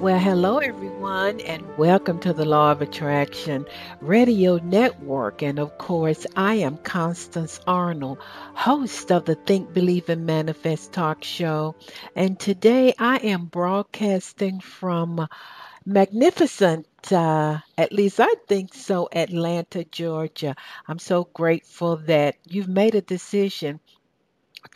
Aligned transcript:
Well, 0.00 0.20
hello 0.20 0.58
everyone, 0.58 1.40
and 1.40 1.76
welcome 1.76 2.20
to 2.20 2.32
the 2.32 2.44
Law 2.44 2.70
of 2.70 2.82
Attraction 2.82 3.66
Radio 4.00 4.58
Network. 4.58 5.42
And 5.42 5.58
of 5.58 5.76
course, 5.76 6.24
I 6.36 6.54
am 6.54 6.76
Constance 6.76 7.58
Arnold, 7.66 8.18
host 8.54 9.10
of 9.10 9.24
the 9.24 9.34
Think, 9.34 9.74
Believe, 9.74 10.08
and 10.08 10.24
Manifest 10.24 10.92
talk 10.92 11.24
show. 11.24 11.74
And 12.14 12.38
today 12.38 12.94
I 12.96 13.16
am 13.16 13.46
broadcasting 13.46 14.60
from 14.60 15.26
magnificent, 15.84 16.86
uh, 17.10 17.58
at 17.76 17.92
least 17.92 18.20
I 18.20 18.32
think 18.46 18.74
so, 18.74 19.08
Atlanta, 19.12 19.82
Georgia. 19.82 20.54
I'm 20.86 21.00
so 21.00 21.24
grateful 21.34 21.96
that 22.06 22.36
you've 22.44 22.68
made 22.68 22.94
a 22.94 23.00
decision 23.00 23.80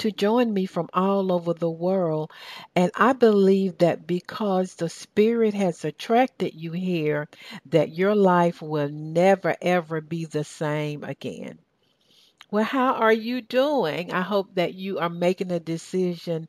to 0.03 0.11
join 0.11 0.53
me 0.53 0.67
from 0.67 0.89
all 0.93 1.31
over 1.31 1.55
the 1.55 1.71
world. 1.71 2.29
And 2.75 2.91
I 2.97 3.13
believe 3.13 3.79
that 3.79 4.05
because 4.05 4.75
the 4.75 4.89
Spirit 4.89 5.55
has 5.55 5.85
attracted 5.85 6.55
you 6.55 6.73
here, 6.73 7.29
that 7.67 7.95
your 7.95 8.17
life 8.17 8.61
will 8.61 8.89
never, 8.89 9.55
ever 9.63 10.01
be 10.01 10.25
the 10.25 10.43
same 10.43 11.05
again. 11.05 11.61
Well, 12.51 12.65
how 12.65 12.95
are 12.95 13.13
you 13.13 13.43
doing? 13.43 14.13
I 14.13 14.23
hope 14.23 14.57
that 14.57 14.75
you 14.75 14.99
are 14.99 15.09
making 15.09 15.53
a 15.53 15.61
decision 15.61 16.49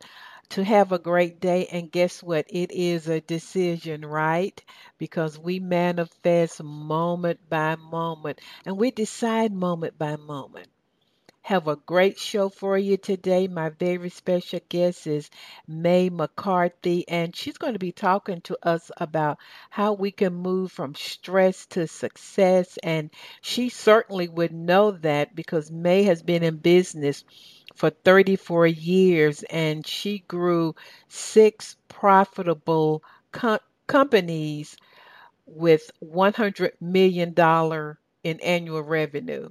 to 0.50 0.64
have 0.64 0.92
a 0.92 0.98
great 0.98 1.40
day. 1.40 1.68
And 1.72 1.92
guess 1.92 2.24
what? 2.24 2.48
It 2.50 2.72
is 2.72 3.08
a 3.08 3.22
decision, 3.22 4.04
right? 4.04 4.59
Because 4.98 5.38
we 5.38 5.59
manifest 5.59 6.64
moment 6.64 7.40
by 7.50 7.76
moment 7.76 8.42
and 8.66 8.78
we 8.78 8.90
decide 8.90 9.54
moment 9.54 10.00
by 10.00 10.16
moment 10.16 10.70
have 11.44 11.68
a 11.68 11.76
great 11.76 12.18
show 12.20 12.50
for 12.50 12.78
you 12.78 12.98
today. 12.98 13.48
My 13.48 13.70
very 13.70 14.10
special 14.10 14.60
guest 14.70 15.08
is 15.08 15.30
May 15.68 16.10
McCarthy, 16.10 17.08
and 17.08 17.36
she's 17.36 17.58
going 17.58 17.74
to 17.74 17.80
be 17.80 17.92
talking 17.92 18.42
to 18.42 18.58
us 18.64 18.92
about 18.98 19.38
how 19.70 19.94
we 19.94 20.12
can 20.12 20.34
move 20.34 20.72
from 20.72 20.96
stress 20.96 21.66
to 21.68 21.88
success. 21.88 22.78
And 22.82 23.12
she 23.42 23.70
certainly 23.70 24.28
would 24.30 24.54
know 24.54 24.92
that 24.92 25.36
because 25.36 25.72
May 25.72 26.04
has 26.04 26.24
been 26.24 26.44
in 26.44 26.58
business 26.58 27.24
for 27.76 27.90
34 27.90 28.68
years 28.68 29.44
and 29.44 29.86
she 29.86 30.20
grew 30.20 30.76
six 31.10 31.76
profitable 31.90 33.04
com- 33.32 33.60
companies 33.88 34.78
with 35.46 35.92
$100 36.02 36.82
million 36.82 37.34
in 38.24 38.40
annual 38.42 38.82
revenue. 38.82 39.50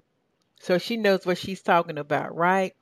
So 0.63 0.79
she 0.79 0.97
knows 0.97 1.27
what 1.27 1.39
she's 1.39 1.61
talking 1.61 1.99
about, 1.99 2.35
right? 2.35 2.73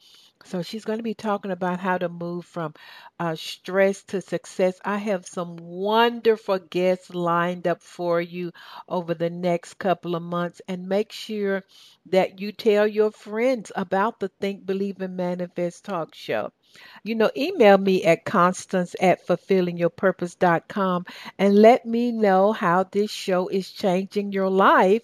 So 0.44 0.62
she's 0.62 0.84
going 0.84 0.98
to 0.98 1.02
be 1.02 1.14
talking 1.14 1.50
about 1.50 1.80
how 1.80 1.98
to 1.98 2.08
move 2.08 2.46
from 2.46 2.74
uh, 3.18 3.36
stress 3.36 4.02
to 4.04 4.20
success. 4.20 4.78
I 4.84 4.98
have 4.98 5.26
some 5.26 5.56
wonderful 5.56 6.58
guests 6.58 7.14
lined 7.14 7.66
up 7.66 7.82
for 7.82 8.20
you 8.20 8.52
over 8.88 9.14
the 9.14 9.30
next 9.30 9.74
couple 9.74 10.14
of 10.14 10.22
months, 10.22 10.62
and 10.68 10.88
make 10.88 11.10
sure 11.12 11.62
that 12.06 12.40
you 12.40 12.52
tell 12.52 12.86
your 12.86 13.10
friends 13.10 13.72
about 13.74 14.20
the 14.20 14.28
Think, 14.28 14.64
Believe, 14.66 15.00
and 15.00 15.16
Manifest 15.16 15.84
talk 15.84 16.14
show. 16.14 16.52
You 17.02 17.14
know, 17.14 17.30
email 17.36 17.78
me 17.78 18.04
at 18.04 18.24
constance 18.24 18.94
at 19.00 19.26
fulfillingyourpurpose.com 19.26 21.06
and 21.38 21.54
let 21.56 21.84
me 21.84 22.12
know 22.12 22.52
how 22.52 22.84
this 22.84 23.10
show 23.10 23.48
is 23.48 23.70
changing 23.70 24.32
your 24.32 24.50
life 24.50 25.02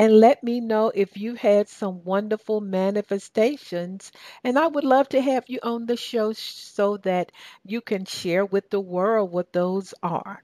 and 0.00 0.18
let 0.18 0.42
me 0.42 0.60
know 0.62 0.90
if 0.94 1.18
you 1.18 1.34
had 1.34 1.68
some 1.68 2.02
wonderful 2.04 2.62
manifestations. 2.62 4.10
And 4.42 4.58
I 4.58 4.66
would 4.66 4.82
love 4.82 5.10
to 5.10 5.20
have 5.20 5.44
you 5.46 5.58
on 5.62 5.84
the 5.84 5.96
show 5.98 6.32
so 6.32 6.96
that 7.02 7.30
you 7.66 7.82
can 7.82 8.06
share 8.06 8.46
with 8.46 8.70
the 8.70 8.80
world 8.80 9.30
what 9.30 9.52
those 9.52 9.92
are. 10.02 10.42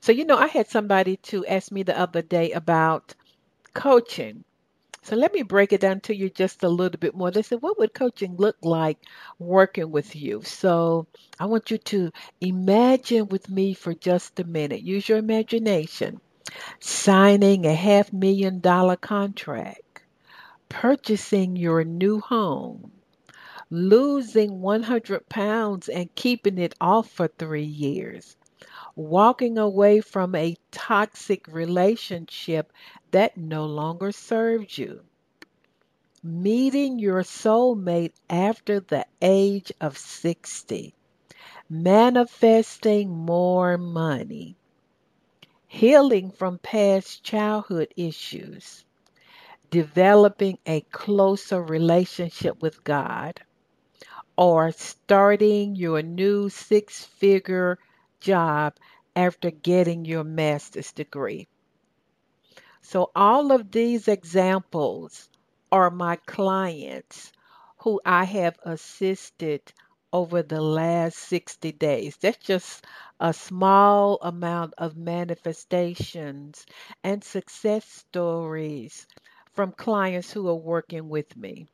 So, 0.00 0.12
you 0.12 0.24
know, 0.24 0.36
I 0.38 0.46
had 0.46 0.68
somebody 0.68 1.16
to 1.16 1.44
ask 1.46 1.72
me 1.72 1.82
the 1.82 1.98
other 1.98 2.22
day 2.22 2.52
about 2.52 3.12
coaching. 3.74 4.44
So 5.02 5.16
let 5.16 5.34
me 5.34 5.42
break 5.42 5.72
it 5.72 5.80
down 5.80 5.98
to 6.02 6.14
you 6.14 6.30
just 6.30 6.62
a 6.62 6.68
little 6.68 7.00
bit 7.00 7.16
more. 7.16 7.32
They 7.32 7.42
said, 7.42 7.60
What 7.60 7.80
would 7.80 7.92
coaching 7.92 8.36
look 8.36 8.56
like 8.62 8.98
working 9.40 9.90
with 9.90 10.14
you? 10.14 10.42
So 10.44 11.08
I 11.40 11.46
want 11.46 11.72
you 11.72 11.78
to 11.78 12.12
imagine 12.40 13.26
with 13.26 13.50
me 13.50 13.74
for 13.74 13.94
just 13.94 14.38
a 14.38 14.44
minute. 14.44 14.82
Use 14.82 15.08
your 15.08 15.18
imagination 15.18 16.20
signing 16.80 17.66
a 17.66 17.74
half 17.74 18.12
million 18.12 18.60
dollar 18.60 18.96
contract, 18.96 20.02
purchasing 20.68 21.56
your 21.56 21.84
new 21.84 22.20
home, 22.20 22.92
losing 23.70 24.60
100 24.60 25.28
pounds 25.28 25.88
and 25.88 26.14
keeping 26.14 26.58
it 26.58 26.74
off 26.80 27.10
for 27.10 27.28
three 27.28 27.62
years, 27.64 28.36
walking 28.96 29.58
away 29.58 30.00
from 30.00 30.34
a 30.34 30.56
toxic 30.70 31.46
relationship 31.48 32.72
that 33.10 33.36
no 33.36 33.66
longer 33.66 34.12
serves 34.12 34.78
you, 34.78 35.02
meeting 36.22 36.98
your 36.98 37.22
soulmate 37.22 38.14
after 38.30 38.80
the 38.80 39.06
age 39.20 39.72
of 39.80 39.98
60, 39.98 40.94
manifesting 41.70 43.10
more 43.10 43.76
money 43.78 44.56
healing 45.68 46.30
from 46.30 46.58
past 46.58 47.22
childhood 47.22 47.92
issues, 47.94 48.84
developing 49.70 50.58
a 50.66 50.80
closer 50.80 51.62
relationship 51.62 52.60
with 52.62 52.82
God, 52.82 53.40
or 54.36 54.72
starting 54.72 55.76
your 55.76 56.02
new 56.02 56.48
six 56.48 57.04
figure 57.04 57.78
job 58.18 58.74
after 59.14 59.50
getting 59.50 60.06
your 60.06 60.24
master's 60.24 60.92
degree. 60.92 61.46
So, 62.80 63.10
all 63.14 63.52
of 63.52 63.70
these 63.70 64.08
examples 64.08 65.28
are 65.70 65.90
my 65.90 66.16
clients 66.16 67.30
who 67.78 68.00
I 68.06 68.24
have 68.24 68.58
assisted 68.64 69.60
over 70.12 70.42
the 70.42 70.60
last 70.60 71.16
60 71.18 71.72
days. 71.72 72.16
That's 72.18 72.38
just 72.38 72.84
a 73.20 73.32
small 73.32 74.18
amount 74.22 74.74
of 74.78 74.96
manifestations 74.96 76.66
and 77.04 77.22
success 77.24 77.84
stories 77.86 79.06
from 79.52 79.72
clients 79.72 80.32
who 80.32 80.48
are 80.48 80.54
working 80.54 81.08
with 81.08 81.36
me. 81.36 81.68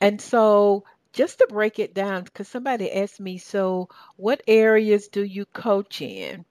And 0.00 0.20
so, 0.22 0.84
just 1.12 1.38
to 1.38 1.46
break 1.48 1.78
it 1.78 1.92
down, 1.94 2.24
because 2.24 2.48
somebody 2.48 2.90
asked 2.90 3.20
me, 3.20 3.36
so 3.38 3.88
what 4.16 4.42
areas 4.46 5.08
do 5.08 5.22
you 5.22 5.44
coach 5.44 6.00
in? 6.00 6.46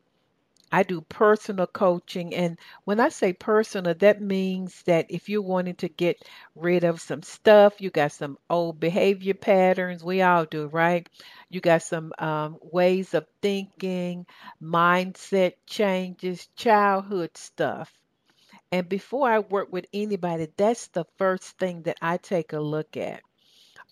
I 0.76 0.84
do 0.84 1.02
personal 1.02 1.68
coaching. 1.68 2.36
And 2.36 2.60
when 2.84 3.00
I 3.00 3.10
say 3.10 3.34
personal, 3.34 3.94
that 3.96 4.22
means 4.22 4.84
that 4.84 5.08
if 5.10 5.30
you're 5.30 5.42
wanting 5.42 5.76
to 5.78 5.90
get 5.90 6.22
rid 6.56 6.84
of 6.84 7.02
some 7.02 7.24
stuff, 7.24 7.82
you 7.82 7.90
got 7.90 8.12
some 8.12 8.38
old 8.50 8.80
behavior 8.80 9.34
patterns, 9.36 10.04
we 10.04 10.22
all 10.22 10.46
do, 10.46 10.68
right? 10.68 11.08
You 11.50 11.62
got 11.62 11.84
some 11.84 12.14
um, 12.20 12.60
ways 12.62 13.14
of 13.14 13.26
thinking, 13.42 14.26
mindset 14.62 15.54
changes, 15.68 16.48
childhood 16.56 17.38
stuff. 17.38 17.92
And 18.72 18.90
before 18.90 19.30
I 19.32 19.40
work 19.40 19.74
with 19.74 19.88
anybody, 19.94 20.48
that's 20.58 20.88
the 20.90 21.06
first 21.18 21.58
thing 21.60 21.84
that 21.84 21.98
I 22.02 22.18
take 22.18 22.54
a 22.54 22.60
look 22.60 22.98
at 22.98 23.25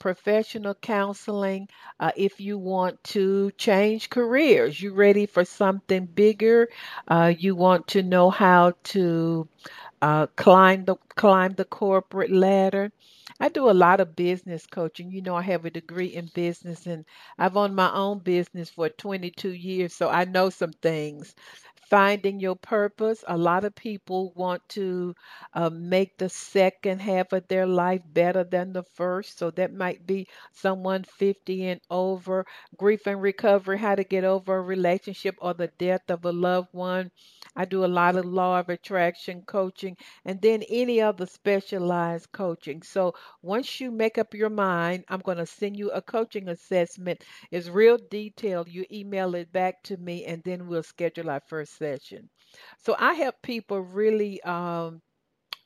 professional 0.04 0.74
counseling. 0.76 1.70
Uh, 1.98 2.12
if 2.18 2.42
you 2.42 2.58
want 2.58 3.02
to 3.06 3.52
change 3.58 4.10
careers, 4.10 4.82
you 4.82 4.94
ready 4.94 5.26
for 5.26 5.46
something 5.46 6.06
bigger, 6.06 6.68
uh, 7.08 7.32
you 7.40 7.56
want 7.56 7.88
to 7.88 8.04
know 8.04 8.30
how 8.30 8.74
to 8.84 9.48
uh, 10.02 10.28
climb 10.36 10.84
the 10.84 10.98
climb 11.16 11.54
the 11.54 11.64
corporate 11.66 12.32
ladder. 12.32 12.92
I 13.40 13.50
do 13.50 13.70
a 13.70 13.74
lot 13.74 14.00
of 14.00 14.16
business 14.16 14.66
coaching. 14.66 15.12
You 15.12 15.22
know, 15.22 15.36
I 15.36 15.44
have 15.44 15.66
a 15.66 15.70
degree 15.72 16.08
in 16.08 16.28
business 16.34 16.86
and 16.88 17.06
I've 17.38 17.56
owned 17.58 17.76
my 17.76 17.92
own 17.94 18.20
business 18.20 18.70
for 18.72 18.90
22 18.90 19.52
years, 19.54 19.94
so 19.94 20.10
I 20.10 20.26
know 20.26 20.50
some 20.50 20.74
things 20.74 21.36
finding 21.90 22.40
your 22.40 22.56
purpose. 22.56 23.24
A 23.28 23.38
lot 23.38 23.64
of 23.66 23.76
people 23.76 24.34
want 24.36 24.68
to 24.70 25.14
uh, 25.54 25.70
make 25.70 26.18
the 26.18 26.30
second 26.30 27.02
half 27.02 27.32
of 27.34 27.48
their 27.48 27.68
life 27.68 28.02
better 28.06 28.44
than 28.44 28.74
the 28.74 28.84
first. 28.84 29.38
So 29.38 29.52
that 29.52 29.74
might 29.74 30.06
be 30.08 30.28
someone 30.54 31.04
50 31.04 31.68
and 31.68 31.82
over. 31.92 32.46
Grief 32.78 33.06
and 33.06 33.22
recovery, 33.22 33.78
how 33.78 33.96
to 33.96 34.04
get 34.04 34.24
over 34.24 34.56
a 34.58 34.62
relationship 34.62 35.36
or 35.40 35.54
the 35.54 35.68
death 35.78 36.10
of 36.10 36.26
a 36.26 36.32
loved 36.32 36.70
one. 36.72 37.12
I 37.56 37.66
do 37.66 37.84
a 37.84 37.88
lot 37.88 38.16
of 38.16 38.26
law 38.26 38.60
of 38.60 38.70
attraction 38.70 39.42
coaching 39.42 39.98
and 40.24 40.40
then 40.42 40.62
any 40.70 41.02
other 41.02 41.26
specialized 41.26 42.32
coaching. 42.32 42.84
So 42.84 43.16
once 43.42 43.80
you 43.80 43.92
make 43.92 44.18
up 44.18 44.34
your 44.34 44.50
mind, 44.50 45.06
I'm 45.10 45.20
going 45.20 45.38
to 45.38 45.46
send 45.46 45.78
you 45.78 45.92
a 45.92 46.02
coaching 46.02 46.50
assessment. 46.50 47.24
It's 47.52 47.68
real 47.70 47.98
detailed. 48.10 48.70
You 48.70 48.86
email 48.92 49.36
it 49.36 49.52
back 49.52 49.84
to 49.84 49.98
me 49.98 50.26
and 50.26 50.44
then 50.44 50.68
we'll 50.68 50.84
schedule 50.84 51.30
our 51.30 51.42
first 51.48 51.78
session. 51.78 52.30
So 52.78 52.96
I 53.00 53.14
help 53.14 53.42
people 53.42 53.80
really 53.82 54.42
um, 54.44 55.02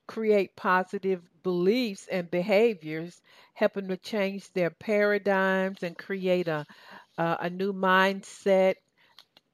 create 0.08 0.56
positive 0.56 1.22
beliefs 1.44 2.08
and 2.12 2.30
behaviors, 2.32 3.22
helping 3.54 3.88
to 3.90 3.98
change 3.98 4.52
their 4.54 4.70
paradigms 4.72 5.84
and 5.84 5.98
create 5.98 6.48
a, 6.48 6.66
a, 7.18 7.38
a 7.42 7.50
new 7.50 7.74
mindset 7.74 8.76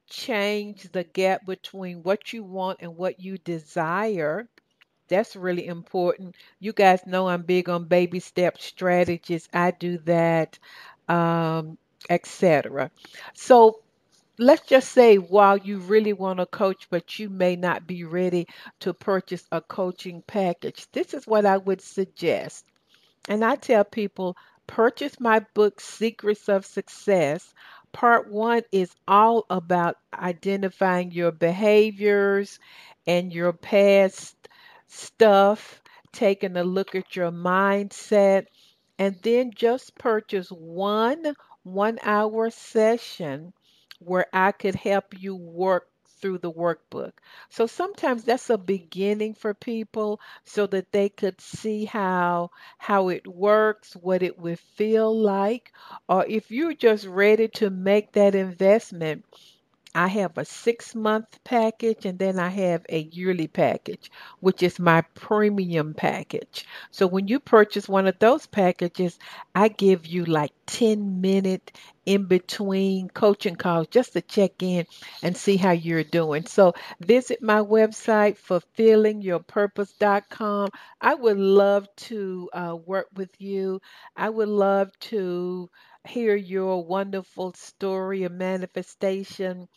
change 0.08 0.84
the 0.92 1.04
gap 1.04 1.44
between 1.46 2.02
what 2.02 2.32
you 2.32 2.42
want 2.44 2.78
and 2.80 2.96
what 2.96 3.20
you 3.20 3.36
desire. 3.38 4.48
That's 5.08 5.36
really 5.36 5.66
important. 5.66 6.36
You 6.60 6.72
guys 6.72 7.06
know 7.06 7.28
I'm 7.28 7.42
big 7.42 7.68
on 7.68 7.84
baby 7.84 8.20
step 8.20 8.58
strategies. 8.60 9.48
I 9.52 9.70
do 9.70 9.98
that, 9.98 10.58
um, 11.08 11.78
etc. 12.08 12.90
So 13.34 13.80
let's 14.38 14.66
just 14.66 14.90
say 14.92 15.16
while 15.16 15.56
you 15.58 15.78
really 15.78 16.12
want 16.12 16.38
to 16.38 16.46
coach, 16.46 16.88
but 16.90 17.18
you 17.18 17.28
may 17.30 17.56
not 17.56 17.86
be 17.86 18.04
ready 18.04 18.46
to 18.80 18.94
purchase 18.94 19.44
a 19.52 19.60
coaching 19.60 20.22
package, 20.26 20.86
this 20.92 21.14
is 21.14 21.26
what 21.26 21.46
I 21.46 21.58
would 21.58 21.80
suggest. 21.80 22.64
And 23.28 23.44
I 23.44 23.56
tell 23.56 23.84
people 23.84 24.36
purchase 24.66 25.20
my 25.20 25.40
book, 25.54 25.80
Secrets 25.80 26.48
of 26.48 26.66
Success. 26.66 27.52
Part 27.92 28.30
one 28.30 28.62
is 28.72 28.94
all 29.06 29.46
about 29.50 29.96
identifying 30.12 31.12
your 31.12 31.30
behaviors 31.32 32.58
and 33.06 33.32
your 33.32 33.52
past 33.52 34.36
stuff, 34.94 35.82
taking 36.12 36.56
a 36.56 36.64
look 36.64 36.94
at 36.94 37.16
your 37.16 37.30
mindset, 37.32 38.46
and 38.98 39.16
then 39.22 39.52
just 39.54 39.96
purchase 39.98 40.48
one 40.50 41.34
one 41.62 41.98
hour 42.02 42.50
session 42.50 43.52
where 44.00 44.26
I 44.32 44.52
could 44.52 44.74
help 44.74 45.14
you 45.18 45.34
work 45.36 45.88
through 46.20 46.38
the 46.38 46.52
workbook. 46.52 47.12
So 47.50 47.66
sometimes 47.66 48.24
that's 48.24 48.50
a 48.50 48.58
beginning 48.58 49.34
for 49.34 49.54
people 49.54 50.20
so 50.44 50.66
that 50.68 50.90
they 50.92 51.08
could 51.08 51.40
see 51.40 51.84
how 51.84 52.50
how 52.78 53.08
it 53.08 53.26
works, 53.26 53.94
what 53.94 54.22
it 54.22 54.38
would 54.38 54.58
feel 54.60 55.16
like, 55.16 55.72
or 56.08 56.24
if 56.26 56.50
you're 56.50 56.74
just 56.74 57.06
ready 57.06 57.48
to 57.48 57.70
make 57.70 58.12
that 58.12 58.34
investment, 58.34 59.24
I 59.94 60.08
have 60.08 60.36
a 60.38 60.44
six 60.44 60.94
month 60.94 61.42
package 61.44 62.04
and 62.06 62.18
then 62.18 62.38
I 62.38 62.48
have 62.48 62.84
a 62.88 63.00
yearly 63.00 63.48
package, 63.48 64.10
which 64.40 64.62
is 64.62 64.78
my 64.78 65.02
premium 65.14 65.94
package. 65.94 66.66
So 66.90 67.06
when 67.06 67.28
you 67.28 67.38
purchase 67.40 67.88
one 67.88 68.06
of 68.06 68.18
those 68.18 68.46
packages, 68.46 69.18
I 69.54 69.68
give 69.68 70.06
you 70.06 70.24
like 70.24 70.52
10 70.66 71.20
minute 71.20 71.72
in 72.06 72.26
between 72.26 73.08
coaching 73.08 73.56
calls 73.56 73.86
just 73.88 74.12
to 74.14 74.20
check 74.22 74.62
in 74.62 74.86
and 75.22 75.36
see 75.36 75.56
how 75.56 75.70
you're 75.72 76.04
doing. 76.04 76.46
So 76.46 76.74
visit 77.00 77.42
my 77.42 77.60
website, 77.60 78.36
fulfillingyourpurpose.com. 78.38 80.68
I 81.00 81.14
would 81.14 81.38
love 81.38 81.88
to 81.96 82.50
uh, 82.52 82.76
work 82.84 83.08
with 83.14 83.30
you. 83.40 83.80
I 84.16 84.28
would 84.30 84.48
love 84.48 84.90
to 85.10 85.70
hear 86.06 86.34
your 86.36 86.84
wonderful 86.84 87.52
story 87.54 88.24
of 88.24 88.32
manifestation. 88.32 89.68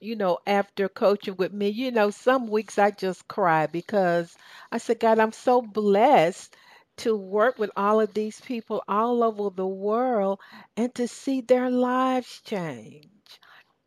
You 0.00 0.16
know, 0.16 0.38
after 0.46 0.88
coaching 0.88 1.36
with 1.36 1.52
me, 1.52 1.68
you 1.70 1.90
know, 1.92 2.10
some 2.10 2.46
weeks 2.48 2.78
I 2.78 2.90
just 2.90 3.28
cry 3.28 3.66
because 3.66 4.36
I 4.70 4.78
said, 4.78 5.00
God, 5.00 5.18
I'm 5.18 5.32
so 5.32 5.62
blessed 5.62 6.54
to 6.98 7.16
work 7.16 7.58
with 7.58 7.70
all 7.76 8.00
of 8.00 8.14
these 8.14 8.40
people 8.40 8.82
all 8.88 9.22
over 9.24 9.50
the 9.50 9.66
world 9.66 10.40
and 10.76 10.94
to 10.96 11.08
see 11.08 11.40
their 11.40 11.70
lives 11.70 12.40
change. 12.44 13.40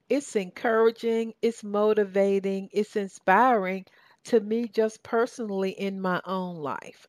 It's 0.09 0.35
encouraging, 0.35 1.35
it's 1.41 1.63
motivating, 1.63 2.69
it's 2.73 2.95
inspiring 2.95 3.85
to 4.25 4.39
me 4.39 4.67
just 4.67 5.03
personally 5.03 5.71
in 5.71 6.01
my 6.01 6.21
own 6.25 6.55
life. 6.57 7.07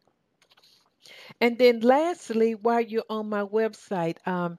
And 1.40 1.58
then 1.58 1.80
lastly, 1.80 2.54
while 2.54 2.80
you're 2.80 3.04
on 3.10 3.28
my 3.28 3.42
website, 3.42 4.16
um, 4.26 4.58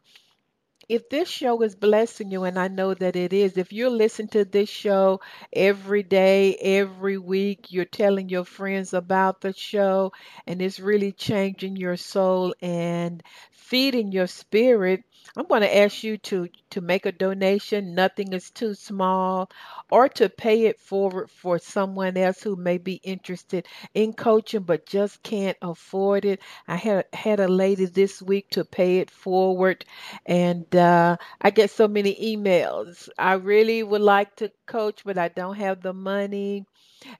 if 0.89 1.09
this 1.09 1.27
show 1.27 1.61
is 1.63 1.75
blessing 1.75 2.31
you, 2.31 2.45
and 2.45 2.57
I 2.57 2.69
know 2.69 2.93
that 2.93 3.17
it 3.17 3.33
is, 3.33 3.57
if 3.57 3.73
you're 3.73 3.89
listening 3.89 4.29
to 4.29 4.45
this 4.45 4.69
show 4.69 5.19
every 5.51 6.03
day, 6.03 6.55
every 6.55 7.17
week, 7.17 7.71
you're 7.71 7.83
telling 7.85 8.29
your 8.29 8.45
friends 8.45 8.93
about 8.93 9.41
the 9.41 9.53
show, 9.53 10.13
and 10.45 10.61
it's 10.61 10.79
really 10.79 11.11
changing 11.11 11.75
your 11.75 11.97
soul 11.97 12.55
and 12.61 13.21
feeding 13.51 14.13
your 14.13 14.27
spirit, 14.27 15.03
I'm 15.35 15.45
going 15.47 15.61
to 15.61 15.77
ask 15.77 16.03
you 16.03 16.17
to 16.17 16.47
to 16.71 16.81
make 16.81 17.05
a 17.05 17.11
donation. 17.11 17.95
Nothing 17.95 18.33
is 18.33 18.51
too 18.51 18.73
small, 18.75 19.49
or 19.91 20.09
to 20.09 20.29
pay 20.29 20.65
it 20.65 20.79
forward 20.79 21.29
for 21.29 21.59
someone 21.59 22.17
else 22.17 22.41
who 22.41 22.55
may 22.55 22.77
be 22.77 22.95
interested 23.03 23.67
in 23.93 24.13
coaching 24.13 24.61
but 24.63 24.85
just 24.85 25.23
can't 25.23 25.57
afford 25.61 26.25
it. 26.25 26.41
I 26.67 26.75
had 26.77 27.05
had 27.13 27.39
a 27.39 27.47
lady 27.47 27.85
this 27.85 28.21
week 28.21 28.49
to 28.51 28.65
pay 28.65 28.99
it 28.99 29.11
forward, 29.11 29.85
and 30.25 30.73
uh, 30.75 31.17
I 31.41 31.49
get 31.51 31.71
so 31.71 31.87
many 31.87 32.15
emails. 32.35 33.09
I 33.17 33.33
really 33.33 33.83
would 33.83 34.01
like 34.01 34.35
to 34.37 34.51
coach, 34.65 35.03
but 35.05 35.17
I 35.17 35.29
don't 35.29 35.55
have 35.57 35.81
the 35.81 35.93
money. 35.93 36.65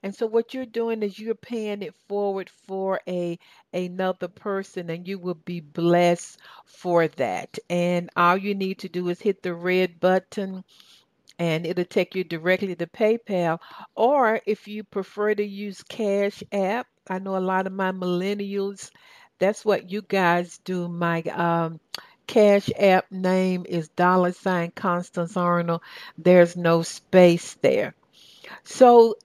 And 0.02 0.14
so 0.14 0.26
what 0.26 0.54
you're 0.54 0.66
doing 0.66 1.02
is 1.02 1.18
you're 1.18 1.34
paying 1.34 1.82
it 1.82 1.94
forward 2.08 2.50
for 2.66 3.00
a 3.08 3.38
another 3.72 4.28
person 4.28 4.90
and 4.90 5.06
you 5.06 5.18
will 5.18 5.34
be 5.44 5.60
blessed 5.60 6.38
for 6.66 7.08
that. 7.08 7.58
And 7.70 8.10
all 8.16 8.36
you 8.36 8.54
need 8.54 8.80
to 8.80 8.88
do 8.88 9.08
is 9.08 9.20
hit 9.20 9.42
the 9.42 9.54
red 9.54 10.00
button 10.00 10.64
and 11.38 11.66
it'll 11.66 11.84
take 11.84 12.14
you 12.14 12.24
directly 12.24 12.74
to 12.76 12.86
PayPal. 12.86 13.58
Or 13.94 14.40
if 14.46 14.68
you 14.68 14.84
prefer 14.84 15.34
to 15.34 15.44
use 15.44 15.82
Cash 15.82 16.42
App, 16.52 16.86
I 17.08 17.18
know 17.18 17.36
a 17.36 17.40
lot 17.40 17.66
of 17.66 17.72
my 17.72 17.92
millennials, 17.92 18.90
that's 19.38 19.64
what 19.64 19.90
you 19.90 20.02
guys 20.02 20.58
do. 20.64 20.88
My 20.88 21.22
um, 21.22 21.80
Cash 22.26 22.70
App 22.78 23.10
name 23.10 23.64
is 23.68 23.88
dollar 23.90 24.32
sign 24.32 24.72
Constance 24.72 25.36
Arnold. 25.36 25.82
There's 26.18 26.56
no 26.56 26.82
space 26.82 27.54
there. 27.62 27.94
So 28.64 29.16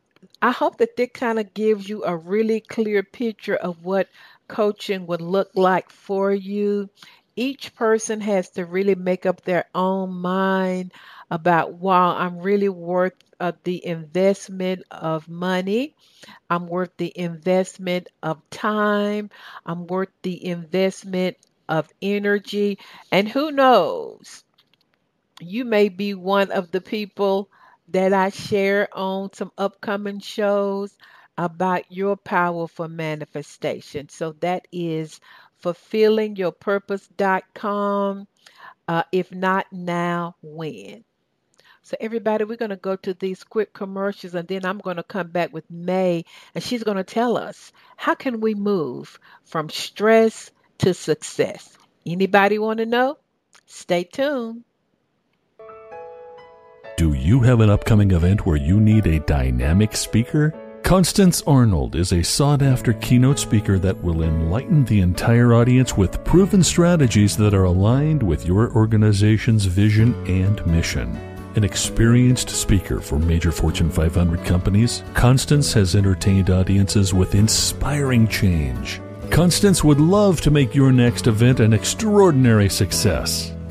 I 0.44 0.52
hope 0.52 0.78
that 0.80 0.98
that 0.98 1.14
kind 1.14 1.40
of 1.40 1.54
gives 1.54 1.88
you 1.88 2.04
a 2.04 2.18
really 2.18 2.60
clear 2.60 3.02
picture 3.02 3.56
of 3.56 3.86
what 3.86 4.10
coaching 4.50 5.08
would 5.08 5.22
look 5.22 5.50
like 5.56 5.90
for 5.90 6.34
you. 6.34 6.90
Each 7.38 7.74
person 7.74 8.20
has 8.20 8.50
to 8.52 8.66
really 8.66 8.96
make 8.96 9.26
up 9.26 9.42
their 9.42 9.66
own 9.74 10.12
mind 10.12 10.92
about, 11.32 11.76
wow, 11.76 12.18
I'm 12.18 12.40
really 12.40 12.68
worth 12.68 13.14
uh, 13.40 13.54
the 13.64 13.86
investment 13.86 14.84
of 14.92 15.30
money. 15.30 15.96
I'm 16.50 16.68
worth 16.68 16.92
the 16.98 17.14
investment 17.16 18.10
of 18.22 18.42
time. 18.50 19.30
I'm 19.66 19.88
worth 19.88 20.12
the 20.24 20.46
investment 20.46 21.38
of 21.70 21.88
energy. 22.02 22.80
And 23.14 23.30
who 23.30 23.50
knows? 23.50 24.44
You 25.40 25.64
may 25.64 25.88
be 25.88 26.14
one 26.14 26.52
of 26.52 26.70
the 26.72 26.82
people 26.82 27.50
that 27.90 28.14
I 28.14 28.30
share 28.30 28.88
on 28.96 29.34
some 29.34 29.52
upcoming 29.58 30.20
shows 30.20 30.96
about 31.38 31.92
your 31.92 32.16
power 32.16 32.68
for 32.68 32.88
manifestation. 32.88 34.08
So 34.10 34.34
that 34.42 34.68
is 34.72 35.20
fulfillingyourpurpose.com. 35.64 38.28
Uh, 38.88 39.04
if 39.12 39.32
not 39.32 39.66
now, 39.72 40.36
when? 40.42 41.04
So, 41.86 41.98
everybody, 42.00 42.46
we're 42.46 42.56
going 42.56 42.70
to 42.70 42.78
go 42.78 42.96
to 42.96 43.14
these 43.14 43.44
quick 43.44 43.74
commercials 43.74 44.36
and 44.36 44.48
then 44.48 44.66
I'm 44.66 44.78
going 44.78 44.96
to 44.98 45.04
come 45.04 45.28
back 45.28 45.52
with 45.52 45.70
May 45.70 46.24
and 46.56 46.64
she's 46.64 46.84
going 46.84 46.98
to 46.98 47.04
tell 47.04 47.36
us 47.36 47.74
how 47.98 48.16
can 48.16 48.40
we 48.40 48.56
move 48.56 49.20
from 49.44 49.70
stress 49.70 50.50
to 50.80 50.94
success. 50.94 51.78
Anybody 52.06 52.58
want 52.58 52.80
to 52.80 52.86
know? 52.86 53.18
Stay 53.66 54.06
tuned. 54.06 54.64
Do 56.96 57.14
you 57.14 57.40
have 57.40 57.60
an 57.60 57.72
upcoming 57.72 58.12
event 58.12 58.46
where 58.46 58.56
you 58.56 58.80
need 58.80 59.08
a 59.08 59.20
dynamic 59.22 59.98
speaker? 59.98 60.54
Constance 60.84 61.42
Arnold 61.48 61.96
is 61.96 62.14
a 62.14 62.22
sought 62.22 62.62
after 62.62 62.94
keynote 62.94 63.40
speaker 63.40 63.80
that 63.80 64.00
will 64.04 64.22
enlighten 64.22 64.86
the 64.86 65.00
entire 65.02 65.56
audience 65.56 65.98
with 65.98 66.24
proven 66.24 66.62
strategies 66.62 67.36
that 67.38 67.56
are 67.56 67.64
aligned 67.64 68.22
with 68.22 68.46
your 68.46 68.72
organization's 68.74 69.66
vision 69.66 70.14
and 70.28 70.64
mission. 70.68 71.10
An 71.56 71.64
experienced 71.64 72.52
speaker 72.52 73.02
for 73.02 73.18
major 73.18 73.52
Fortune 73.52 73.90
500 73.90 74.46
companies, 74.46 75.02
Constance 75.16 75.74
has 75.74 75.96
entertained 75.96 76.52
audiences 76.52 77.12
with 77.12 77.34
inspiring 77.34 78.28
change. 78.28 79.02
Constance 79.32 79.84
would 79.84 80.00
love 80.00 80.42
to 80.42 80.52
make 80.52 80.76
your 80.76 80.92
next 80.92 81.26
event 81.26 81.60
an 81.60 81.74
extraordinary 81.74 82.70
success. 82.70 83.52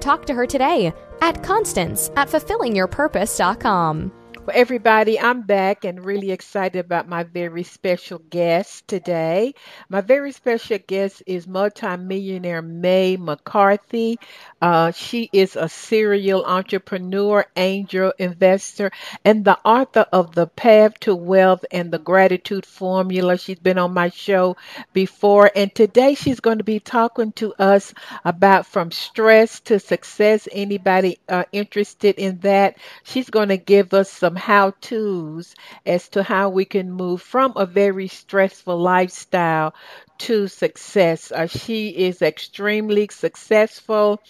Talk 0.00 0.26
to 0.26 0.34
her 0.34 0.46
today 0.46 0.92
at 1.20 1.42
Constance 1.42 2.10
at 2.16 2.28
fulfillingyourpurpose.com. 2.28 4.12
Well, 4.46 4.54
everybody, 4.54 5.18
I'm 5.18 5.42
back 5.42 5.84
and 5.84 6.04
really 6.04 6.30
excited 6.30 6.78
about 6.78 7.08
my 7.08 7.24
very 7.24 7.64
special 7.64 8.20
guest 8.30 8.86
today. 8.86 9.54
My 9.88 10.02
very 10.02 10.30
special 10.30 10.78
guest 10.86 11.20
is 11.26 11.48
multimillionaire 11.48 12.62
May 12.62 13.16
McCarthy. 13.16 14.20
Uh, 14.60 14.90
she 14.92 15.30
is 15.32 15.56
a 15.56 15.68
serial 15.68 16.44
entrepreneur, 16.44 17.46
angel 17.56 18.12
investor, 18.18 18.90
and 19.24 19.44
the 19.44 19.58
author 19.64 20.06
of 20.12 20.34
The 20.34 20.46
Path 20.48 20.98
to 21.00 21.14
Wealth 21.14 21.64
and 21.70 21.92
the 21.92 21.98
Gratitude 21.98 22.66
Formula. 22.66 23.38
She's 23.38 23.58
been 23.60 23.78
on 23.78 23.94
my 23.94 24.08
show 24.10 24.56
before, 24.92 25.50
and 25.54 25.74
today 25.74 26.14
she's 26.14 26.40
going 26.40 26.58
to 26.58 26.64
be 26.64 26.80
talking 26.80 27.32
to 27.32 27.54
us 27.54 27.94
about 28.24 28.66
from 28.66 28.90
stress 28.90 29.60
to 29.60 29.78
success. 29.78 30.48
Anybody 30.52 31.18
uh, 31.28 31.44
interested 31.52 32.16
in 32.18 32.40
that? 32.40 32.78
She's 33.04 33.30
going 33.30 33.50
to 33.50 33.58
give 33.58 33.94
us 33.94 34.10
some 34.10 34.36
how 34.36 34.72
to's 34.80 35.54
as 35.86 36.08
to 36.10 36.22
how 36.22 36.48
we 36.50 36.64
can 36.64 36.90
move 36.92 37.22
from 37.22 37.52
a 37.56 37.66
very 37.66 38.08
stressful 38.08 38.78
lifestyle 38.78 39.74
to 40.18 40.48
success. 40.48 41.30
Uh, 41.32 41.46
she 41.46 41.88
is 41.88 42.22
extremely 42.22 43.08
successful. 43.10 44.20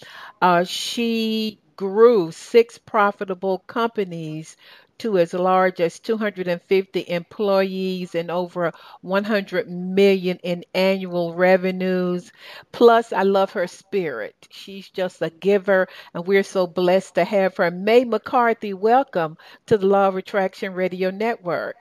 Uh, 0.41 0.63
she 0.63 1.59
grew 1.75 2.31
six 2.31 2.77
profitable 2.77 3.59
companies 3.59 4.57
to 4.97 5.17
as 5.19 5.33
large 5.33 5.79
as 5.79 5.99
250 5.99 7.05
employees 7.07 8.15
and 8.15 8.31
over 8.31 8.73
100 9.01 9.69
million 9.69 10.39
in 10.43 10.65
annual 10.73 11.35
revenues. 11.35 12.31
Plus, 12.71 13.13
I 13.13 13.23
love 13.23 13.51
her 13.51 13.67
spirit. 13.67 14.35
She's 14.49 14.89
just 14.89 15.21
a 15.21 15.29
giver, 15.29 15.87
and 16.13 16.25
we're 16.25 16.43
so 16.43 16.65
blessed 16.65 17.15
to 17.15 17.25
have 17.25 17.57
her. 17.57 17.69
May 17.69 18.05
McCarthy, 18.05 18.73
welcome 18.73 19.37
to 19.67 19.77
the 19.77 19.85
Law 19.85 20.07
of 20.07 20.15
Attraction 20.15 20.73
Radio 20.73 21.11
Network. 21.11 21.75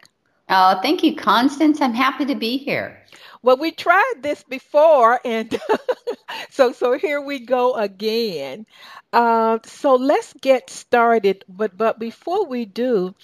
Oh, 0.49 0.81
thank 0.83 1.03
you, 1.03 1.15
Constance. 1.17 1.81
I'm 1.81 1.95
happy 1.95 2.25
to 2.27 2.35
be 2.35 2.57
here. 2.59 3.03
Well, 3.43 3.57
we 3.57 3.71
tried 3.73 4.15
this 4.23 4.43
before, 4.45 5.21
and 5.25 5.59
so 6.51 6.73
so 6.73 6.93
here 6.99 7.21
we 7.21 7.41
go 7.41 7.75
again. 7.75 8.67
Uh, 9.13 9.59
so 9.65 9.95
let's 9.97 10.33
get 10.35 10.71
started. 10.71 11.45
But 11.49 11.77
but 11.77 11.99
before 11.99 12.47
we 12.47 12.65
do, 12.65 13.15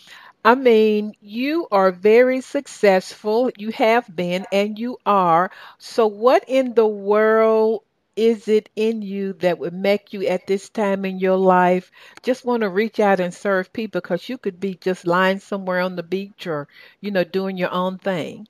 I 0.45 0.55
mean, 0.55 1.15
you 1.21 1.69
are 1.71 1.91
very 1.93 2.41
successful. 2.41 3.51
You 3.57 3.71
have 3.73 4.15
been, 4.15 4.47
and 4.53 4.79
you 4.79 4.99
are. 5.07 5.51
So, 5.79 6.07
what 6.07 6.45
in 6.49 6.75
the 6.75 6.87
world 6.87 7.83
is 8.17 8.49
it 8.49 8.69
in 8.77 9.03
you 9.03 9.33
that 9.35 9.59
would 9.59 9.73
make 9.73 10.13
you 10.13 10.27
at 10.27 10.47
this 10.47 10.69
time 10.69 11.05
in 11.05 11.19
your 11.19 11.37
life 11.37 11.91
just 12.23 12.45
want 12.45 12.63
to 12.63 12.69
reach 12.69 13.01
out 13.01 13.21
and 13.21 13.33
serve 13.33 13.73
people? 13.73 14.01
Because 14.01 14.29
you 14.29 14.39
could 14.39 14.61
be 14.61 14.75
just 14.75 15.07
lying 15.07 15.39
somewhere 15.39 15.81
on 15.81 15.97
the 15.97 16.03
beach 16.03 16.47
or, 16.47 16.69
you 17.01 17.11
know, 17.11 17.25
doing 17.25 17.57
your 17.57 17.71
own 17.71 17.99
thing. 17.99 18.47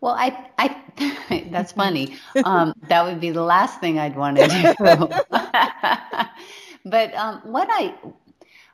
Well, 0.00 0.14
I, 0.16 0.46
I, 0.58 1.46
that's 1.50 1.72
funny. 1.72 2.16
Um, 2.44 2.74
that 2.88 3.04
would 3.04 3.20
be 3.20 3.30
the 3.30 3.42
last 3.42 3.80
thing 3.80 3.98
I'd 3.98 4.16
want 4.16 4.38
to 4.38 4.48
do. 4.48 4.74
but 6.84 7.14
um, 7.14 7.40
what 7.44 7.68
I, 7.70 7.94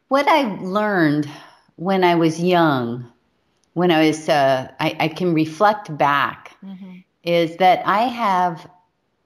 what 0.09 0.29
I 0.29 0.55
learned 0.61 1.29
when 1.77 2.05
I 2.05 2.15
was 2.15 2.41
young, 2.41 3.11
when 3.73 3.91
I 3.91 4.07
was, 4.07 4.29
uh, 4.29 4.71
I, 4.79 4.97
I 5.01 5.09
can 5.09 5.35
reflect 5.35 5.97
back, 5.97 6.57
mm-hmm. 6.65 6.99
is 7.25 7.57
that 7.57 7.85
I 7.87 8.03
have 8.03 8.71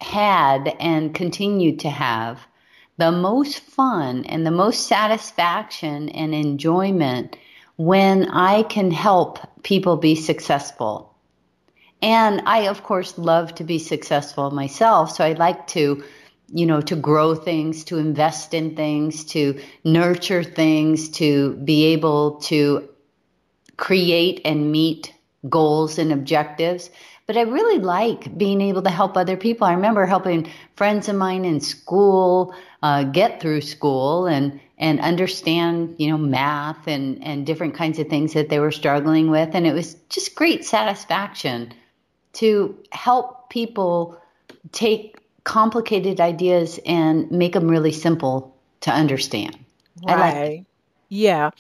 had 0.01 0.75
and 0.81 1.15
continue 1.15 1.77
to 1.77 1.91
have 1.91 2.41
the 2.97 3.13
most 3.13 3.61
fun 3.61 4.25
and 4.27 4.47
the 4.47 4.51
most 4.51 4.87
satisfaction 4.87 6.09
and 6.11 6.35
enjoyment 6.35 7.37
when 7.77 8.29
I 8.29 8.63
can 8.63 8.91
help 8.91 9.39
people 9.63 9.97
be 9.97 10.15
successful 10.15 11.11
and 12.03 12.43
I, 12.47 12.69
of 12.69 12.83
course, 12.83 13.19
love 13.19 13.55
to 13.57 13.65
be 13.65 13.79
successful 13.79 14.51
myself. 14.51 15.13
So 15.13 15.25
I 15.25 15.33
like 15.33 15.67
to, 15.69 16.03
you 16.49 16.67
know, 16.67 16.81
to 16.83 16.97
grow 16.97 17.35
things, 17.35 17.85
to 17.85 17.99
invest 17.99 18.55
in 18.55 18.75
things, 18.75 19.25
to 19.27 19.61
nurture 19.85 20.43
things, 20.43 21.11
to 21.11 21.57
be 21.57 21.87
able 21.87 22.41
to 22.43 22.89
create 23.77 24.41
and 24.45 24.73
meet 24.73 25.13
goals 25.49 25.99
and 25.99 26.13
objectives. 26.13 26.91
But 27.31 27.37
I 27.37 27.43
really 27.43 27.79
like 27.79 28.37
being 28.37 28.61
able 28.61 28.83
to 28.83 28.91
help 28.91 29.17
other 29.17 29.37
people. 29.37 29.65
I 29.65 29.75
remember 29.75 30.05
helping 30.05 30.51
friends 30.75 31.09
of 31.09 31.15
mine 31.15 31.45
in 31.45 31.61
school 31.61 32.53
uh, 32.83 33.05
get 33.05 33.41
through 33.41 33.61
school 33.61 34.27
and 34.27 34.59
and 34.79 34.99
understand, 34.99 35.95
you 35.97 36.11
know, 36.11 36.19
math 36.19 36.89
and 36.89 37.23
and 37.23 37.47
different 37.47 37.75
kinds 37.75 38.01
of 38.01 38.09
things 38.09 38.33
that 38.33 38.49
they 38.49 38.59
were 38.59 38.73
struggling 38.73 39.31
with, 39.31 39.55
and 39.55 39.65
it 39.65 39.73
was 39.73 39.95
just 40.09 40.35
great 40.35 40.65
satisfaction 40.65 41.73
to 42.33 42.77
help 42.91 43.49
people 43.49 44.21
take 44.73 45.17
complicated 45.45 46.21
ideas 46.21 46.81
and 46.85 47.31
make 47.31 47.53
them 47.53 47.69
really 47.69 47.93
simple 47.93 48.57
to 48.81 48.91
understand. 48.91 49.57
Right. 50.03 50.49
Like 50.49 50.65
yeah. 51.11 51.51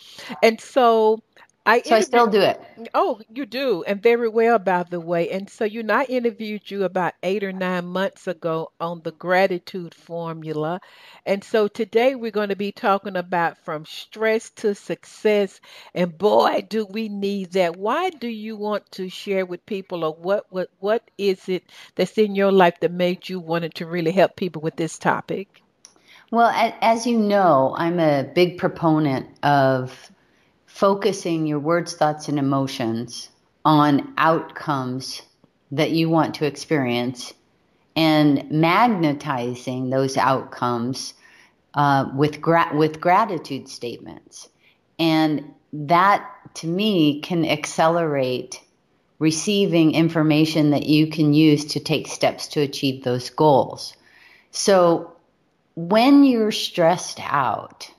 And 0.42 0.60
so 0.60 1.22
I 1.66 1.82
so 1.82 1.96
I 1.96 2.00
still 2.00 2.26
do 2.26 2.40
it. 2.40 2.60
Oh, 2.94 3.20
you 3.32 3.46
do, 3.46 3.82
and 3.84 4.02
very 4.02 4.28
well, 4.28 4.58
by 4.58 4.82
the 4.82 4.98
way. 5.00 5.30
And 5.30 5.48
so, 5.48 5.64
you 5.64 5.82
know, 5.82 5.94
I 5.94 6.04
interviewed 6.04 6.70
you 6.70 6.84
about 6.84 7.14
eight 7.22 7.44
or 7.44 7.52
nine 7.52 7.86
months 7.86 8.26
ago 8.26 8.72
on 8.80 9.02
the 9.02 9.12
gratitude 9.12 9.94
formula. 9.94 10.80
And 11.26 11.44
so 11.44 11.68
today 11.68 12.14
we're 12.14 12.30
going 12.30 12.48
to 12.48 12.56
be 12.56 12.72
talking 12.72 13.16
about 13.16 13.58
from 13.58 13.84
stress 13.84 14.50
to 14.56 14.74
success. 14.74 15.60
And 15.94 16.16
boy, 16.16 16.66
do 16.68 16.86
we 16.86 17.08
need 17.08 17.52
that. 17.52 17.76
Why 17.76 18.10
do 18.10 18.28
you 18.28 18.56
want 18.56 18.90
to 18.92 19.08
share 19.08 19.44
with 19.46 19.64
people, 19.66 20.04
or 20.04 20.14
what 20.14 20.46
what 20.50 20.70
what 20.78 21.10
is 21.18 21.48
it 21.48 21.64
that's 21.94 22.18
in 22.18 22.34
your 22.34 22.52
life 22.52 22.80
that 22.80 22.92
made 22.92 23.28
you 23.28 23.38
wanted 23.38 23.74
to 23.76 23.86
really 23.86 24.12
help 24.12 24.36
people 24.36 24.62
with 24.62 24.76
this 24.76 24.98
topic? 24.98 25.62
Well, 26.30 26.50
as 26.80 27.06
you 27.06 27.18
know, 27.18 27.74
I'm 27.76 27.98
a 27.98 28.22
big 28.22 28.58
proponent 28.58 29.26
of 29.42 30.09
focusing 30.80 31.46
your 31.46 31.58
words, 31.58 31.92
thoughts, 31.92 32.28
and 32.28 32.38
emotions 32.38 33.28
on 33.66 34.14
outcomes 34.16 35.20
that 35.72 35.90
you 35.90 36.08
want 36.08 36.36
to 36.36 36.46
experience 36.46 37.34
and 37.94 38.50
magnetizing 38.50 39.90
those 39.90 40.16
outcomes 40.16 41.12
uh, 41.74 42.10
with 42.14 42.40
gra- 42.40 42.72
with 42.72 42.98
gratitude 42.98 43.68
statements, 43.68 44.48
and 44.98 45.52
that 45.74 46.26
to 46.54 46.66
me 46.66 47.20
can 47.20 47.44
accelerate 47.44 48.58
receiving 49.18 49.92
information 49.92 50.70
that 50.70 50.86
you 50.86 51.08
can 51.08 51.34
use 51.34 51.66
to 51.66 51.78
take 51.78 52.08
steps 52.08 52.48
to 52.48 52.60
achieve 52.60 53.04
those 53.04 53.28
goals. 53.28 53.94
So 54.50 55.14
when 55.74 56.24
you're 56.24 56.52
stressed 56.52 57.20
out, 57.22 57.90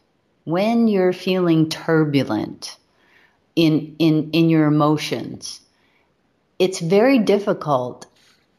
when 0.43 0.87
you're 0.87 1.13
feeling 1.13 1.69
turbulent 1.69 2.77
in 3.55 3.95
in 3.99 4.31
in 4.31 4.49
your 4.49 4.65
emotions 4.65 5.61
it's 6.59 6.79
very 6.79 7.19
difficult 7.19 8.05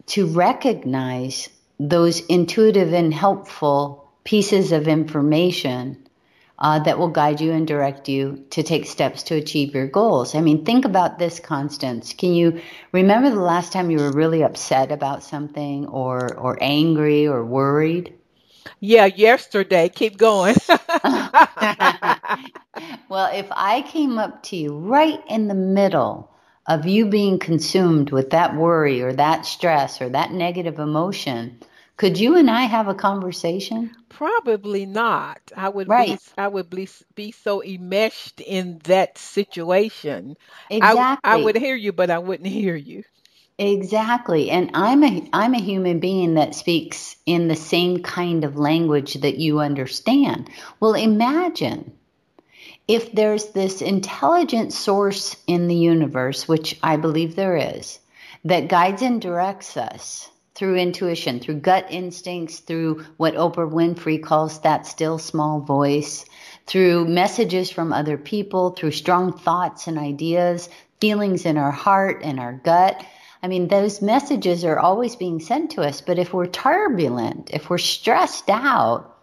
to 0.06 0.26
recognize 0.26 1.48
those 1.78 2.20
intuitive 2.26 2.92
and 2.92 3.14
helpful 3.14 4.12
pieces 4.24 4.72
of 4.72 4.88
information 4.88 5.96
uh, 6.58 6.78
that 6.78 6.98
will 6.98 7.08
guide 7.08 7.40
you 7.40 7.52
and 7.52 7.66
direct 7.66 8.08
you 8.08 8.44
to 8.50 8.62
take 8.62 8.86
steps 8.86 9.24
to 9.24 9.34
achieve 9.34 9.74
your 9.74 9.86
goals. 9.86 10.34
I 10.34 10.40
mean, 10.40 10.64
think 10.64 10.84
about 10.84 11.18
this, 11.18 11.40
Constance. 11.40 12.12
Can 12.12 12.34
you 12.34 12.60
remember 12.92 13.30
the 13.30 13.40
last 13.40 13.72
time 13.72 13.90
you 13.90 13.98
were 13.98 14.12
really 14.12 14.42
upset 14.42 14.92
about 14.92 15.24
something 15.24 15.86
or, 15.86 16.36
or 16.36 16.58
angry 16.60 17.26
or 17.26 17.44
worried? 17.44 18.14
Yeah, 18.80 19.06
yesterday. 19.06 19.88
Keep 19.88 20.18
going. 20.18 20.56
well, 23.08 23.30
if 23.34 23.46
I 23.52 23.82
came 23.86 24.18
up 24.18 24.42
to 24.44 24.56
you 24.56 24.76
right 24.76 25.20
in 25.28 25.48
the 25.48 25.54
middle 25.54 26.30
of 26.66 26.86
you 26.86 27.06
being 27.06 27.38
consumed 27.38 28.10
with 28.10 28.30
that 28.30 28.56
worry 28.56 29.02
or 29.02 29.12
that 29.12 29.44
stress 29.46 30.00
or 30.00 30.08
that 30.10 30.32
negative 30.32 30.78
emotion, 30.78 31.58
could 31.96 32.18
you 32.18 32.36
and 32.36 32.50
I 32.50 32.62
have 32.62 32.88
a 32.88 32.94
conversation? 32.94 33.90
Probably 34.08 34.86
not. 34.86 35.40
I 35.56 35.68
would 35.68 35.94
Right. 35.94 35.96
be 35.96 36.18
I 36.36 36.48
would 36.48 36.70
be 36.70 36.88
be 37.14 37.32
so 37.32 37.62
enmeshed 37.62 38.40
in 38.40 38.78
that 38.84 39.18
situation. 39.18 40.36
I 40.80 40.96
I 41.24 41.36
would 41.36 41.56
hear 41.56 41.76
you, 41.76 41.92
but 41.92 42.10
I 42.10 42.18
wouldn't 42.18 42.48
hear 42.48 42.76
you. 42.76 43.04
Exactly. 43.58 44.50
And 44.50 44.70
I'm 44.74 45.04
a 45.04 45.28
I'm 45.32 45.54
a 45.54 45.60
human 45.60 46.00
being 46.00 46.34
that 46.34 46.54
speaks 46.54 47.16
in 47.26 47.48
the 47.48 47.56
same 47.56 48.02
kind 48.02 48.44
of 48.44 48.56
language 48.58 49.14
that 49.14 49.36
you 49.38 49.60
understand. 49.60 50.50
Well, 50.80 50.94
imagine 50.94 51.92
if 52.88 53.12
there's 53.12 53.50
this 53.50 53.80
intelligent 53.80 54.72
source 54.72 55.36
in 55.46 55.68
the 55.68 55.74
universe, 55.74 56.48
which 56.48 56.78
I 56.82 56.96
believe 56.96 57.36
there 57.36 57.56
is, 57.56 57.98
that 58.44 58.68
guides 58.68 59.02
and 59.02 59.20
directs 59.20 59.76
us 59.76 60.28
through 60.54 60.76
intuition, 60.76 61.38
through 61.38 61.60
gut 61.60 61.86
instincts, 61.90 62.58
through 62.58 63.04
what 63.16 63.34
Oprah 63.34 63.70
Winfrey 63.70 64.22
calls 64.22 64.60
that 64.60 64.86
still 64.86 65.18
small 65.18 65.60
voice, 65.60 66.24
through 66.66 67.06
messages 67.06 67.70
from 67.70 67.92
other 67.92 68.18
people, 68.18 68.70
through 68.70 68.90
strong 68.90 69.32
thoughts 69.32 69.86
and 69.86 69.98
ideas, 69.98 70.68
feelings 71.00 71.46
in 71.46 71.56
our 71.56 71.70
heart 71.70 72.20
and 72.22 72.38
our 72.40 72.52
gut. 72.52 73.04
I 73.42 73.48
mean, 73.48 73.66
those 73.66 74.00
messages 74.00 74.64
are 74.64 74.78
always 74.78 75.16
being 75.16 75.40
sent 75.40 75.72
to 75.72 75.82
us, 75.82 76.00
but 76.00 76.18
if 76.18 76.32
we're 76.32 76.46
turbulent, 76.46 77.50
if 77.52 77.68
we're 77.68 77.78
stressed 77.78 78.48
out, 78.48 79.18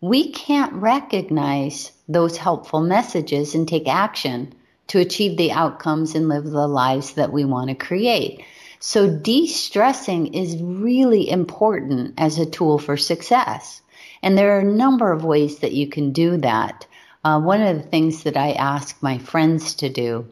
we 0.00 0.30
can't 0.30 0.72
recognize 0.74 1.90
those 2.08 2.36
helpful 2.36 2.80
messages 2.80 3.54
and 3.54 3.66
take 3.66 3.88
action 3.88 4.54
to 4.88 5.00
achieve 5.00 5.36
the 5.36 5.50
outcomes 5.50 6.14
and 6.14 6.28
live 6.28 6.44
the 6.44 6.68
lives 6.68 7.14
that 7.14 7.32
we 7.32 7.44
want 7.44 7.68
to 7.68 7.74
create. 7.74 8.44
So, 8.78 9.08
de 9.10 9.46
stressing 9.46 10.34
is 10.34 10.62
really 10.62 11.28
important 11.28 12.14
as 12.18 12.38
a 12.38 12.46
tool 12.46 12.78
for 12.78 12.96
success. 12.96 13.80
And 14.22 14.36
there 14.36 14.56
are 14.56 14.60
a 14.60 14.64
number 14.64 15.10
of 15.10 15.24
ways 15.24 15.60
that 15.60 15.72
you 15.72 15.88
can 15.88 16.12
do 16.12 16.36
that. 16.38 16.86
Uh, 17.24 17.40
one 17.40 17.62
of 17.62 17.76
the 17.76 17.88
things 17.88 18.24
that 18.24 18.36
I 18.36 18.52
ask 18.52 19.02
my 19.02 19.18
friends 19.18 19.76
to 19.76 19.88
do 19.88 20.26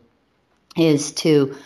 is 0.77 1.13
to 1.13 1.57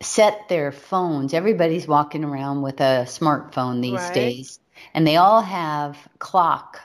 set 0.00 0.48
their 0.48 0.72
phones. 0.72 1.34
Everybody's 1.34 1.88
walking 1.88 2.24
around 2.24 2.62
with 2.62 2.80
a 2.80 3.04
smartphone 3.06 3.82
these 3.82 4.10
Right. 4.10 4.12
days, 4.12 4.58
and 4.94 5.06
they 5.06 5.16
all 5.16 5.42
have 5.42 5.96
clock 6.18 6.80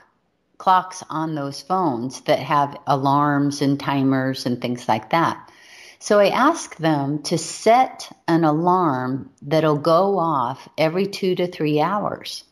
clocks 0.58 1.02
on 1.10 1.34
those 1.34 1.60
phones 1.60 2.22
that 2.22 2.38
have 2.38 2.76
alarms 2.86 3.60
and 3.60 3.78
timers 3.78 4.46
and 4.46 4.60
things 4.60 4.88
like 4.88 5.10
that. 5.10 5.50
So 5.98 6.18
I 6.20 6.28
ask 6.28 6.76
them 6.76 7.22
to 7.24 7.38
set 7.38 8.10
an 8.28 8.44
alarm 8.44 9.30
that'll 9.42 9.78
go 9.78 10.18
off 10.18 10.68
every 10.78 11.06
two 11.06 11.34
to 11.34 11.46
three 11.46 11.80
hours. 11.80 12.44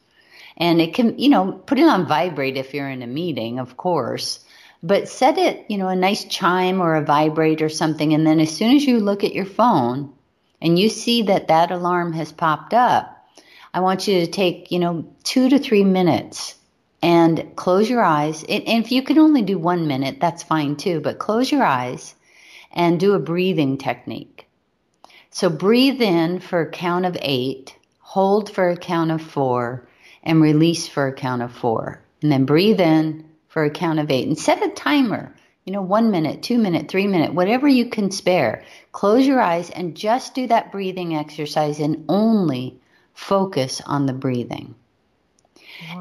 And 0.57 0.81
it 0.81 0.95
can, 0.95 1.19
you 1.19 1.29
know, 1.29 1.53
put 1.53 1.79
it 1.79 1.89
on 1.89 2.07
vibrate 2.07 2.57
if 2.57 2.75
you're 2.75 2.89
in 2.89 3.03
a 3.03 3.07
meeting, 3.07 3.59
of 3.59 3.77
course, 3.77 4.41
but 4.83 5.09
set 5.09 5.39
it, 5.39 5.65
you 5.69 5.79
know, 5.79 5.89
a 5.89 5.97
nice 5.97 6.25
chime 6.25 6.81
or 6.81 6.97
a 6.97 7.05
vibrate 7.05 7.63
or 7.63 7.69
something. 7.69 8.13
And 8.13 8.27
then 8.27 8.41
as 8.41 8.55
soon 8.55 8.77
as 8.77 8.85
you 8.85 9.01
look 9.01 9.25
at 9.25 9.35
your 9.35 9.47
phone 9.47 10.13
and 10.63 10.79
you 10.79 10.89
see 10.89 11.23
that 11.23 11.49
that 11.49 11.73
alarm 11.73 12.13
has 12.13 12.33
popped 12.33 12.73
up, 12.73 13.29
I 13.75 13.81
want 13.81 14.07
you 14.07 14.21
to 14.21 14.31
take, 14.31 14.71
you 14.71 14.79
know, 14.79 15.05
two 15.25 15.49
to 15.49 15.59
three 15.59 15.83
minutes 15.83 16.55
and 17.03 17.57
close 17.57 17.91
your 17.91 18.03
eyes. 18.03 18.45
And 18.45 18.63
if 18.67 18.93
you 18.93 19.03
can 19.03 19.19
only 19.19 19.43
do 19.43 19.59
one 19.59 19.89
minute, 19.89 20.21
that's 20.21 20.45
fine 20.45 20.77
too, 20.77 21.01
but 21.01 21.19
close 21.19 21.51
your 21.51 21.65
eyes 21.65 22.15
and 22.71 23.01
do 23.01 23.15
a 23.15 23.19
breathing 23.19 23.77
technique. 23.77 24.47
So 25.31 25.51
breathe 25.51 26.01
in 26.01 26.39
for 26.39 26.61
a 26.61 26.71
count 26.71 27.07
of 27.07 27.19
eight, 27.21 27.77
hold 27.99 28.49
for 28.49 28.71
a 28.71 28.77
count 28.77 29.11
of 29.11 29.21
four, 29.21 29.89
and 30.23 30.41
release 30.41 30.87
for 30.87 31.09
a 31.09 31.13
count 31.13 31.43
of 31.43 31.53
four. 31.53 32.01
And 32.23 32.31
then 32.31 32.45
breathe 32.45 32.81
in 32.81 33.29
for 33.49 33.65
a 33.65 33.71
count 33.71 33.99
of 33.99 34.13
eight 34.13 34.29
and 34.29 34.39
set 34.39 34.63
a 34.63 34.69
timer. 34.69 35.35
You 35.65 35.73
know, 35.73 35.83
one 35.83 36.11
minute, 36.11 36.43
two 36.43 36.59
minute, 36.59 36.89
three 36.89 37.07
minute, 37.07 37.35
whatever 37.35 37.69
you 37.69 37.87
can 37.87 38.11
spare. 38.11 38.65
Close 38.91 39.27
your 39.27 39.41
eyes 39.41 39.71
and 39.71 39.97
just 39.97 40.35
do 40.35 40.47
that 40.49 40.73
breathing 40.73 41.15
exercise 41.15 41.79
and 41.79 42.05
only 42.09 42.81
focus 43.15 43.81
on 43.87 44.07
the 44.07 44.13
breathing. 44.13 44.75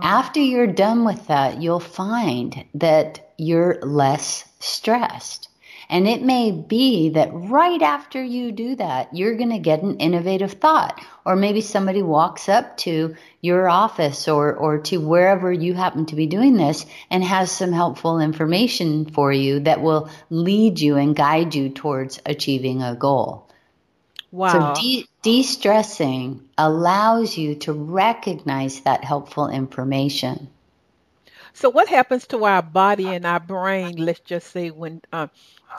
After 0.01 0.39
you're 0.39 0.67
done 0.67 1.05
with 1.05 1.27
that, 1.27 1.61
you'll 1.61 1.79
find 1.79 2.65
that 2.75 3.33
you're 3.37 3.79
less 3.81 4.45
stressed. 4.59 5.49
And 5.91 6.07
it 6.07 6.21
may 6.21 6.51
be 6.51 7.09
that 7.09 7.31
right 7.33 7.81
after 7.81 8.23
you 8.23 8.53
do 8.53 8.77
that, 8.77 9.13
you're 9.13 9.35
going 9.35 9.49
to 9.49 9.59
get 9.59 9.83
an 9.83 9.97
innovative 9.97 10.53
thought. 10.53 11.03
Or 11.25 11.35
maybe 11.35 11.59
somebody 11.59 12.01
walks 12.01 12.47
up 12.47 12.77
to 12.77 13.17
your 13.41 13.67
office 13.67 14.29
or, 14.29 14.53
or 14.53 14.79
to 14.83 14.97
wherever 15.01 15.51
you 15.51 15.73
happen 15.73 16.05
to 16.05 16.15
be 16.15 16.27
doing 16.27 16.55
this 16.55 16.85
and 17.09 17.21
has 17.21 17.51
some 17.51 17.73
helpful 17.73 18.21
information 18.21 19.05
for 19.05 19.33
you 19.33 19.59
that 19.59 19.81
will 19.81 20.09
lead 20.29 20.79
you 20.79 20.95
and 20.95 21.13
guide 21.13 21.53
you 21.55 21.67
towards 21.67 22.21
achieving 22.25 22.81
a 22.81 22.95
goal. 22.95 23.49
Wow. 24.31 24.73
So 24.75 24.81
de- 24.81 25.07
de-stressing 25.23 26.47
allows 26.57 27.37
you 27.37 27.55
to 27.55 27.73
recognize 27.73 28.79
that 28.81 29.03
helpful 29.03 29.49
information. 29.49 30.47
So 31.53 31.69
what 31.69 31.89
happens 31.89 32.27
to 32.27 32.45
our 32.45 32.61
body 32.61 33.09
and 33.09 33.25
our 33.25 33.41
brain, 33.41 33.97
let's 33.97 34.21
just 34.21 34.51
say 34.51 34.71
when 34.71 35.01
uh, 35.11 35.27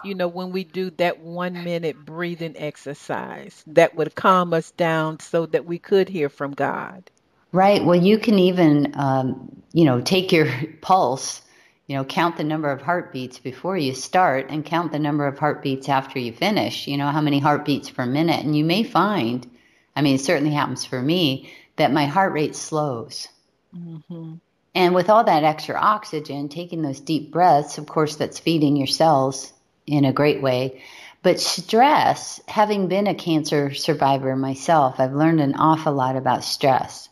you 0.01 0.15
know, 0.15 0.29
when 0.29 0.53
we 0.53 0.65
do 0.65 0.91
that 0.91 1.21
one 1.21 1.63
minute 1.63 2.05
breathing 2.05 2.55
exercise 2.57 3.63
that 3.67 3.95
would 3.95 4.15
calm 4.15 4.53
us 4.55 4.71
down 4.73 5.21
so 5.21 5.47
that 5.47 5.67
we 5.67 5.79
could 5.79 6.09
hear 6.09 6.29
from 6.29 6.53
God. 6.53 7.11
Right. 7.53 7.85
Well, 7.85 8.01
you 8.01 8.19
can 8.19 8.39
even, 8.39 8.93
um, 8.97 9.63
you 9.73 9.85
know, 9.85 10.01
take 10.01 10.33
your 10.33 10.49
pulse, 10.81 11.43
you 11.87 11.97
know, 11.97 12.05
count 12.05 12.37
the 12.37 12.45
number 12.45 12.71
of 12.71 12.83
heartbeats 12.83 13.39
before 13.39 13.77
you 13.77 13.95
start 13.95 14.47
and 14.51 14.65
count 14.65 14.93
the 14.93 14.99
number 14.99 15.27
of 15.27 15.39
heartbeats 15.39 15.89
after 15.89 16.19
you 16.19 16.33
finish, 16.33 16.87
you 16.87 16.97
know, 16.97 17.09
how 17.09 17.21
many 17.21 17.39
heartbeats 17.39 17.91
per 17.91 18.07
minute. 18.07 18.45
And 18.45 18.57
you 18.57 18.65
may 18.65 18.83
find, 18.83 19.49
I 19.95 20.03
mean, 20.03 20.15
it 20.15 20.21
certainly 20.23 20.55
happens 20.55 20.85
for 20.85 21.01
me, 21.01 21.53
that 21.77 21.93
my 21.93 22.07
heart 22.07 22.33
rate 22.33 22.57
slows. 22.57 23.29
hmm 23.73 24.35
And 24.75 24.95
with 24.95 25.11
all 25.11 25.25
that 25.25 25.45
extra 25.45 25.77
oxygen, 25.77 26.49
taking 26.49 26.83
those 26.83 27.01
deep 27.01 27.31
breaths, 27.31 27.79
of 27.79 27.87
course, 27.87 28.17
that's 28.17 28.39
feeding 28.39 28.77
your 28.77 28.87
cells 28.87 29.53
in 29.87 30.05
a 30.05 30.13
great 30.13 30.43
way. 30.43 30.83
But 31.23 31.39
stress, 31.39 32.41
having 32.49 32.89
been 32.89 33.07
a 33.07 33.15
cancer 33.15 33.73
survivor 33.75 34.35
myself, 34.35 34.97
I've 34.99 35.15
learned 35.15 35.41
an 35.41 35.55
awful 35.55 35.93
lot 35.93 36.17
about 36.17 36.45
stress. 36.45 37.09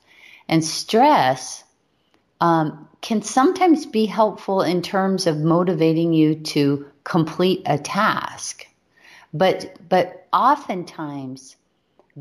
And 0.49 0.65
stress 0.65 1.63
um, 2.41 2.89
can 3.01 3.23
sometimes 3.23 3.87
be 3.87 4.07
helpful 4.07 4.63
in 4.63 4.83
terms 4.83 5.27
of 5.27 5.39
motivating 5.39 6.13
you 6.13 6.35
to 6.35 6.87
complete 7.05 7.63
a 7.67 7.79
task. 7.79 8.67
But, 9.33 9.77
but 9.89 10.27
oftentimes, 10.33 11.55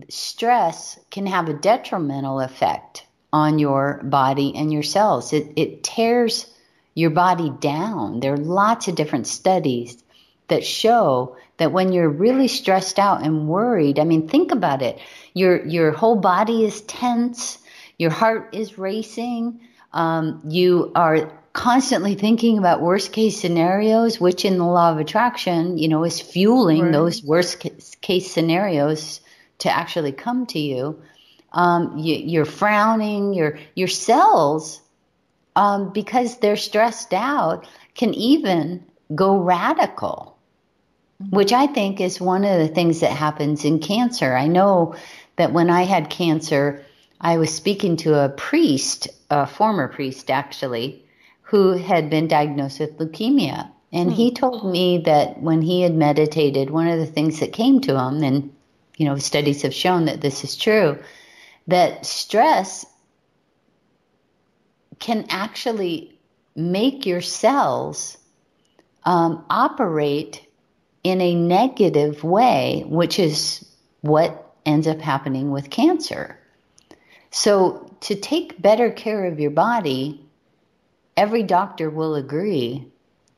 stress 0.09 0.99
can 1.09 1.25
have 1.25 1.49
a 1.49 1.53
detrimental 1.53 2.39
effect 2.39 3.05
on 3.33 3.57
your 3.57 3.99
body 4.03 4.53
and 4.55 4.71
your 4.71 4.83
cells. 4.83 5.33
It, 5.33 5.53
it 5.55 5.83
tears 5.83 6.45
your 6.93 7.09
body 7.09 7.49
down. 7.59 8.19
There 8.19 8.33
are 8.33 8.38
lots 8.38 8.88
of 8.88 8.95
different 8.95 9.25
studies 9.25 10.03
that 10.49 10.65
show 10.65 11.35
that 11.57 11.71
when 11.71 11.91
you're 11.91 12.09
really 12.09 12.47
stressed 12.47 12.99
out 12.99 13.23
and 13.23 13.47
worried, 13.47 13.99
I 13.99 14.03
mean, 14.03 14.27
think 14.27 14.51
about 14.51 14.81
it. 14.81 14.99
Your, 15.33 15.65
your 15.65 15.91
whole 15.91 16.15
body 16.15 16.63
is 16.63 16.81
tense. 16.81 17.57
Your 17.97 18.12
heart 18.12 18.49
is 18.53 18.77
racing. 18.77 19.59
Um, 19.93 20.41
you 20.47 20.91
are 20.95 21.31
constantly 21.53 22.15
thinking 22.15 22.57
about 22.57 22.81
worst 22.81 23.12
case 23.12 23.39
scenarios, 23.39 24.19
which 24.19 24.45
in 24.45 24.57
the 24.57 24.65
law 24.65 24.91
of 24.91 24.99
attraction, 24.99 25.77
you 25.77 25.88
know, 25.88 26.03
is 26.05 26.21
fueling 26.21 26.83
Right. 26.83 26.91
those 26.93 27.23
worst 27.23 27.65
case 28.01 28.31
scenarios 28.31 29.19
to 29.59 29.69
actually 29.69 30.12
come 30.12 30.45
to 30.47 30.59
you. 30.59 31.01
Um, 31.51 31.97
you, 31.97 32.15
you're 32.15 32.45
frowning. 32.45 33.33
Your 33.33 33.57
your 33.75 33.88
cells, 33.88 34.79
um, 35.55 35.91
because 35.91 36.38
they're 36.38 36.55
stressed 36.55 37.13
out, 37.13 37.67
can 37.95 38.13
even 38.13 38.85
go 39.15 39.35
radical, 39.38 40.38
which 41.29 41.51
I 41.51 41.67
think 41.67 41.99
is 41.99 42.21
one 42.21 42.45
of 42.45 42.60
the 42.60 42.67
things 42.67 43.01
that 43.01 43.12
happens 43.12 43.65
in 43.65 43.79
cancer. 43.79 44.36
I 44.36 44.47
know 44.47 44.95
that 45.36 45.51
when 45.51 45.69
I 45.69 45.84
had 45.84 46.10
cancer, 46.10 46.84
I 47.19 47.38
was 47.38 47.53
speaking 47.53 47.97
to 47.97 48.23
a 48.23 48.29
priest, 48.29 49.10
a 49.29 49.45
former 49.45 49.89
priest 49.89 50.32
actually, 50.32 51.03
who 51.41 51.73
had 51.73 52.10
been 52.10 52.27
diagnosed 52.27 52.79
with 52.79 52.97
leukemia. 52.97 53.69
And 53.91 54.13
he 54.13 54.32
told 54.32 54.71
me 54.71 54.99
that 54.99 55.41
when 55.41 55.63
he 55.63 55.82
had 55.82 55.95
meditated, 55.95 56.69
one 56.69 56.88
of 56.88 56.99
the 56.99 57.08
things 57.08 57.39
that 57.39 57.53
came 57.53 57.82
to 57.82 57.99
him, 57.99 58.23
and 58.23 58.53
you 58.97 59.05
know, 59.05 59.17
studies 59.17 59.63
have 59.63 59.73
shown 59.73 60.05
that 60.05 60.21
this 60.21 60.43
is 60.43 60.55
true, 60.55 60.99
that 61.67 62.05
stress 62.05 62.86
can 64.99 65.25
actually 65.29 66.19
make 66.55 67.05
your 67.05 67.21
cells 67.21 68.17
um, 69.05 69.43
operate 69.49 70.45
in 71.03 71.21
a 71.21 71.35
negative 71.35 72.23
way, 72.23 72.83
which 72.88 73.19
is 73.19 73.65
what 74.01 74.53
ends 74.65 74.88
up 74.88 74.99
happening 74.99 75.51
with 75.51 75.69
cancer. 75.69 76.38
So, 77.31 77.93
to 78.01 78.15
take 78.15 78.62
better 78.62 78.91
care 78.91 79.25
of 79.25 79.39
your 79.39 79.51
body, 79.51 80.25
every 81.15 81.43
doctor 81.43 81.89
will 81.89 82.15
agree 82.15 82.88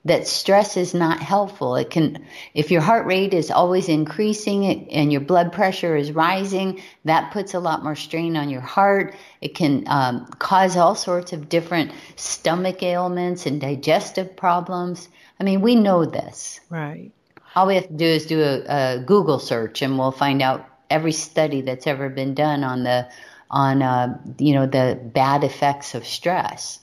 that 0.05 0.27
stress 0.27 0.77
is 0.77 0.93
not 0.93 1.19
helpful. 1.19 1.75
It 1.75 1.91
can, 1.91 2.25
if 2.53 2.71
your 2.71 2.81
heart 2.81 3.05
rate 3.05 3.33
is 3.33 3.51
always 3.51 3.87
increasing 3.87 4.89
and 4.89 5.11
your 5.11 5.21
blood 5.21 5.53
pressure 5.53 5.95
is 5.95 6.11
rising, 6.11 6.81
that 7.05 7.31
puts 7.31 7.53
a 7.53 7.59
lot 7.59 7.83
more 7.83 7.95
strain 7.95 8.35
on 8.35 8.49
your 8.49 8.61
heart. 8.61 9.15
It 9.41 9.53
can 9.53 9.83
um, 9.87 10.25
cause 10.39 10.75
all 10.75 10.95
sorts 10.95 11.33
of 11.33 11.49
different 11.49 11.91
stomach 12.15 12.81
ailments 12.81 13.45
and 13.45 13.61
digestive 13.61 14.35
problems. 14.35 15.07
I 15.39 15.43
mean, 15.43 15.61
we 15.61 15.75
know 15.75 16.05
this. 16.05 16.59
Right. 16.69 17.11
All 17.55 17.67
we 17.67 17.75
have 17.75 17.87
to 17.87 17.93
do 17.93 18.05
is 18.05 18.25
do 18.25 18.41
a, 18.41 18.63
a 18.67 18.99
Google 18.99 19.39
search, 19.39 19.81
and 19.81 19.97
we'll 19.97 20.11
find 20.11 20.41
out 20.41 20.67
every 20.89 21.11
study 21.11 21.61
that's 21.61 21.87
ever 21.87 22.09
been 22.09 22.33
done 22.33 22.63
on 22.63 22.83
the 22.83 23.09
on 23.49 23.81
uh, 23.81 24.17
you 24.37 24.53
know 24.53 24.65
the 24.65 24.99
bad 25.03 25.43
effects 25.43 25.95
of 25.95 26.05
stress. 26.05 26.79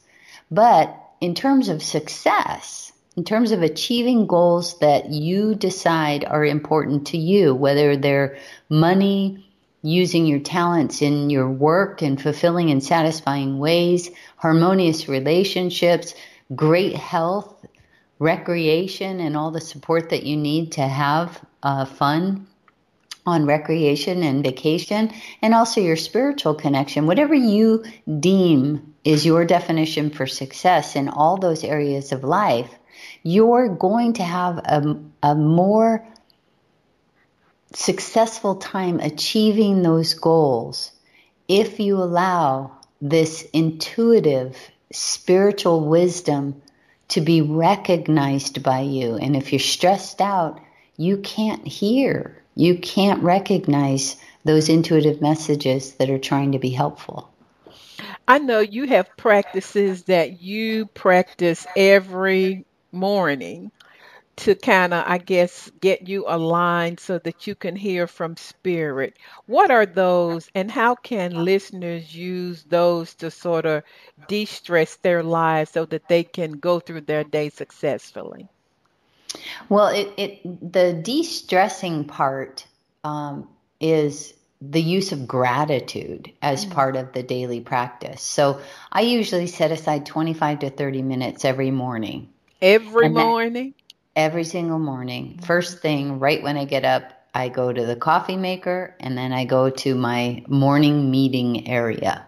But 0.51 0.95
in 1.21 1.35
terms 1.35 1.69
of 1.69 1.83
success, 1.83 2.93
in 3.17 3.25
terms 3.25 3.51
of 3.51 3.63
achieving 3.63 4.27
goals 4.27 4.79
that 4.79 5.11
you 5.11 5.55
decide 5.55 6.25
are 6.25 6.45
important 6.45 7.09
to 7.09 7.19
you, 7.19 7.55
whether 7.55 7.97
they're 7.97 8.39
money, 8.69 9.45
using 9.83 10.27
your 10.27 10.41
talents 10.41 11.03
in 11.03 11.31
your 11.31 11.51
work 11.51 12.03
in 12.03 12.17
fulfilling 12.17 12.71
and 12.71 12.83
satisfying 12.83 13.59
ways, 13.59 14.11
harmonious 14.37 15.09
relationships, 15.09 16.15
great 16.55 16.95
health, 16.95 17.67
recreation, 18.19 19.21
and 19.21 19.37
all 19.37 19.51
the 19.51 19.61
support 19.61 20.11
that 20.11 20.25
you 20.25 20.37
need 20.37 20.73
to 20.73 20.83
have 20.83 21.41
uh, 21.63 21.85
fun 21.85 22.47
on 23.27 23.47
recreation 23.47 24.23
and 24.23 24.43
vacation, 24.43 25.13
and 25.43 25.55
also 25.55 25.81
your 25.81 25.97
spiritual 25.97 26.55
connection, 26.55 27.07
whatever 27.07 27.35
you 27.35 27.85
deem 28.21 28.95
is 29.05 29.27
your 29.27 29.45
definition 29.45 30.11
for 30.11 30.27
success 30.27 30.97
in 30.97 31.09
all 31.09 31.37
those 31.37 31.63
areas 31.63 32.13
of 32.13 32.25
life, 32.25 32.75
you're 33.23 33.69
going 33.69 34.15
to 34.15 34.23
have 34.23 34.59
a, 34.59 35.01
a 35.23 35.35
more 35.35 36.07
successful 37.73 38.57
time 38.57 38.99
achieving 39.01 39.83
those 39.83 40.15
goals 40.15 40.93
if 41.49 41.81
you 41.81 41.97
allow 41.97 42.79
this 43.01 43.43
intuitive 43.53 44.57
spiritual 44.91 45.87
wisdom 45.87 46.61
to 47.09 47.21
be 47.21 47.41
recognized 47.41 48.63
by 48.63 48.81
you. 48.81 49.17
And 49.17 49.37
if 49.37 49.53
you're 49.53 49.59
stressed 49.59 50.21
out, 50.21 50.61
you 50.97 51.19
can't 51.19 51.67
hear, 51.67 52.43
you 52.55 52.79
can't 52.79 53.23
recognize 53.23 54.17
those 54.45 54.69
intuitive 54.69 55.21
messages 55.21 55.95
that 55.95 56.11
are 56.11 56.19
trying 56.19 56.53
to 56.53 56.59
be 56.59 56.71
helpful. 56.71 57.31
I 58.27 58.39
know 58.39 58.61
you 58.61 58.87
have 58.87 59.17
practices 59.17 60.05
that 60.05 60.43
you 60.43 60.87
practice 60.87 61.67
every 61.77 62.67
morning 62.93 63.71
to 64.39 64.55
kind 64.55 64.95
of, 64.95 65.05
I 65.07 65.19
guess, 65.19 65.71
get 65.81 66.09
you 66.09 66.25
aligned 66.29 67.01
so 67.01 67.19
that 67.19 67.47
you 67.47 67.55
can 67.55 67.75
hear 67.75 68.07
from 68.07 68.37
spirit. 68.37 69.17
What 69.47 69.71
are 69.71 69.87
those, 69.87 70.49
and 70.55 70.71
how 70.71 70.95
can 70.95 71.45
listeners 71.45 72.15
use 72.15 72.63
those 72.65 73.15
to 73.17 73.31
sort 73.31 73.67
of 73.67 73.83
de 74.29 74.45
stress 74.45 74.97
their 74.97 75.23
lives 75.23 75.73
so 75.73 75.85
that 75.87 76.09
they 76.09 76.23
can 76.23 76.53
go 76.53 76.79
through 76.79 77.03
their 77.03 77.25
day 77.25 77.51
successfully? 77.51 78.49
Well, 79.69 79.89
it, 79.89 80.13
it 80.17 80.73
the 80.73 80.93
de 80.93 81.23
stressing 81.23 82.05
part 82.05 82.67
um, 83.05 83.49
is 83.81 84.35
the 84.61 84.83
use 84.83 85.13
of 85.13 85.27
gratitude 85.27 86.33
as 86.43 86.65
mm. 86.65 86.71
part 86.71 86.97
of 86.97 87.13
the 87.13 87.23
daily 87.23 87.61
practice. 87.61 88.23
So 88.23 88.61
I 88.91 89.03
usually 89.03 89.47
set 89.47 89.71
aside 89.71 90.07
25 90.07 90.61
to 90.61 90.71
30 90.71 91.03
minutes 91.03 91.45
every 91.45 91.71
morning. 91.71 92.29
Every 92.61 93.09
morning? 93.09 93.75
Every 94.19 94.43
single 94.43 94.81
morning. 94.81 95.39
First 95.45 95.79
thing, 95.79 96.19
right 96.19 96.43
when 96.43 96.57
I 96.57 96.65
get 96.65 96.85
up, 96.85 97.13
I 97.35 97.49
go 97.49 97.73
to 97.73 97.87
the 97.87 97.95
coffee 97.95 98.37
maker 98.37 98.97
and 98.99 99.17
then 99.17 99.33
I 99.33 99.45
go 99.45 99.71
to 99.71 99.95
my 99.95 100.43
morning 100.49 101.09
meeting 101.09 101.69
area. 101.69 102.27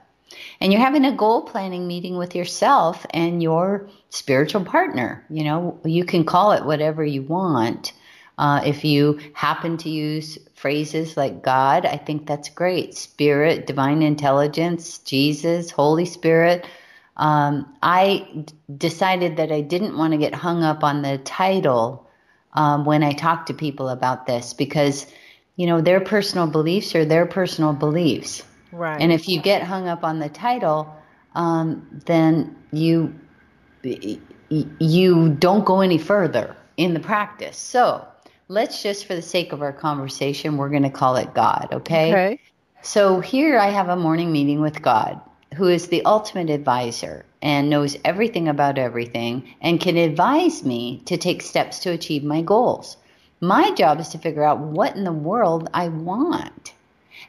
And 0.61 0.73
you're 0.73 0.81
having 0.81 1.05
a 1.05 1.11
goal 1.11 1.43
planning 1.43 1.89
meeting 1.89 2.17
with 2.17 2.37
yourself 2.37 3.05
and 3.11 3.43
your 3.43 3.89
spiritual 4.11 4.65
partner. 4.65 5.27
You 5.31 5.43
know, 5.43 5.81
you 5.85 6.05
can 6.05 6.23
call 6.23 6.53
it 6.53 6.65
whatever 6.65 7.05
you 7.05 7.23
want. 7.23 7.93
Uh, 8.39 8.63
if 8.65 8.85
you 8.85 9.19
happen 9.33 9.77
to 9.79 9.91
use 9.91 10.39
phrases 10.55 11.17
like 11.17 11.43
God, 11.43 11.87
I 11.87 11.97
think 11.97 12.25
that's 12.25 12.51
great. 12.51 12.95
Spirit, 12.95 13.67
divine 13.67 14.03
intelligence, 14.03 14.99
Jesus, 14.99 15.73
Holy 15.73 16.05
Spirit. 16.05 16.69
Um, 17.21 17.73
I 17.83 18.27
d- 18.35 18.55
decided 18.77 19.37
that 19.37 19.53
I 19.53 19.61
didn't 19.61 19.97
want 19.97 20.13
to 20.13 20.19
get 20.19 20.35
hung 20.35 20.65
up 20.65 20.83
on 20.83 21.03
the 21.03 21.19
title 21.19 22.09
um, 22.55 22.85
when 22.85 23.03
I 23.03 23.13
talk 23.13 23.47
to 23.47 23.55
people 23.55 23.89
about 23.91 24.27
this 24.27 24.55
because, 24.55 25.07
you 25.57 25.67
know, 25.67 25.81
their 25.81 26.01
personal 26.01 26.47
beliefs 26.47 26.95
are 26.95 27.05
their 27.05 27.27
personal 27.27 27.75
beliefs. 27.75 28.43
Right. 28.73 29.01
And 29.01 29.13
if 29.13 29.29
you 29.29 29.41
get 29.41 29.63
hung 29.63 29.87
up 29.87 30.03
on 30.03 30.19
the 30.19 30.29
title, 30.29 30.93
um, 31.35 32.03
then 32.07 32.57
you 32.73 33.15
you 33.83 35.29
don't 35.39 35.65
go 35.65 35.81
any 35.81 35.99
further 35.99 36.57
in 36.77 36.95
the 36.95 37.01
practice. 37.01 37.57
So 37.57 38.07
let's 38.49 38.83
just, 38.83 39.07
for 39.07 39.15
the 39.15 39.23
sake 39.23 39.53
of 39.53 39.63
our 39.63 39.73
conversation, 39.73 40.57
we're 40.57 40.71
going 40.71 40.83
to 40.83 40.91
call 40.91 41.17
it 41.17 41.35
God. 41.35 41.69
Okay. 41.73 42.13
Okay. 42.13 42.41
So 42.83 43.21
here 43.21 43.59
I 43.59 43.69
have 43.69 43.89
a 43.89 43.97
morning 43.97 44.33
meeting 44.33 44.61
with 44.61 44.83
God, 44.83 45.21
who 45.61 45.69
is 45.69 45.89
the 45.89 46.07
ultimate 46.07 46.49
advisor 46.49 47.23
and 47.43 47.69
knows 47.69 47.95
everything 48.03 48.49
about 48.49 48.79
everything 48.79 49.47
and 49.61 49.79
can 49.79 49.99
advise 49.99 50.65
me 50.65 51.03
to 51.05 51.19
take 51.19 51.43
steps 51.43 51.81
to 51.81 51.91
achieve 51.91 52.25
my 52.25 52.41
goals. 52.41 52.97
My 53.43 53.71
job 53.73 54.01
is 54.01 54.09
to 54.09 54.19
figure 54.19 54.43
out 54.43 54.59
what 54.59 54.97
in 54.97 55.05
the 55.05 55.13
world 55.13 55.69
I 55.75 55.89
want 55.89 56.73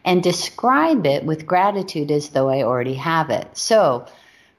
and 0.05 0.23
describe 0.23 1.05
it 1.05 1.25
with 1.25 1.45
gratitude 1.45 2.09
as 2.09 2.29
though 2.29 2.47
I 2.47 2.63
already 2.63 2.93
have 2.93 3.29
it. 3.31 3.49
So, 3.57 4.05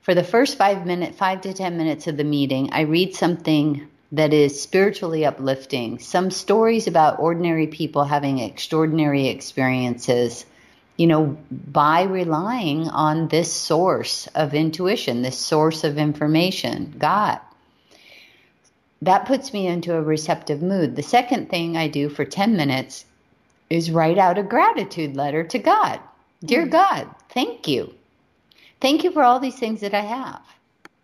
for 0.03 0.15
the 0.15 0.23
first 0.23 0.59
five 0.59 0.85
minutes, 0.85 1.17
five 1.17 1.41
to 1.41 1.55
10 1.55 1.79
minutes 1.79 2.07
of 2.07 2.19
the 2.19 2.25
meeting, 2.25 2.69
I 2.73 2.83
read 2.83 3.15
something 3.15 3.89
that 4.13 4.35
is 4.35 4.61
spiritually 4.61 5.25
uplifting, 5.25 5.99
some 5.99 6.31
stories 6.31 6.87
about 6.87 7.21
ordinary 7.21 7.69
people 7.69 8.05
having 8.05 8.39
extraordinary 8.39 9.29
experiences, 9.29 10.45
you 10.97 11.07
know, 11.07 11.37
by 11.51 12.03
relying 12.03 12.89
on 12.89 13.29
this 13.29 13.53
source 13.53 14.27
of 14.35 14.55
intuition, 14.55 15.23
this 15.23 15.39
source 15.39 15.85
of 15.85 15.99
information, 15.99 16.95
God. 16.99 17.41
That 19.01 19.27
puts 19.27 19.53
me 19.53 19.67
into 19.67 19.95
a 19.95 20.03
receptive 20.03 20.63
mood. 20.63 20.95
The 20.95 21.03
second 21.03 21.51
thing 21.51 21.77
I 21.77 21.89
do 21.89 22.09
for 22.09 22.25
10 22.25 22.57
minutes 22.57 23.05
is 23.69 23.91
write 23.91 24.19
out 24.19 24.39
a 24.39 24.43
gratitude 24.43 25.17
letter 25.17 25.43
to 25.45 25.59
God. 25.59 25.99
Dear 26.45 26.67
mm. 26.67 26.71
God, 26.71 27.15
thank 27.31 27.67
you. 27.67 27.95
Thank 28.81 29.03
you 29.03 29.11
for 29.11 29.23
all 29.23 29.41
these 29.41 29.59
things 29.59 29.81
that 29.81 29.95
I 29.95 30.01
have. 30.01 30.43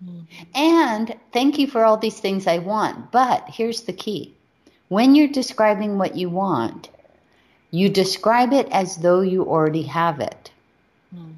Mm. 0.04 0.26
And 0.54 1.16
thank 1.32 1.58
you 1.58 1.66
for 1.66 1.84
all 1.84 1.96
these 1.96 2.20
things 2.20 2.46
I 2.46 2.58
want. 2.58 3.10
But 3.10 3.48
here's 3.48 3.82
the 3.82 3.92
key 3.92 4.34
when 4.88 5.14
you're 5.14 5.28
describing 5.28 5.98
what 5.98 6.16
you 6.16 6.30
want, 6.30 6.88
you 7.70 7.88
describe 7.88 8.52
it 8.52 8.68
as 8.70 8.96
though 8.96 9.20
you 9.20 9.44
already 9.44 9.82
have 9.82 10.20
it. 10.20 10.50
Mm. 11.14 11.34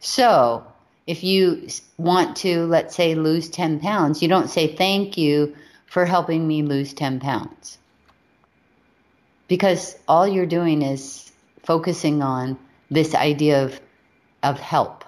So 0.00 0.64
if 1.06 1.24
you 1.24 1.68
want 1.96 2.36
to, 2.38 2.66
let's 2.66 2.94
say, 2.94 3.14
lose 3.14 3.48
10 3.48 3.80
pounds, 3.80 4.22
you 4.22 4.28
don't 4.28 4.48
say 4.48 4.74
thank 4.74 5.16
you 5.16 5.54
for 5.86 6.04
helping 6.04 6.46
me 6.46 6.62
lose 6.62 6.92
10 6.92 7.20
pounds 7.20 7.78
because 9.48 9.96
all 10.06 10.28
you're 10.28 10.46
doing 10.46 10.82
is 10.82 11.32
focusing 11.64 12.22
on 12.22 12.56
this 12.90 13.14
idea 13.14 13.64
of 13.64 13.80
of 14.42 14.60
help 14.60 15.04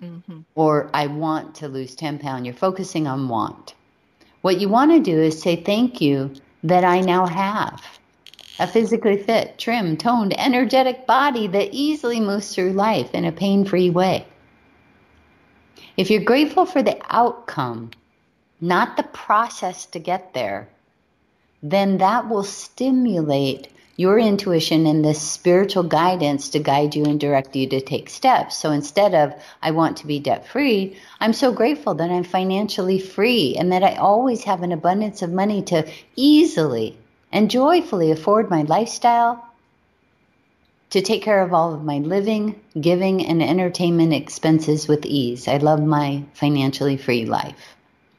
mm-hmm. 0.00 0.40
or 0.54 0.88
i 0.94 1.06
want 1.06 1.54
to 1.54 1.66
lose 1.66 1.94
10 1.94 2.18
pounds 2.18 2.44
you're 2.44 2.54
focusing 2.54 3.06
on 3.06 3.28
want 3.28 3.74
what 4.42 4.60
you 4.60 4.68
want 4.68 4.90
to 4.92 5.00
do 5.00 5.18
is 5.18 5.40
say 5.42 5.56
thank 5.56 6.00
you 6.00 6.32
that 6.62 6.84
i 6.84 7.00
now 7.00 7.26
have 7.26 7.82
a 8.60 8.66
physically 8.66 9.16
fit 9.16 9.58
trim 9.58 9.96
toned 9.96 10.38
energetic 10.38 11.06
body 11.06 11.46
that 11.46 11.72
easily 11.72 12.20
moves 12.20 12.54
through 12.54 12.72
life 12.72 13.14
in 13.14 13.24
a 13.24 13.32
pain-free 13.32 13.90
way 13.90 14.26
if 15.96 16.10
you're 16.10 16.24
grateful 16.24 16.66
for 16.66 16.82
the 16.82 16.98
outcome 17.08 17.90
not 18.60 18.96
the 18.96 19.02
process 19.02 19.86
to 19.86 19.98
get 19.98 20.34
there 20.34 20.68
then 21.62 21.98
that 21.98 22.28
will 22.28 22.44
stimulate 22.44 23.68
your 24.00 24.18
intuition 24.18 24.86
and 24.86 25.04
this 25.04 25.20
spiritual 25.20 25.82
guidance 25.82 26.48
to 26.48 26.58
guide 26.58 26.94
you 26.94 27.04
and 27.04 27.20
direct 27.20 27.54
you 27.54 27.68
to 27.68 27.82
take 27.82 28.08
steps. 28.08 28.56
So 28.56 28.70
instead 28.70 29.14
of, 29.14 29.34
I 29.60 29.72
want 29.72 29.98
to 29.98 30.06
be 30.06 30.18
debt 30.18 30.48
free, 30.48 30.96
I'm 31.20 31.34
so 31.34 31.52
grateful 31.52 31.92
that 31.96 32.08
I'm 32.10 32.24
financially 32.24 32.98
free 32.98 33.56
and 33.58 33.72
that 33.72 33.84
I 33.84 33.96
always 33.96 34.44
have 34.44 34.62
an 34.62 34.72
abundance 34.72 35.20
of 35.20 35.30
money 35.30 35.60
to 35.64 35.86
easily 36.16 36.96
and 37.32 37.50
joyfully 37.50 38.10
afford 38.10 38.50
my 38.50 38.62
lifestyle, 38.62 39.46
to 40.90 41.00
take 41.00 41.22
care 41.22 41.42
of 41.42 41.54
all 41.54 41.72
of 41.72 41.84
my 41.84 41.98
living, 41.98 42.60
giving, 42.80 43.24
and 43.24 43.42
entertainment 43.42 44.12
expenses 44.12 44.88
with 44.88 45.06
ease. 45.06 45.46
I 45.46 45.58
love 45.58 45.80
my 45.80 46.24
financially 46.34 46.96
free 46.96 47.26
life. 47.26 47.76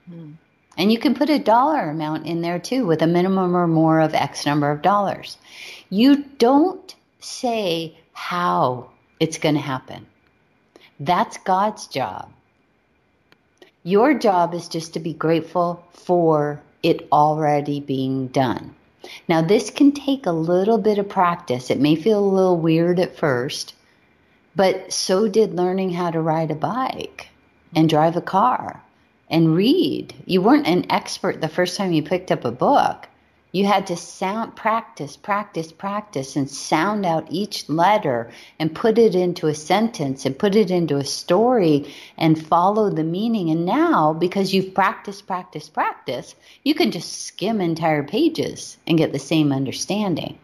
Mm. 0.09 0.35
And 0.77 0.91
you 0.91 0.97
can 0.97 1.13
put 1.13 1.29
a 1.29 1.37
dollar 1.37 1.89
amount 1.89 2.25
in 2.25 2.41
there 2.41 2.59
too, 2.59 2.85
with 2.85 3.01
a 3.01 3.07
minimum 3.07 3.55
or 3.55 3.67
more 3.67 3.99
of 3.99 4.13
X 4.13 4.45
number 4.45 4.71
of 4.71 4.81
dollars. 4.81 5.37
You 5.89 6.23
don't 6.37 6.95
say 7.19 7.97
how 8.13 8.89
it's 9.19 9.37
going 9.37 9.55
to 9.55 9.61
happen. 9.61 10.07
That's 10.99 11.37
God's 11.37 11.87
job. 11.87 12.31
Your 13.83 14.13
job 14.13 14.53
is 14.53 14.69
just 14.69 14.93
to 14.93 14.99
be 14.99 15.13
grateful 15.13 15.83
for 15.91 16.61
it 16.83 17.07
already 17.11 17.79
being 17.79 18.27
done. 18.27 18.75
Now, 19.27 19.41
this 19.41 19.69
can 19.69 19.91
take 19.91 20.25
a 20.25 20.31
little 20.31 20.77
bit 20.77 20.97
of 20.97 21.09
practice. 21.09 21.69
It 21.69 21.79
may 21.79 21.95
feel 21.95 22.19
a 22.19 22.35
little 22.35 22.57
weird 22.57 22.99
at 22.99 23.17
first, 23.17 23.73
but 24.55 24.91
so 24.93 25.27
did 25.27 25.55
learning 25.55 25.91
how 25.91 26.11
to 26.11 26.21
ride 26.21 26.51
a 26.51 26.55
bike 26.55 27.29
and 27.75 27.89
drive 27.89 28.15
a 28.15 28.21
car 28.21 28.83
and 29.29 29.55
read. 29.55 30.13
You 30.25 30.41
weren't 30.41 30.67
an 30.67 30.91
expert 30.91 31.41
the 31.41 31.47
first 31.47 31.77
time 31.77 31.93
you 31.93 32.03
picked 32.03 32.31
up 32.31 32.45
a 32.45 32.51
book. 32.51 33.07
You 33.53 33.65
had 33.65 33.87
to 33.87 33.97
sound 33.97 34.55
practice, 34.55 35.17
practice, 35.17 35.73
practice 35.73 36.37
and 36.37 36.49
sound 36.49 37.05
out 37.05 37.27
each 37.29 37.67
letter 37.67 38.31
and 38.57 38.73
put 38.73 38.97
it 38.97 39.13
into 39.13 39.47
a 39.47 39.53
sentence 39.53 40.25
and 40.25 40.39
put 40.39 40.55
it 40.55 40.71
into 40.71 40.95
a 40.95 41.03
story 41.03 41.93
and 42.17 42.41
follow 42.41 42.89
the 42.89 43.03
meaning. 43.03 43.49
And 43.49 43.65
now, 43.65 44.13
because 44.13 44.53
you've 44.53 44.73
practiced, 44.73 45.27
practice, 45.27 45.67
practice, 45.67 46.33
you 46.63 46.73
can 46.73 46.91
just 46.91 47.23
skim 47.23 47.59
entire 47.59 48.03
pages 48.03 48.77
and 48.87 48.97
get 48.97 49.11
the 49.11 49.19
same 49.19 49.51
understanding. 49.51 50.37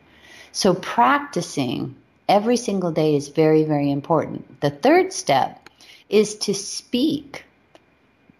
So 0.51 0.73
practicing 0.73 1.95
every 2.27 2.57
single 2.57 2.91
day 2.91 3.15
is 3.15 3.29
very, 3.29 3.63
very 3.63 3.89
important. 3.89 4.59
The 4.59 4.69
third 4.71 5.13
step 5.13 5.69
is 6.09 6.35
to 6.39 6.53
speak 6.53 7.45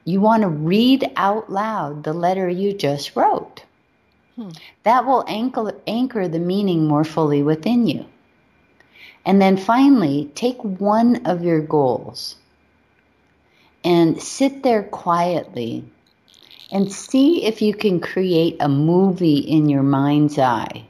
you 0.04 0.22
want 0.22 0.44
to 0.44 0.48
read 0.48 1.12
out 1.18 1.52
loud 1.52 2.04
the 2.04 2.14
letter 2.14 2.48
you 2.48 2.72
just 2.72 3.14
wrote. 3.18 3.64
Hmm. 4.38 4.50
That 4.84 5.08
will 5.08 5.26
anchor, 5.28 5.74
anchor 5.88 6.28
the 6.28 6.40
meaning 6.40 6.86
more 6.86 7.04
fully 7.04 7.42
within 7.42 7.88
you. 7.88 8.06
And 9.26 9.42
then 9.42 9.58
finally, 9.58 10.32
take 10.36 10.64
one 10.64 11.26
of 11.26 11.44
your 11.44 11.60
goals 11.60 12.36
and 13.84 14.22
sit 14.22 14.62
there 14.62 14.84
quietly 14.84 15.84
and 16.72 16.92
see 16.92 17.46
if 17.46 17.64
you 17.64 17.74
can 17.74 18.00
create 18.00 18.58
a 18.60 18.70
movie 18.70 19.40
in 19.40 19.70
your 19.70 19.84
mind's 19.84 20.38
eye 20.38 20.86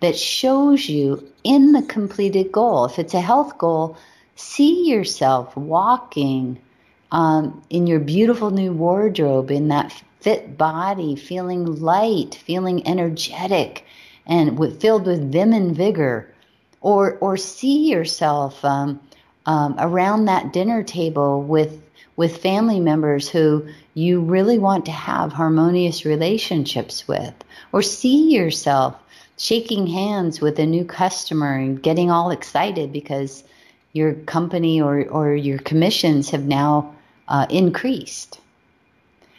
that 0.00 0.16
shows 0.16 0.88
you 0.88 1.26
in 1.42 1.72
the 1.72 1.82
completed 1.82 2.52
goal. 2.52 2.84
If 2.84 3.00
it's 3.00 3.14
a 3.14 3.20
health 3.20 3.58
goal, 3.58 3.96
see 4.36 4.88
yourself 4.88 5.56
walking 5.56 6.60
um, 7.10 7.62
in 7.70 7.88
your 7.88 8.00
beautiful 8.00 8.50
new 8.50 8.72
wardrobe, 8.72 9.50
in 9.50 9.68
that 9.68 9.92
fit 10.26 10.58
body, 10.58 11.14
feeling 11.14 11.80
light, 11.80 12.34
feeling 12.34 12.84
energetic, 12.84 13.84
and 14.26 14.58
with, 14.58 14.80
filled 14.80 15.06
with 15.06 15.30
vim 15.30 15.52
and 15.52 15.76
vigor, 15.76 16.28
or 16.80 17.16
or 17.20 17.36
see 17.36 17.88
yourself 17.88 18.64
um, 18.64 18.98
um, 19.46 19.76
around 19.78 20.24
that 20.24 20.52
dinner 20.52 20.82
table 20.82 21.40
with 21.44 21.80
with 22.16 22.42
family 22.42 22.80
members 22.80 23.28
who 23.28 23.68
you 23.94 24.20
really 24.20 24.58
want 24.58 24.84
to 24.86 24.90
have 24.90 25.32
harmonious 25.32 26.04
relationships 26.04 27.06
with, 27.06 27.34
or 27.70 27.80
see 27.80 28.34
yourself 28.34 28.96
shaking 29.36 29.86
hands 29.86 30.40
with 30.40 30.58
a 30.58 30.66
new 30.66 30.84
customer 30.84 31.54
and 31.54 31.80
getting 31.80 32.10
all 32.10 32.32
excited 32.32 32.92
because 32.92 33.44
your 33.92 34.12
company 34.12 34.80
or, 34.80 35.04
or 35.04 35.36
your 35.36 35.60
commissions 35.60 36.30
have 36.30 36.46
now 36.46 36.96
uh, 37.28 37.46
increased. 37.48 38.40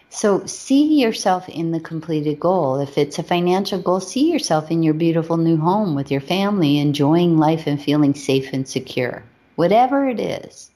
So 0.09 0.45
see 0.45 1.01
yourself 1.01 1.49
in 1.49 1.71
the 1.71 1.79
completed 1.79 2.39
goal. 2.39 2.79
If 2.79 2.97
it's 2.97 3.19
a 3.19 3.23
financial 3.23 3.81
goal, 3.81 3.99
see 3.99 4.31
yourself 4.31 4.71
in 4.71 4.81
your 4.81 4.93
beautiful 4.93 5.37
new 5.37 5.57
home 5.57 5.95
with 5.95 6.11
your 6.11 6.21
family, 6.21 6.79
enjoying 6.79 7.37
life 7.37 7.67
and 7.67 7.81
feeling 7.81 8.15
safe 8.15 8.53
and 8.53 8.67
secure. 8.67 9.23
Whatever 9.55 10.07
it 10.07 10.19
is, 10.19 10.71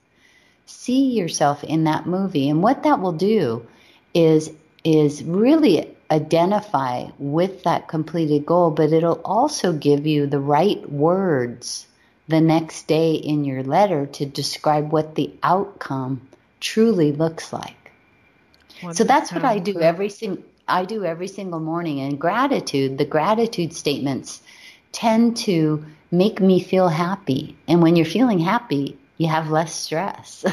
see 0.65 1.11
yourself 1.11 1.63
in 1.63 1.85
that 1.85 2.05
movie. 2.05 2.49
And 2.49 2.61
what 2.61 2.83
that 2.83 2.99
will 2.99 3.13
do 3.13 3.65
is 4.13 4.51
is 4.83 5.23
really 5.23 5.95
identify 6.09 7.05
with 7.17 7.63
that 7.63 7.87
completed 7.87 8.45
goal, 8.45 8.71
but 8.71 8.91
it'll 8.91 9.21
also 9.23 9.71
give 9.71 10.05
you 10.05 10.27
the 10.27 10.39
right 10.39 10.89
words 10.91 11.87
the 12.27 12.41
next 12.41 12.87
day 12.87 13.13
in 13.13 13.45
your 13.45 13.63
letter 13.63 14.07
to 14.07 14.25
describe 14.25 14.91
what 14.91 15.15
the 15.15 15.31
outcome 15.43 16.27
truly 16.59 17.11
looks 17.11 17.53
like. 17.53 17.80
So 18.93 19.03
that's 19.03 19.31
what 19.31 19.45
I 19.45 19.59
do 19.59 19.79
every 19.79 20.09
single 20.09 20.43
I 20.67 20.85
do 20.85 21.03
every 21.03 21.27
single 21.27 21.59
morning 21.59 21.99
and 21.99 22.19
gratitude, 22.19 22.97
the 22.97 23.05
gratitude 23.05 23.73
statements 23.73 24.41
tend 24.91 25.35
to 25.37 25.85
make 26.11 26.39
me 26.39 26.61
feel 26.61 26.87
happy. 26.87 27.57
And 27.67 27.81
when 27.81 27.95
you're 27.95 28.05
feeling 28.05 28.39
happy, 28.39 28.97
you 29.17 29.27
have 29.27 29.49
less 29.49 29.73
stress. 29.73 30.45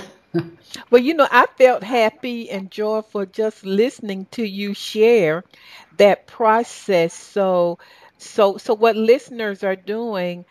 well, 0.90 1.02
you 1.02 1.14
know, 1.14 1.28
I 1.30 1.46
felt 1.56 1.82
happy 1.84 2.50
and 2.50 2.70
joyful 2.70 3.26
just 3.26 3.64
listening 3.64 4.26
to 4.32 4.42
you 4.42 4.74
share 4.74 5.44
that 5.98 6.26
process. 6.26 7.14
So 7.14 7.78
so 8.18 8.56
so 8.58 8.74
what 8.74 8.96
listeners 8.96 9.62
are 9.62 9.76
doing 9.76 10.44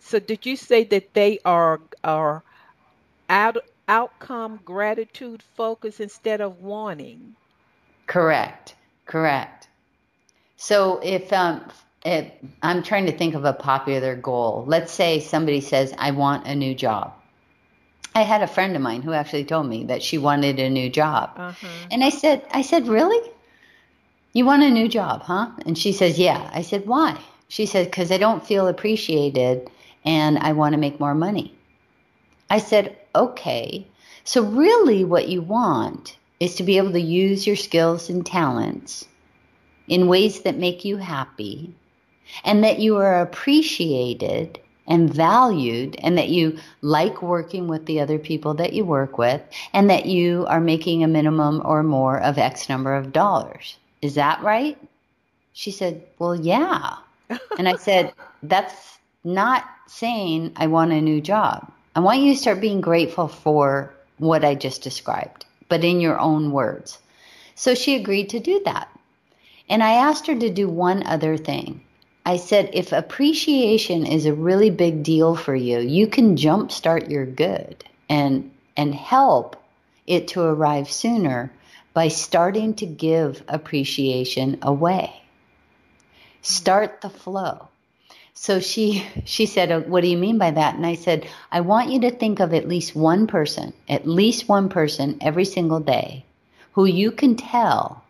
so 0.00 0.18
did 0.18 0.44
you 0.46 0.56
say 0.56 0.84
that 0.84 1.14
they 1.14 1.38
are 1.44 1.80
are 2.02 2.42
out 3.28 3.58
outcome 3.88 4.60
gratitude 4.64 5.42
focus 5.42 6.00
instead 6.00 6.40
of 6.40 6.62
wanting. 6.62 7.34
Correct. 8.06 8.74
Correct. 9.06 9.68
So 10.56 11.00
if 11.02 11.32
um 11.32 11.64
if 12.04 12.30
I'm 12.62 12.82
trying 12.82 13.06
to 13.06 13.16
think 13.16 13.34
of 13.34 13.44
a 13.44 13.52
popular 13.52 14.16
goal. 14.16 14.64
Let's 14.66 14.92
say 14.92 15.20
somebody 15.20 15.60
says 15.60 15.94
I 15.98 16.10
want 16.10 16.46
a 16.46 16.54
new 16.54 16.74
job. 16.74 17.14
I 18.14 18.22
had 18.22 18.42
a 18.42 18.46
friend 18.46 18.76
of 18.76 18.82
mine 18.82 19.02
who 19.02 19.12
actually 19.12 19.44
told 19.44 19.66
me 19.66 19.84
that 19.84 20.02
she 20.02 20.18
wanted 20.18 20.58
a 20.58 20.68
new 20.68 20.90
job. 20.90 21.30
Uh-huh. 21.36 21.66
And 21.90 22.04
I 22.04 22.10
said 22.10 22.44
I 22.50 22.62
said, 22.62 22.88
"Really? 22.88 23.30
You 24.32 24.44
want 24.44 24.62
a 24.62 24.70
new 24.70 24.88
job, 24.88 25.22
huh?" 25.22 25.50
And 25.66 25.76
she 25.78 25.92
says, 25.92 26.18
"Yeah." 26.18 26.50
I 26.52 26.62
said, 26.62 26.86
"Why?" 26.86 27.18
She 27.48 27.66
said, 27.66 27.92
"Cuz 27.92 28.10
I 28.10 28.18
don't 28.18 28.46
feel 28.46 28.66
appreciated 28.68 29.70
and 30.04 30.38
I 30.38 30.52
want 30.52 30.72
to 30.74 30.78
make 30.78 31.00
more 31.00 31.14
money." 31.14 31.54
I 32.50 32.58
said, 32.58 32.96
okay. 33.14 33.86
So, 34.24 34.42
really, 34.42 35.04
what 35.04 35.28
you 35.28 35.42
want 35.42 36.16
is 36.40 36.54
to 36.56 36.62
be 36.62 36.76
able 36.76 36.92
to 36.92 37.00
use 37.00 37.46
your 37.46 37.56
skills 37.56 38.08
and 38.08 38.24
talents 38.24 39.06
in 39.88 40.08
ways 40.08 40.42
that 40.42 40.56
make 40.56 40.84
you 40.84 40.96
happy 40.96 41.74
and 42.44 42.64
that 42.64 42.78
you 42.78 42.96
are 42.96 43.20
appreciated 43.20 44.58
and 44.86 45.12
valued 45.12 45.96
and 46.00 46.18
that 46.18 46.28
you 46.28 46.58
like 46.80 47.22
working 47.22 47.68
with 47.68 47.86
the 47.86 48.00
other 48.00 48.18
people 48.18 48.54
that 48.54 48.72
you 48.72 48.84
work 48.84 49.18
with 49.18 49.40
and 49.72 49.88
that 49.90 50.06
you 50.06 50.44
are 50.48 50.60
making 50.60 51.02
a 51.02 51.08
minimum 51.08 51.62
or 51.64 51.82
more 51.82 52.20
of 52.20 52.38
X 52.38 52.68
number 52.68 52.94
of 52.94 53.12
dollars. 53.12 53.76
Is 54.00 54.14
that 54.16 54.42
right? 54.42 54.78
She 55.52 55.70
said, 55.70 56.02
Well, 56.18 56.34
yeah. 56.34 56.96
and 57.58 57.68
I 57.68 57.76
said, 57.76 58.12
That's 58.42 58.98
not 59.24 59.64
saying 59.86 60.52
I 60.56 60.66
want 60.66 60.92
a 60.92 61.00
new 61.00 61.20
job. 61.20 61.70
I 61.94 62.00
want 62.00 62.20
you 62.20 62.32
to 62.32 62.40
start 62.40 62.60
being 62.60 62.80
grateful 62.80 63.28
for 63.28 63.92
what 64.18 64.44
I 64.44 64.54
just 64.54 64.82
described, 64.82 65.44
but 65.68 65.84
in 65.84 66.00
your 66.00 66.18
own 66.18 66.50
words. 66.50 66.98
So 67.54 67.74
she 67.74 67.96
agreed 67.96 68.30
to 68.30 68.40
do 68.40 68.62
that. 68.64 68.88
And 69.68 69.82
I 69.82 69.92
asked 69.92 70.26
her 70.26 70.34
to 70.34 70.50
do 70.50 70.68
one 70.68 71.06
other 71.06 71.36
thing. 71.36 71.82
I 72.24 72.36
said, 72.36 72.70
if 72.72 72.92
appreciation 72.92 74.06
is 74.06 74.26
a 74.26 74.32
really 74.32 74.70
big 74.70 75.02
deal 75.02 75.34
for 75.36 75.54
you, 75.54 75.80
you 75.80 76.06
can 76.06 76.36
jumpstart 76.36 77.10
your 77.10 77.26
good 77.26 77.84
and, 78.08 78.50
and 78.76 78.94
help 78.94 79.56
it 80.06 80.28
to 80.28 80.40
arrive 80.40 80.90
sooner 80.90 81.52
by 81.92 82.08
starting 82.08 82.74
to 82.74 82.86
give 82.86 83.42
appreciation 83.48 84.58
away. 84.62 85.12
Start 86.40 87.00
the 87.00 87.10
flow. 87.10 87.68
So 88.34 88.60
she 88.60 89.04
she 89.24 89.46
said, 89.46 89.70
uh, 89.70 89.80
"What 89.80 90.00
do 90.00 90.08
you 90.08 90.16
mean 90.16 90.38
by 90.38 90.50
that?" 90.50 90.74
And 90.74 90.86
I 90.86 90.94
said, 90.94 91.26
"I 91.50 91.60
want 91.60 91.90
you 91.90 92.00
to 92.00 92.10
think 92.10 92.40
of 92.40 92.54
at 92.54 92.66
least 92.66 92.96
one 92.96 93.26
person, 93.26 93.72
at 93.88 94.08
least 94.08 94.48
one 94.48 94.68
person 94.68 95.18
every 95.20 95.44
single 95.44 95.80
day 95.80 96.24
who 96.72 96.86
you 96.86 97.12
can 97.12 97.36
tell 97.36 98.02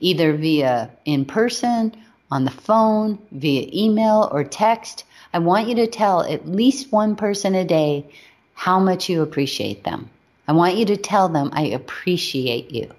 either 0.00 0.32
via 0.32 0.90
in 1.04 1.24
person 1.24 1.94
on 2.30 2.44
the 2.44 2.50
phone, 2.50 3.18
via 3.30 3.68
email 3.72 4.28
or 4.32 4.42
text. 4.42 5.04
I 5.32 5.38
want 5.38 5.68
you 5.68 5.76
to 5.76 5.86
tell 5.86 6.22
at 6.22 6.48
least 6.48 6.92
one 6.92 7.14
person 7.14 7.54
a 7.54 7.64
day 7.64 8.06
how 8.54 8.80
much 8.80 9.08
you 9.08 9.22
appreciate 9.22 9.84
them. 9.84 10.10
I 10.48 10.52
want 10.52 10.76
you 10.76 10.86
to 10.86 10.96
tell 10.96 11.28
them, 11.28 11.50
I 11.52 11.66
appreciate 11.66 12.72
you. 12.72 12.90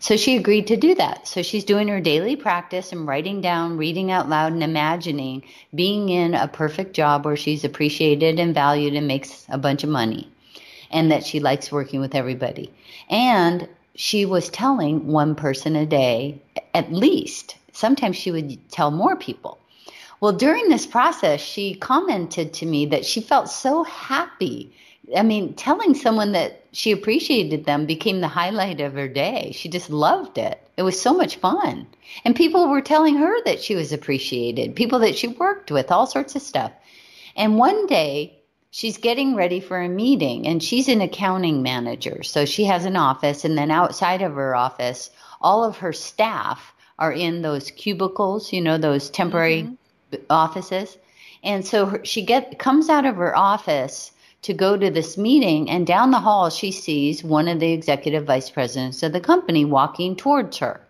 So 0.00 0.16
she 0.16 0.36
agreed 0.36 0.66
to 0.68 0.78
do 0.78 0.94
that. 0.94 1.28
So 1.28 1.42
she's 1.42 1.62
doing 1.62 1.88
her 1.88 2.00
daily 2.00 2.34
practice 2.34 2.90
and 2.90 3.06
writing 3.06 3.42
down, 3.42 3.76
reading 3.76 4.10
out 4.10 4.30
loud, 4.30 4.52
and 4.52 4.62
imagining 4.62 5.44
being 5.74 6.08
in 6.08 6.34
a 6.34 6.48
perfect 6.48 6.94
job 6.94 7.26
where 7.26 7.36
she's 7.36 7.64
appreciated 7.64 8.40
and 8.40 8.54
valued 8.54 8.94
and 8.94 9.06
makes 9.06 9.44
a 9.50 9.58
bunch 9.58 9.84
of 9.84 9.90
money 9.90 10.26
and 10.90 11.12
that 11.12 11.24
she 11.24 11.38
likes 11.38 11.70
working 11.70 12.00
with 12.00 12.14
everybody. 12.14 12.72
And 13.10 13.68
she 13.94 14.24
was 14.24 14.48
telling 14.48 15.06
one 15.06 15.34
person 15.34 15.76
a 15.76 15.84
day 15.84 16.40
at 16.72 16.90
least. 16.90 17.56
Sometimes 17.72 18.16
she 18.16 18.30
would 18.30 18.70
tell 18.70 18.90
more 18.90 19.16
people. 19.16 19.58
Well, 20.20 20.32
during 20.32 20.70
this 20.70 20.86
process, 20.86 21.40
she 21.40 21.74
commented 21.74 22.54
to 22.54 22.66
me 22.66 22.86
that 22.86 23.04
she 23.04 23.20
felt 23.20 23.50
so 23.50 23.84
happy 23.84 24.72
I 25.16 25.22
mean, 25.22 25.54
telling 25.54 25.94
someone 25.94 26.32
that 26.32 26.59
she 26.72 26.92
appreciated 26.92 27.64
them 27.64 27.86
became 27.86 28.20
the 28.20 28.28
highlight 28.28 28.80
of 28.80 28.94
her 28.94 29.08
day. 29.08 29.52
She 29.54 29.68
just 29.68 29.90
loved 29.90 30.38
it. 30.38 30.60
It 30.76 30.82
was 30.82 31.00
so 31.00 31.12
much 31.12 31.36
fun. 31.36 31.86
And 32.24 32.34
people 32.36 32.68
were 32.68 32.80
telling 32.80 33.16
her 33.16 33.42
that 33.44 33.60
she 33.60 33.74
was 33.74 33.92
appreciated, 33.92 34.76
people 34.76 34.98
that 35.00 35.16
she 35.16 35.28
worked 35.28 35.70
with, 35.70 35.90
all 35.90 36.06
sorts 36.06 36.36
of 36.36 36.42
stuff. 36.42 36.72
And 37.36 37.58
one 37.58 37.86
day, 37.86 38.40
she's 38.70 38.98
getting 38.98 39.34
ready 39.34 39.60
for 39.60 39.80
a 39.80 39.88
meeting 39.88 40.46
and 40.46 40.62
she's 40.62 40.88
an 40.88 41.00
accounting 41.00 41.62
manager. 41.62 42.22
So 42.22 42.44
she 42.44 42.64
has 42.64 42.84
an 42.84 42.96
office, 42.96 43.44
and 43.44 43.58
then 43.58 43.70
outside 43.70 44.22
of 44.22 44.34
her 44.34 44.54
office, 44.54 45.10
all 45.40 45.64
of 45.64 45.78
her 45.78 45.92
staff 45.92 46.72
are 46.98 47.12
in 47.12 47.42
those 47.42 47.70
cubicles, 47.70 48.52
you 48.52 48.60
know, 48.60 48.78
those 48.78 49.10
temporary 49.10 49.62
mm-hmm. 49.62 50.22
offices. 50.28 50.98
And 51.42 51.66
so 51.66 52.00
she 52.04 52.22
get 52.22 52.58
comes 52.58 52.88
out 52.88 53.06
of 53.06 53.16
her 53.16 53.36
office 53.36 54.12
to 54.42 54.54
go 54.54 54.76
to 54.76 54.90
this 54.90 55.18
meeting, 55.18 55.68
and 55.68 55.86
down 55.86 56.10
the 56.10 56.20
hall, 56.20 56.48
she 56.48 56.72
sees 56.72 57.22
one 57.22 57.46
of 57.46 57.60
the 57.60 57.72
executive 57.72 58.24
vice 58.24 58.48
presidents 58.48 59.02
of 59.02 59.12
the 59.12 59.20
company 59.20 59.64
walking 59.64 60.16
towards 60.16 60.58
her. 60.58 60.80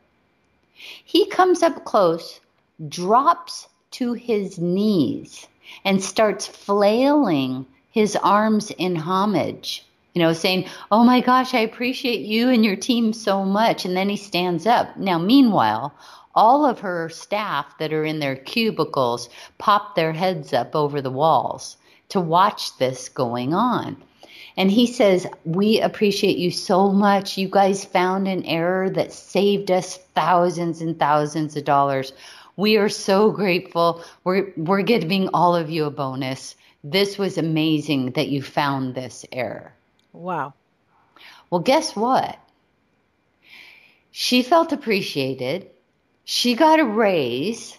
He 1.04 1.26
comes 1.26 1.62
up 1.62 1.84
close, 1.84 2.40
drops 2.88 3.68
to 3.92 4.12
his 4.12 4.58
knees, 4.58 5.48
and 5.84 6.02
starts 6.02 6.46
flailing 6.46 7.66
his 7.90 8.14
arms 8.16 8.70
in 8.70 8.94
homage, 8.94 9.84
you 10.14 10.22
know, 10.22 10.32
saying, 10.32 10.68
Oh 10.92 11.02
my 11.02 11.20
gosh, 11.20 11.52
I 11.52 11.60
appreciate 11.60 12.20
you 12.20 12.50
and 12.50 12.64
your 12.64 12.76
team 12.76 13.12
so 13.12 13.44
much. 13.44 13.84
And 13.84 13.96
then 13.96 14.08
he 14.08 14.16
stands 14.16 14.66
up. 14.66 14.96
Now, 14.96 15.18
meanwhile, 15.18 15.92
all 16.34 16.64
of 16.64 16.78
her 16.80 17.08
staff 17.08 17.76
that 17.78 17.92
are 17.92 18.04
in 18.04 18.20
their 18.20 18.36
cubicles 18.36 19.28
pop 19.58 19.96
their 19.96 20.12
heads 20.12 20.52
up 20.52 20.76
over 20.76 21.02
the 21.02 21.10
walls 21.10 21.76
to 22.10 22.20
watch 22.20 22.76
this 22.78 23.08
going 23.08 23.54
on. 23.54 23.96
And 24.56 24.70
he 24.70 24.86
says, 24.86 25.26
We 25.44 25.80
appreciate 25.80 26.36
you 26.36 26.50
so 26.50 26.90
much. 26.90 27.38
You 27.38 27.48
guys 27.48 27.84
found 27.84 28.28
an 28.28 28.44
error 28.44 28.90
that 28.90 29.12
saved 29.12 29.70
us 29.70 29.96
thousands 30.14 30.80
and 30.80 30.98
thousands 30.98 31.56
of 31.56 31.64
dollars. 31.64 32.12
We 32.56 32.76
are 32.76 32.88
so 32.88 33.30
grateful. 33.30 34.04
We're, 34.24 34.52
we're 34.56 34.82
giving 34.82 35.28
all 35.32 35.56
of 35.56 35.70
you 35.70 35.86
a 35.86 35.90
bonus. 35.90 36.56
This 36.84 37.16
was 37.16 37.38
amazing 37.38 38.12
that 38.12 38.28
you 38.28 38.42
found 38.42 38.94
this 38.94 39.24
error. 39.32 39.72
Wow. 40.12 40.54
Well, 41.48 41.60
guess 41.60 41.96
what? 41.96 42.38
She 44.10 44.42
felt 44.42 44.72
appreciated. 44.72 45.70
She 46.24 46.54
got 46.54 46.80
a 46.80 46.84
raise 46.84 47.78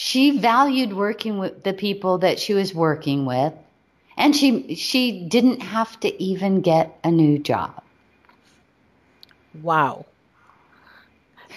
she 0.00 0.30
valued 0.30 0.92
working 0.92 1.38
with 1.38 1.64
the 1.64 1.72
people 1.72 2.18
that 2.18 2.38
she 2.38 2.54
was 2.54 2.72
working 2.72 3.26
with 3.26 3.52
and 4.16 4.36
she 4.36 4.76
she 4.76 5.24
didn't 5.26 5.60
have 5.60 5.98
to 5.98 6.22
even 6.22 6.60
get 6.60 6.96
a 7.02 7.10
new 7.10 7.36
job. 7.36 7.82
Wow. 9.60 10.06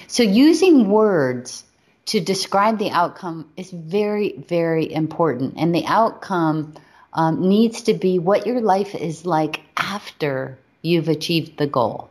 So 0.08 0.24
using 0.24 0.90
words 0.90 1.64
to 2.08 2.20
describe 2.20 2.80
the 2.80 2.90
outcome 2.90 3.48
is 3.58 3.70
very 3.70 4.34
very 4.48 4.92
important 4.92 5.54
and 5.58 5.76
the 5.76 5.86
outcome 5.86 6.74
um, 7.14 7.48
needs 7.48 7.84
to 7.84 7.94
be 7.94 8.18
what 8.18 8.48
your 8.48 8.60
life 8.60 8.96
is 8.96 9.24
like 9.24 9.62
after 9.78 10.58
you've 10.82 11.10
achieved 11.10 11.60
the 11.60 11.68
goal. 11.68 12.10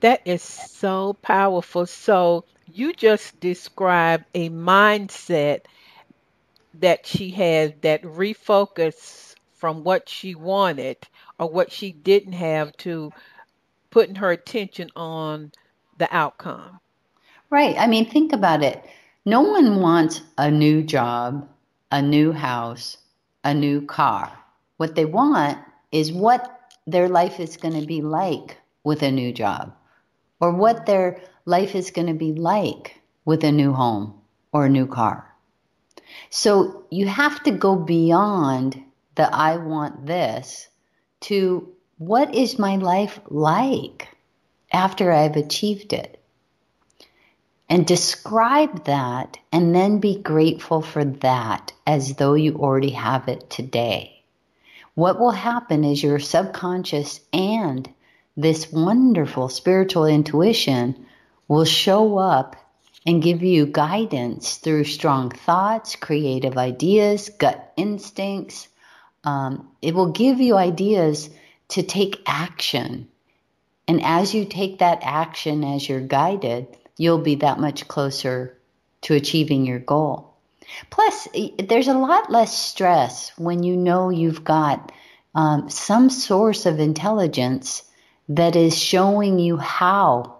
That 0.00 0.22
is 0.24 0.42
so 0.42 1.18
powerful. 1.20 1.84
So 1.84 2.46
you 2.74 2.92
just 2.92 3.38
described 3.40 4.24
a 4.34 4.48
mindset 4.50 5.62
that 6.74 7.06
she 7.06 7.30
had 7.30 7.82
that 7.82 8.02
refocus 8.02 9.34
from 9.54 9.84
what 9.84 10.08
she 10.08 10.34
wanted 10.34 10.96
or 11.38 11.48
what 11.48 11.72
she 11.72 11.92
didn't 11.92 12.32
have 12.32 12.76
to 12.78 13.12
putting 13.90 14.14
her 14.14 14.30
attention 14.30 14.90
on 14.96 15.52
the 15.98 16.08
outcome. 16.14 16.80
Right. 17.50 17.76
I 17.78 17.86
mean, 17.86 18.08
think 18.08 18.32
about 18.32 18.62
it. 18.62 18.82
No 19.24 19.42
one 19.42 19.80
wants 19.80 20.22
a 20.38 20.50
new 20.50 20.82
job, 20.82 21.48
a 21.90 22.00
new 22.00 22.32
house, 22.32 22.96
a 23.44 23.52
new 23.52 23.82
car. 23.82 24.32
What 24.76 24.94
they 24.94 25.04
want 25.04 25.58
is 25.92 26.12
what 26.12 26.70
their 26.86 27.08
life 27.08 27.40
is 27.40 27.56
going 27.56 27.78
to 27.78 27.86
be 27.86 28.00
like 28.00 28.56
with 28.84 29.02
a 29.02 29.10
new 29.10 29.32
job 29.32 29.74
or 30.40 30.52
what 30.52 30.86
their 30.86 31.20
life 31.44 31.74
is 31.74 31.90
going 31.90 32.08
to 32.08 32.14
be 32.14 32.32
like 32.32 33.00
with 33.24 33.44
a 33.44 33.52
new 33.52 33.72
home 33.72 34.20
or 34.52 34.66
a 34.66 34.70
new 34.70 34.86
car. 34.86 35.34
So 36.30 36.84
you 36.90 37.06
have 37.06 37.42
to 37.44 37.50
go 37.50 37.76
beyond 37.76 38.82
the 39.14 39.34
I 39.34 39.56
want 39.56 40.06
this 40.06 40.68
to 41.22 41.72
what 41.98 42.34
is 42.34 42.58
my 42.58 42.76
life 42.76 43.20
like 43.28 44.08
after 44.72 45.12
I've 45.12 45.36
achieved 45.36 45.92
it? 45.92 46.18
And 47.68 47.86
describe 47.86 48.84
that 48.84 49.38
and 49.52 49.74
then 49.74 50.00
be 50.00 50.16
grateful 50.16 50.82
for 50.82 51.04
that 51.04 51.72
as 51.86 52.14
though 52.14 52.34
you 52.34 52.56
already 52.56 52.90
have 52.90 53.28
it 53.28 53.48
today. 53.50 54.24
What 54.94 55.20
will 55.20 55.30
happen 55.30 55.84
is 55.84 56.02
your 56.02 56.18
subconscious 56.18 57.20
and 57.32 57.88
this 58.36 58.72
wonderful 58.72 59.48
spiritual 59.48 60.06
intuition 60.06 61.06
will 61.50 61.64
show 61.64 62.16
up 62.16 62.54
and 63.04 63.20
give 63.20 63.42
you 63.42 63.66
guidance 63.66 64.58
through 64.58 64.84
strong 64.84 65.30
thoughts, 65.30 65.96
creative 65.96 66.56
ideas, 66.56 67.28
gut 67.28 67.72
instincts. 67.76 68.68
Um, 69.24 69.68
it 69.82 69.92
will 69.92 70.12
give 70.12 70.40
you 70.40 70.56
ideas 70.56 71.28
to 71.70 71.82
take 71.82 72.22
action. 72.24 73.08
And 73.88 74.00
as 74.04 74.32
you 74.32 74.44
take 74.44 74.78
that 74.78 75.00
action 75.02 75.64
as 75.64 75.88
you're 75.88 76.00
guided, 76.00 76.68
you'll 76.96 77.18
be 77.18 77.34
that 77.36 77.58
much 77.58 77.88
closer 77.88 78.56
to 79.02 79.14
achieving 79.14 79.66
your 79.66 79.80
goal. 79.80 80.32
Plus, 80.88 81.26
there's 81.58 81.88
a 81.88 81.94
lot 81.94 82.30
less 82.30 82.56
stress 82.56 83.32
when 83.36 83.64
you 83.64 83.76
know 83.76 84.10
you've 84.10 84.44
got 84.44 84.92
um, 85.34 85.68
some 85.68 86.10
source 86.10 86.64
of 86.64 86.78
intelligence 86.78 87.82
that 88.28 88.54
is 88.54 88.78
showing 88.78 89.40
you 89.40 89.56
how 89.56 90.39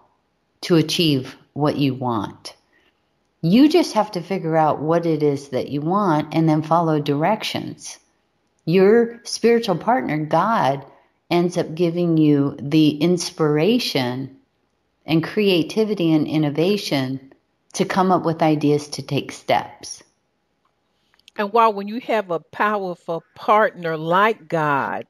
to 0.62 0.77
achieve 0.77 1.37
what 1.53 1.77
you 1.77 1.94
want. 1.94 2.55
You 3.42 3.68
just 3.68 3.94
have 3.94 4.11
to 4.12 4.20
figure 4.20 4.57
out 4.57 4.81
what 4.81 5.07
it 5.07 5.23
is 5.23 5.49
that 5.49 5.70
you 5.70 5.81
want 5.81 6.35
and 6.35 6.49
then 6.49 6.62
follow 6.62 7.01
directions. 7.01 7.99
Your 8.66 9.20
spiritual 9.25 9.77
partner, 9.77 10.18
God, 10.18 10.85
ends 11.31 11.57
up 11.57 11.75
giving 11.75 12.18
you 12.18 12.57
the 12.61 12.90
inspiration 12.99 14.37
and 15.07 15.25
creativity 15.25 16.12
and 16.12 16.27
innovation 16.27 17.33
to 17.73 17.85
come 17.85 18.12
up 18.12 18.25
with 18.25 18.42
ideas 18.42 18.88
to 18.88 19.03
take 19.03 19.33
steps. 19.33 20.03
And 21.37 21.53
while 21.53 21.73
when 21.73 21.88
you 21.88 22.01
have 22.01 22.31
a 22.31 22.40
powerful 22.40 23.23
partner 23.35 23.96
like 23.96 24.49
God, 24.49 25.07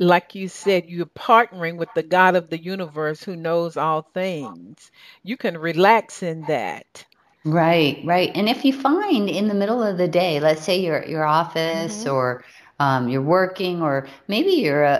like 0.00 0.34
you 0.34 0.48
said, 0.48 0.88
you're 0.88 1.04
partnering 1.04 1.76
with 1.76 1.90
the 1.94 2.02
God 2.02 2.34
of 2.34 2.48
the 2.48 2.58
universe 2.58 3.22
who 3.22 3.36
knows 3.36 3.76
all 3.76 4.00
things. 4.00 4.90
You 5.22 5.36
can 5.36 5.58
relax 5.58 6.22
in 6.22 6.40
that. 6.48 7.04
Right, 7.44 8.00
right. 8.04 8.30
And 8.34 8.48
if 8.48 8.64
you 8.64 8.72
find 8.72 9.28
in 9.28 9.48
the 9.48 9.54
middle 9.54 9.82
of 9.82 9.98
the 9.98 10.08
day, 10.08 10.40
let's 10.40 10.62
say 10.62 10.80
you're 10.80 11.02
at 11.02 11.08
your 11.08 11.24
office 11.24 12.04
mm-hmm. 12.04 12.14
or 12.14 12.44
um, 12.80 13.10
you're 13.10 13.20
working, 13.20 13.82
or 13.82 14.08
maybe 14.26 14.52
you're 14.52 14.84
a 14.84 14.94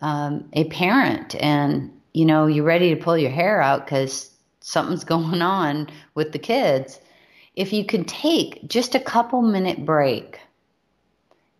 a, 0.00 0.04
um, 0.04 0.48
a 0.54 0.64
parent 0.70 1.36
and 1.36 1.92
you 2.12 2.24
know 2.24 2.46
you're 2.46 2.64
ready 2.64 2.92
to 2.92 3.00
pull 3.00 3.16
your 3.16 3.30
hair 3.30 3.62
out 3.62 3.84
because 3.84 4.30
something's 4.60 5.04
going 5.14 5.40
on 5.40 5.88
with 6.14 6.32
the 6.32 6.38
kids. 6.38 7.00
If 7.54 7.72
you 7.72 7.84
can 7.84 8.04
take 8.04 8.66
just 8.66 8.96
a 8.96 9.00
couple 9.00 9.40
minute 9.42 9.84
break 9.84 10.40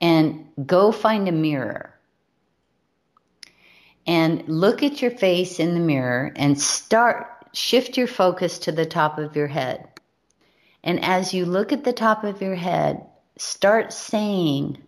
and 0.00 0.44
go 0.66 0.90
find 0.90 1.28
a 1.28 1.32
mirror 1.32 1.91
and 4.06 4.46
look 4.48 4.82
at 4.82 5.00
your 5.00 5.10
face 5.10 5.60
in 5.60 5.74
the 5.74 5.80
mirror 5.80 6.32
and 6.36 6.60
start 6.60 7.28
shift 7.52 7.96
your 7.96 8.06
focus 8.06 8.58
to 8.60 8.72
the 8.72 8.86
top 8.86 9.18
of 9.18 9.36
your 9.36 9.46
head. 9.46 9.86
And 10.82 11.04
as 11.04 11.32
you 11.32 11.44
look 11.44 11.72
at 11.72 11.84
the 11.84 11.92
top 11.92 12.24
of 12.24 12.42
your 12.42 12.54
head, 12.54 13.04
start 13.36 13.92
saying, 13.92 14.78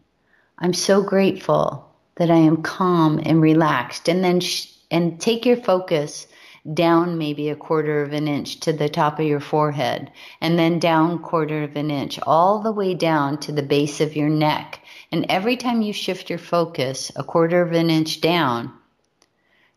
I'm 0.59 0.73
so 0.73 1.03
grateful 1.03 1.89
that 2.17 2.31
I 2.31 2.37
am 2.37 2.63
calm 2.63 3.21
and 3.25 3.41
relaxed. 3.41 4.09
And 4.09 4.25
then, 4.25 4.41
sh- 4.41 4.73
and 4.91 5.21
take 5.21 5.45
your 5.45 5.57
focus 5.57 6.27
down 6.73 7.19
maybe 7.19 7.51
a 7.51 7.57
quarter 7.57 8.03
of 8.03 8.13
an 8.13 8.27
inch 8.27 8.61
to 8.61 8.73
the 8.73 8.89
top 8.89 9.19
of 9.19 9.27
your 9.27 9.41
forehead, 9.41 10.11
and 10.41 10.59
then 10.59 10.79
down 10.79 11.19
quarter 11.19 11.63
of 11.63 11.77
an 11.77 11.91
inch, 11.91 12.19
all 12.27 12.61
the 12.61 12.73
way 12.73 12.95
down 12.95 13.39
to 13.39 13.53
the 13.53 13.63
base 13.63 14.01
of 14.01 14.17
your 14.17 14.31
neck. 14.31 14.81
And 15.13 15.27
every 15.29 15.59
time 15.59 15.83
you 15.83 15.93
shift 15.93 16.31
your 16.31 16.39
focus 16.39 17.13
a 17.17 17.23
quarter 17.23 17.61
of 17.61 17.73
an 17.73 17.91
inch 17.91 18.23
down, 18.23 18.73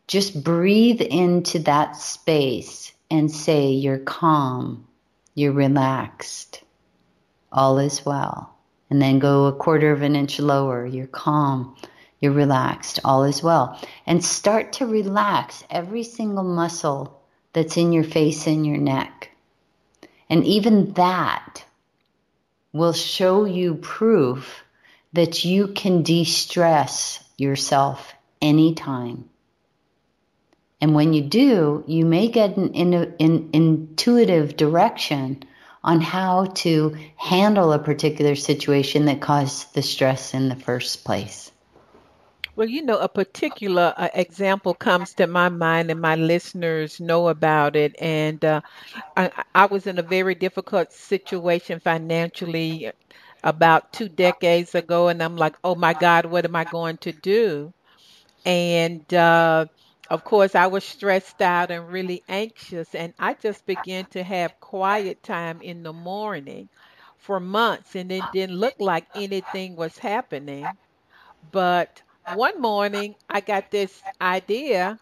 just 0.08 0.42
breathe 0.42 1.02
into 1.02 1.58
that 1.60 1.94
space 1.96 2.92
and 3.10 3.30
say, 3.30 3.70
You're 3.70 3.98
calm, 3.98 4.86
you're 5.34 5.52
relaxed, 5.52 6.62
all 7.52 7.78
is 7.78 8.04
well. 8.04 8.56
And 8.90 9.02
then 9.02 9.18
go 9.18 9.44
a 9.44 9.52
quarter 9.52 9.92
of 9.92 10.00
an 10.00 10.16
inch 10.16 10.40
lower, 10.40 10.86
you're 10.86 11.06
calm, 11.06 11.76
you're 12.20 12.32
relaxed, 12.32 13.00
all 13.04 13.24
is 13.24 13.42
well. 13.42 13.78
And 14.06 14.24
start 14.24 14.72
to 14.74 14.86
relax 14.86 15.62
every 15.68 16.02
single 16.04 16.42
muscle 16.42 17.22
that's 17.52 17.76
in 17.76 17.92
your 17.92 18.04
face 18.04 18.46
and 18.46 18.66
your 18.66 18.78
neck. 18.78 19.30
And 20.30 20.42
even 20.44 20.94
that 20.94 21.64
will 22.72 22.94
show 22.94 23.44
you 23.44 23.74
proof 23.74 24.64
that 25.12 25.44
you 25.44 25.68
can 25.68 26.02
de 26.02 26.24
stress 26.24 27.22
yourself 27.36 28.14
anytime. 28.40 29.28
And 30.80 30.94
when 30.94 31.12
you 31.12 31.22
do, 31.22 31.82
you 31.86 32.04
may 32.04 32.28
get 32.28 32.56
an, 32.56 32.72
in, 32.72 32.94
an 32.94 33.50
intuitive 33.52 34.56
direction 34.56 35.42
on 35.82 36.00
how 36.00 36.44
to 36.44 36.96
handle 37.16 37.72
a 37.72 37.78
particular 37.78 38.34
situation 38.34 39.06
that 39.06 39.20
caused 39.20 39.74
the 39.74 39.82
stress 39.82 40.34
in 40.34 40.48
the 40.48 40.56
first 40.56 41.04
place. 41.04 41.50
Well, 42.54 42.68
you 42.68 42.82
know, 42.82 42.98
a 42.98 43.08
particular 43.08 43.94
uh, 43.96 44.08
example 44.14 44.74
comes 44.74 45.14
to 45.14 45.28
my 45.28 45.48
mind, 45.48 45.92
and 45.92 46.00
my 46.00 46.16
listeners 46.16 46.98
know 46.98 47.28
about 47.28 47.76
it. 47.76 47.94
And 48.00 48.44
uh, 48.44 48.60
I, 49.16 49.30
I 49.54 49.66
was 49.66 49.86
in 49.86 49.98
a 49.98 50.02
very 50.02 50.34
difficult 50.34 50.92
situation 50.92 51.78
financially 51.78 52.90
about 53.44 53.92
two 53.92 54.08
decades 54.08 54.74
ago, 54.74 55.06
and 55.06 55.22
I'm 55.22 55.36
like, 55.36 55.54
oh 55.62 55.76
my 55.76 55.94
God, 55.94 56.26
what 56.26 56.44
am 56.44 56.56
I 56.56 56.64
going 56.64 56.96
to 56.98 57.12
do? 57.12 57.72
And 58.44 59.14
uh, 59.14 59.66
of 60.10 60.24
course, 60.24 60.54
I 60.54 60.66
was 60.66 60.84
stressed 60.84 61.40
out 61.42 61.70
and 61.70 61.88
really 61.88 62.24
anxious, 62.28 62.94
and 62.94 63.14
I 63.18 63.34
just 63.34 63.66
began 63.66 64.06
to 64.08 64.22
have 64.22 64.60
quiet 64.60 65.22
time 65.22 65.60
in 65.62 65.82
the 65.82 65.92
morning 65.92 66.68
for 67.16 67.40
months, 67.40 67.94
and 67.96 68.12
it 68.12 68.30
didn't 68.30 68.56
look 68.56 68.74
like 68.78 69.08
anything 69.14 69.76
was 69.76 69.98
happening. 69.98 70.78
But 71.42 72.02
one 72.24 72.60
morning 72.60 73.16
I 73.28 73.40
got 73.40 73.70
this 73.70 74.04
idea, 74.20 75.00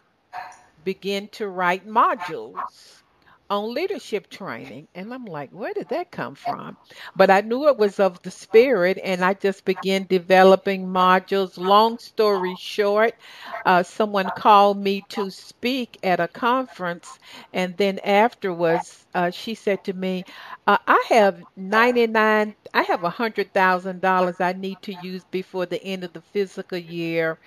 begin 0.83 1.29
to 1.29 1.47
write 1.49 1.85
modules 1.87 3.03
on 3.49 3.73
leadership 3.73 4.29
training. 4.29 4.87
And 4.95 5.13
I'm 5.13 5.25
like, 5.25 5.51
where 5.51 5.73
did 5.73 5.89
that 5.89 6.11
come 6.11 6.35
from? 6.35 6.77
But 7.15 7.29
I 7.29 7.41
knew 7.41 7.67
it 7.67 7.77
was 7.77 7.99
of 7.99 8.21
the 8.21 8.31
spirit, 8.31 8.97
and 9.03 9.23
I 9.23 9.33
just 9.33 9.65
began 9.65 10.05
developing 10.07 10.87
modules. 10.87 11.57
Long 11.57 11.97
story 11.99 12.55
short, 12.55 13.13
uh, 13.65 13.83
someone 13.83 14.31
called 14.31 14.77
me 14.77 15.01
to 15.09 15.29
speak 15.31 15.97
at 16.03 16.19
a 16.19 16.27
conference, 16.27 17.19
and 17.53 17.75
then 17.77 17.99
afterwards, 17.99 19.05
uh, 19.13 19.31
she 19.31 19.55
said 19.55 19.83
to 19.85 19.93
me, 19.93 20.25
uh, 20.67 20.77
I 20.87 21.03
have 21.09 21.43
99, 21.55 22.55
I 22.73 22.81
have 22.83 23.03
a 23.03 23.09
$100,000 23.09 24.41
I 24.41 24.53
need 24.53 24.81
to 24.83 24.93
use 24.93 25.23
before 25.25 25.65
the 25.65 25.83
end 25.83 26.03
of 26.03 26.13
the 26.13 26.21
fiscal 26.21 26.77
year. 26.77 27.39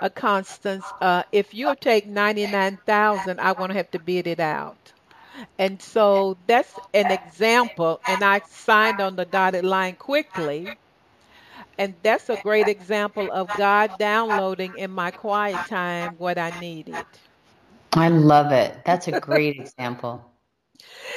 Uh, 0.00 0.08
Constance, 0.10 0.92
uh, 1.00 1.22
if 1.32 1.54
you'll 1.54 1.76
take 1.76 2.06
99,000, 2.06 3.40
I 3.40 3.52
won't 3.52 3.72
have 3.72 3.90
to 3.92 3.98
bid 3.98 4.26
it 4.26 4.40
out. 4.40 4.92
And 5.58 5.80
so 5.82 6.38
that's 6.46 6.78
an 6.94 7.10
example. 7.10 8.02
And 8.06 8.24
I 8.24 8.42
signed 8.48 9.00
on 9.00 9.16
the 9.16 9.24
dotted 9.26 9.64
line 9.64 9.96
quickly. 9.96 10.78
And 11.78 11.96
that's 12.02 12.28
a 12.30 12.36
great 12.36 12.68
example 12.68 13.30
of 13.30 13.54
God 13.54 13.98
downloading 13.98 14.74
in 14.74 14.90
my 14.90 15.10
quiet 15.10 15.64
time 15.66 16.16
what 16.18 16.38
I 16.38 16.50
needed. 16.50 17.06
I 17.94 18.08
love 18.08 18.52
it. 18.52 18.84
That's 18.84 19.08
a 19.08 19.12
great 19.12 19.56
example. 19.58 20.24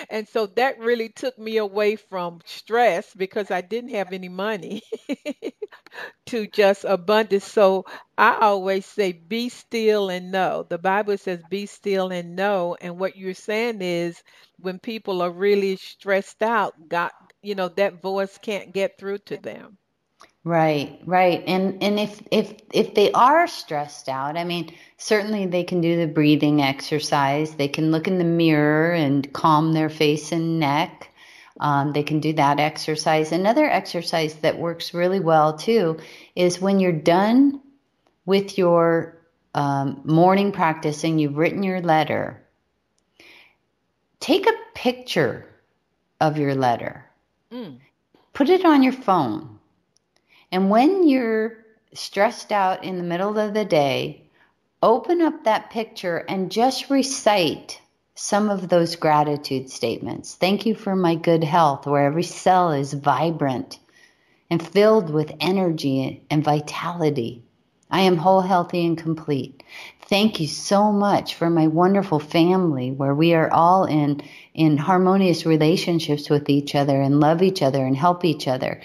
And 0.09 0.28
so 0.28 0.45
that 0.47 0.80
really 0.80 1.09
took 1.09 1.38
me 1.39 1.57
away 1.57 1.95
from 1.95 2.41
stress 2.45 3.14
because 3.16 3.51
I 3.51 3.62
didn't 3.62 3.91
have 3.91 4.14
any 4.14 4.30
money 4.30 4.84
to 6.28 6.47
just 6.47 6.84
abundance. 6.86 7.45
So 7.45 7.86
I 8.18 8.38
always 8.41 8.86
say, 8.86 9.12
be 9.12 9.49
still 9.49 10.09
and 10.09 10.32
know. 10.32 10.66
The 10.70 10.78
Bible 10.78 11.18
says, 11.18 11.41
be 11.49 11.66
still 11.66 12.12
and 12.12 12.36
know. 12.36 12.76
And 12.82 12.99
what 12.99 13.16
you're 13.18 13.34
saying 13.34 13.82
is, 13.82 14.22
when 14.59 14.80
people 14.80 15.22
are 15.22 15.32
really 15.32 15.76
stressed 15.78 16.41
out, 16.43 16.74
God, 16.89 17.12
you 17.41 17.55
know, 17.55 17.68
that 17.70 18.01
voice 18.01 18.38
can't 18.38 18.74
get 18.74 18.97
through 18.97 19.20
to 19.20 19.38
them. 19.38 19.78
Right, 20.44 21.00
right. 21.06 21.44
And 21.46 21.84
and 21.84 22.00
if 22.00 22.20
if 22.32 22.56
if 22.74 22.96
they 22.96 23.12
are 23.12 23.46
stressed 23.46 24.10
out, 24.10 24.38
I 24.38 24.44
mean, 24.44 24.74
certainly 24.98 25.46
they 25.46 25.64
can 25.64 25.82
do 25.82 25.98
the 25.98 26.08
breathing 26.08 26.64
exercise. 26.64 27.54
They 27.54 27.68
can 27.68 27.92
look 27.92 28.08
in 28.08 28.18
the 28.18 28.24
mirror 28.24 28.92
and 28.92 29.32
calm 29.34 29.74
their 29.74 29.89
face 29.89 30.32
and 30.32 30.60
neck. 30.60 31.10
Um, 31.60 31.94
they 31.94 32.02
can 32.02 32.22
do 32.22 32.34
that 32.34 32.60
exercise. 32.60 33.32
Another 33.32 33.70
exercise 33.70 34.34
that 34.36 34.58
works 34.58 34.96
really 34.96 35.20
well 35.20 35.58
too 35.60 36.00
is 36.36 36.60
when 36.60 36.80
you're 36.80 36.92
done 36.92 37.62
with 38.26 38.58
your 38.58 39.20
um, 39.54 40.02
morning 40.06 40.52
practice 40.52 41.04
and 41.04 41.22
you've 41.22 41.38
written 41.38 41.62
your 41.62 41.82
letter, 41.82 42.42
take 44.20 44.48
a 44.48 44.58
picture 44.74 45.46
of 46.20 46.39
your 46.39 46.56
letter, 46.56 47.06
mm. 47.52 47.78
put 48.34 48.50
it 48.50 48.66
on 48.66 48.82
your 48.82 48.94
phone 48.94 49.60
and 50.52 50.70
when 50.70 51.08
you're 51.08 51.58
stressed 51.93 52.52
out 52.52 52.84
in 52.84 52.97
the 52.97 53.04
middle 53.04 53.38
of 53.38 53.54
the 53.54 53.66
day, 53.66 54.24
open 54.84 55.22
up 55.22 55.43
that 55.43 55.70
picture 55.70 56.18
and 56.18 56.52
just 56.52 56.89
recite 56.89 57.80
some 58.16 58.49
of 58.49 58.70
those 58.70 58.95
gratitude 58.95 59.70
statements. 59.70 60.36
Thank 60.36 60.66
you 60.66 60.76
for 60.76 60.95
my 60.95 61.16
good 61.16 61.43
health, 61.43 61.86
where 61.86 62.06
every 62.06 62.24
cell 62.24 62.72
is 62.72 62.93
vibrant 62.93 63.80
and 64.49 64.66
filled 64.66 65.10
with 65.10 65.32
energy 65.39 66.24
and 66.30 66.43
vitality. 66.43 67.43
I 67.89 68.02
am 68.02 68.18
whole, 68.18 68.41
healthy, 68.41 68.86
and 68.86 68.97
complete. 68.97 69.64
Thank 70.08 70.39
you 70.39 70.47
so 70.47 70.91
much 70.91 71.36
for 71.36 71.49
my 71.49 71.68
wonderful 71.68 72.20
family 72.20 72.91
where 72.91 73.16
we 73.16 73.34
are 73.34 73.52
all 73.52 73.86
in, 73.86 74.22
in 74.54 74.78
harmonious 74.78 75.45
relationships 75.45 76.30
with 76.30 76.49
each 76.49 76.76
other 76.76 77.02
and 77.02 77.20
love 77.20 77.41
each 77.41 77.62
other 77.62 77.86
and 77.86 77.95
help 77.95 78.26
each 78.26 78.47
other 78.47 78.82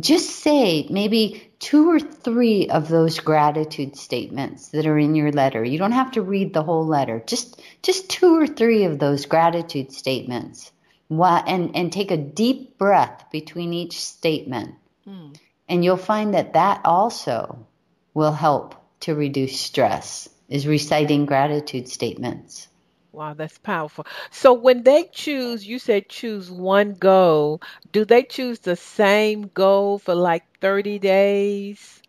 just 0.00 0.30
say 0.30 0.86
maybe 0.90 1.52
two 1.58 1.90
or 1.90 2.00
three 2.00 2.68
of 2.68 2.88
those 2.88 3.20
gratitude 3.20 3.96
statements 3.96 4.68
that 4.68 4.86
are 4.86 4.98
in 4.98 5.14
your 5.14 5.30
letter. 5.30 5.64
You 5.64 5.78
don't 5.78 5.92
have 5.92 6.12
to 6.12 6.22
read 6.22 6.52
the 6.52 6.62
whole 6.62 6.86
letter. 6.86 7.22
Just 7.26 7.62
just 7.82 8.10
two 8.10 8.40
or 8.40 8.46
three 8.46 8.84
of 8.84 8.98
those 8.98 9.26
gratitude 9.26 9.92
statements. 9.92 10.72
And 11.10 11.76
and 11.76 11.92
take 11.92 12.10
a 12.10 12.16
deep 12.16 12.76
breath 12.78 13.26
between 13.30 13.72
each 13.72 14.00
statement. 14.00 14.74
Mm. 15.06 15.36
And 15.68 15.84
you'll 15.84 15.96
find 15.96 16.34
that 16.34 16.54
that 16.54 16.80
also 16.84 17.66
will 18.14 18.32
help 18.32 18.74
to 19.00 19.14
reduce 19.14 19.60
stress 19.60 20.28
is 20.48 20.66
reciting 20.66 21.26
gratitude 21.26 21.88
statements. 21.88 22.68
Wow, 23.14 23.34
that's 23.34 23.58
powerful. 23.58 24.06
So 24.32 24.52
when 24.54 24.82
they 24.82 25.04
choose, 25.12 25.64
you 25.64 25.78
said 25.78 26.08
choose 26.08 26.50
one 26.50 26.94
goal. 26.94 27.62
Do 27.92 28.04
they 28.04 28.24
choose 28.24 28.58
the 28.58 28.74
same 28.74 29.50
goal 29.54 29.98
for 30.00 30.16
like 30.16 30.42
30 30.60 30.98
days 30.98 32.02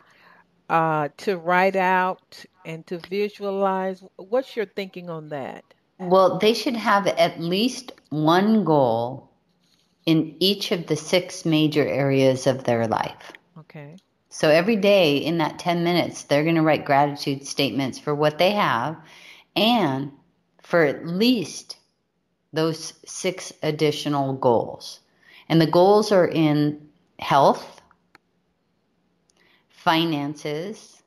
uh, 0.68 1.10
to 1.18 1.38
write 1.38 1.76
out 1.76 2.44
and 2.66 2.86
to 2.88 2.98
visualize? 2.98 4.04
What's 4.16 4.56
your 4.56 4.66
thinking 4.66 5.12
on 5.12 5.30
that? 5.30 5.64
Well, 6.00 6.40
they 6.40 6.56
should 6.56 6.76
have 6.76 7.06
at 7.06 7.40
least 7.40 7.92
one 8.10 8.64
goal 8.64 9.30
in 10.08 10.36
each 10.40 10.72
of 10.72 10.88
the 10.88 10.96
six 10.96 11.46
major 11.46 11.88
areas 11.88 12.48
of 12.48 12.64
their 12.64 12.88
life. 12.88 13.32
Okay. 13.60 13.96
So 14.30 14.50
every 14.50 14.76
day 14.76 15.18
in 15.18 15.38
that 15.38 15.60
10 15.60 15.84
minutes, 15.84 16.24
they're 16.24 16.44
going 16.44 16.56
to 16.56 16.64
write 16.64 16.84
gratitude 16.84 17.46
statements 17.46 18.00
for 18.00 18.16
what 18.16 18.40
they 18.40 18.52
have 18.52 18.98
and 19.56 20.12
for 20.66 20.84
at 20.84 21.06
least 21.06 21.78
those 22.52 22.94
six 23.06 23.54
additional 23.62 24.34
goals. 24.34 25.00
And 25.48 25.62
the 25.62 25.68
goals 25.68 26.12
are 26.12 26.28
in 26.28 26.90
health, 27.20 27.82
finances, 29.70 31.04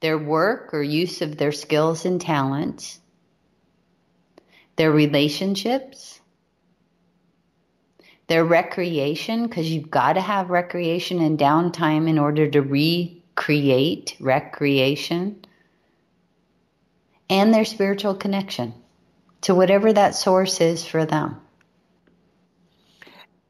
their 0.00 0.18
work 0.18 0.74
or 0.74 0.82
use 0.82 1.22
of 1.22 1.36
their 1.36 1.52
skills 1.52 2.04
and 2.04 2.20
talents, 2.20 2.98
their 4.74 4.90
relationships, 4.90 6.20
their 8.26 8.44
recreation, 8.44 9.46
because 9.46 9.70
you've 9.70 9.92
got 9.92 10.14
to 10.14 10.20
have 10.20 10.50
recreation 10.50 11.20
and 11.20 11.38
downtime 11.38 12.08
in 12.08 12.18
order 12.18 12.50
to 12.50 12.60
recreate 12.62 14.16
recreation, 14.18 15.45
and 17.28 17.52
their 17.52 17.64
spiritual 17.64 18.14
connection 18.14 18.74
to 19.42 19.54
whatever 19.54 19.92
that 19.92 20.14
source 20.14 20.60
is 20.60 20.84
for 20.84 21.04
them. 21.04 21.40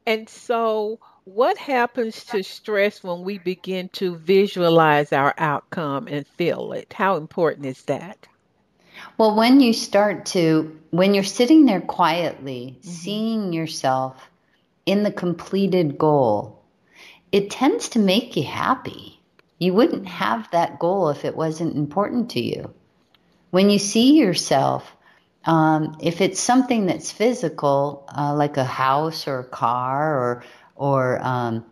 And 0.05 0.29
so, 0.29 0.99
what 1.25 1.57
happens 1.57 2.23
to 2.25 2.43
stress 2.43 3.03
when 3.03 3.23
we 3.23 3.37
begin 3.37 3.89
to 3.89 4.15
visualize 4.15 5.11
our 5.11 5.33
outcome 5.37 6.07
and 6.07 6.25
feel 6.25 6.71
it? 6.71 6.93
How 6.93 7.17
important 7.17 7.65
is 7.65 7.81
that? 7.83 8.27
Well, 9.17 9.35
when 9.35 9.59
you 9.59 9.73
start 9.73 10.25
to, 10.27 10.79
when 10.91 11.13
you're 11.13 11.23
sitting 11.23 11.65
there 11.65 11.81
quietly, 11.81 12.77
mm-hmm. 12.79 12.89
seeing 12.89 13.53
yourself 13.53 14.29
in 14.85 15.03
the 15.03 15.11
completed 15.11 15.97
goal, 15.97 16.63
it 17.31 17.49
tends 17.49 17.89
to 17.89 17.99
make 17.99 18.37
you 18.37 18.43
happy. 18.43 19.19
You 19.59 19.73
wouldn't 19.73 20.07
have 20.07 20.49
that 20.51 20.79
goal 20.79 21.09
if 21.09 21.25
it 21.25 21.35
wasn't 21.35 21.75
important 21.75 22.29
to 22.31 22.39
you. 22.39 22.73
When 23.49 23.69
you 23.69 23.79
see 23.79 24.17
yourself 24.17 24.97
um, 25.47 25.97
if 26.01 26.19
it's 26.19 26.41
something 26.41 26.87
that's 26.87 27.09
physical, 27.09 28.05
uh, 28.15 28.35
like 28.35 28.57
a 28.57 28.65
house 28.65 29.27
or 29.27 29.39
a 29.39 29.45
car 29.45 30.19
or 30.19 30.43
or 30.75 31.19
um, 31.25 31.65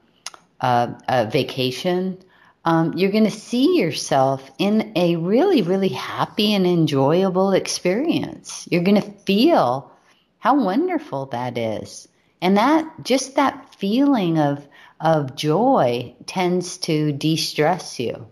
a, 0.62 0.96
a, 1.08 1.30
vacation, 1.30 2.18
um, 2.64 2.94
you're 2.94 3.12
going 3.12 3.26
to 3.26 3.30
see 3.30 3.78
yourself 3.78 4.50
in 4.58 4.94
a 4.96 5.18
really, 5.18 5.62
really 5.62 5.90
happy 5.90 6.54
and 6.54 6.66
enjoyable 6.66 7.52
experience. 7.52 8.68
You're 8.72 8.82
going 8.82 9.00
to 9.00 9.12
feel 9.26 9.92
how 10.40 10.64
wonderful 10.64 11.28
that 11.28 11.58
is, 11.58 12.08
and 12.42 12.58
that 12.58 12.90
just 13.04 13.36
that 13.36 13.76
feeling 13.76 14.40
of 14.40 14.66
of 15.02 15.36
joy 15.36 16.16
tends 16.26 16.78
to 16.78 17.12
de-stress 17.12 18.00
you. 18.00 18.26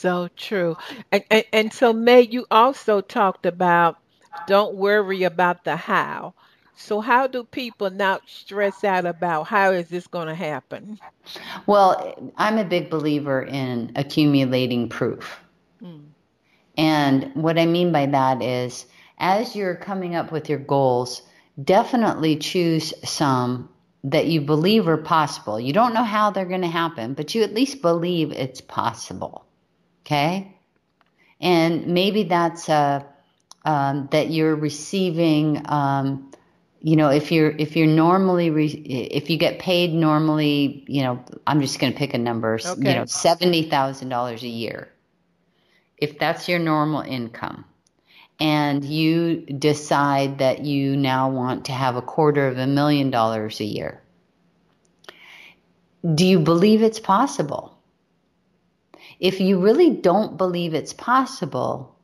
So 0.00 0.30
true. 0.34 0.78
And, 1.12 1.22
and, 1.30 1.44
and 1.52 1.72
so, 1.74 1.92
May, 1.92 2.22
you 2.22 2.46
also 2.50 3.02
talked 3.02 3.44
about 3.44 3.98
don't 4.46 4.74
worry 4.76 5.24
about 5.24 5.64
the 5.64 5.76
how. 5.76 6.32
So, 6.74 7.02
how 7.02 7.26
do 7.26 7.44
people 7.44 7.90
not 7.90 8.22
stress 8.26 8.82
out 8.82 9.04
about 9.04 9.48
how 9.48 9.72
is 9.72 9.88
this 9.88 10.06
going 10.06 10.28
to 10.28 10.34
happen? 10.34 10.98
Well, 11.66 12.32
I'm 12.38 12.56
a 12.56 12.64
big 12.64 12.88
believer 12.88 13.42
in 13.42 13.92
accumulating 13.94 14.88
proof. 14.88 15.38
Mm. 15.82 16.06
And 16.78 17.30
what 17.34 17.58
I 17.58 17.66
mean 17.66 17.92
by 17.92 18.06
that 18.06 18.40
is, 18.40 18.86
as 19.18 19.54
you're 19.54 19.74
coming 19.74 20.14
up 20.14 20.32
with 20.32 20.48
your 20.48 20.60
goals, 20.60 21.20
definitely 21.62 22.36
choose 22.36 22.94
some 23.06 23.68
that 24.02 24.28
you 24.28 24.40
believe 24.40 24.88
are 24.88 24.96
possible. 24.96 25.60
You 25.60 25.74
don't 25.74 25.92
know 25.92 26.04
how 26.04 26.30
they're 26.30 26.46
going 26.46 26.62
to 26.62 26.68
happen, 26.68 27.12
but 27.12 27.34
you 27.34 27.42
at 27.42 27.52
least 27.52 27.82
believe 27.82 28.32
it's 28.32 28.62
possible. 28.62 29.44
Okay? 30.10 30.56
And 31.40 31.86
maybe 31.86 32.24
that's 32.24 32.68
uh, 32.68 33.04
um, 33.64 34.08
that 34.10 34.30
you're 34.30 34.56
receiving. 34.56 35.62
Um, 35.70 36.32
you 36.82 36.96
know, 36.96 37.10
if 37.10 37.30
you're 37.30 37.50
if 37.50 37.76
you're 37.76 37.86
normally 37.86 38.50
re- 38.50 38.66
if 38.66 39.30
you 39.30 39.36
get 39.36 39.60
paid 39.60 39.94
normally, 39.94 40.84
you 40.88 41.02
know, 41.02 41.24
I'm 41.46 41.60
just 41.60 41.78
going 41.78 41.92
to 41.92 41.98
pick 41.98 42.12
a 42.12 42.18
number. 42.18 42.58
Okay. 42.64 42.90
You 42.90 42.96
know, 42.96 43.04
seventy 43.04 43.62
thousand 43.62 44.08
dollars 44.08 44.42
a 44.42 44.48
year. 44.48 44.90
If 45.96 46.18
that's 46.18 46.48
your 46.48 46.58
normal 46.58 47.02
income, 47.02 47.64
and 48.40 48.84
you 48.84 49.42
decide 49.42 50.38
that 50.38 50.64
you 50.64 50.96
now 50.96 51.30
want 51.30 51.66
to 51.66 51.72
have 51.72 51.94
a 51.94 52.02
quarter 52.02 52.48
of 52.48 52.58
a 52.58 52.66
million 52.66 53.10
dollars 53.10 53.60
a 53.60 53.64
year, 53.64 54.02
do 56.14 56.26
you 56.26 56.40
believe 56.40 56.82
it's 56.82 56.98
possible? 56.98 57.79
If 59.20 59.38
you 59.40 59.60
really 59.60 59.90
don't 59.90 60.38
believe 60.38 60.72
it's 60.72 60.94
possible, 60.94 61.94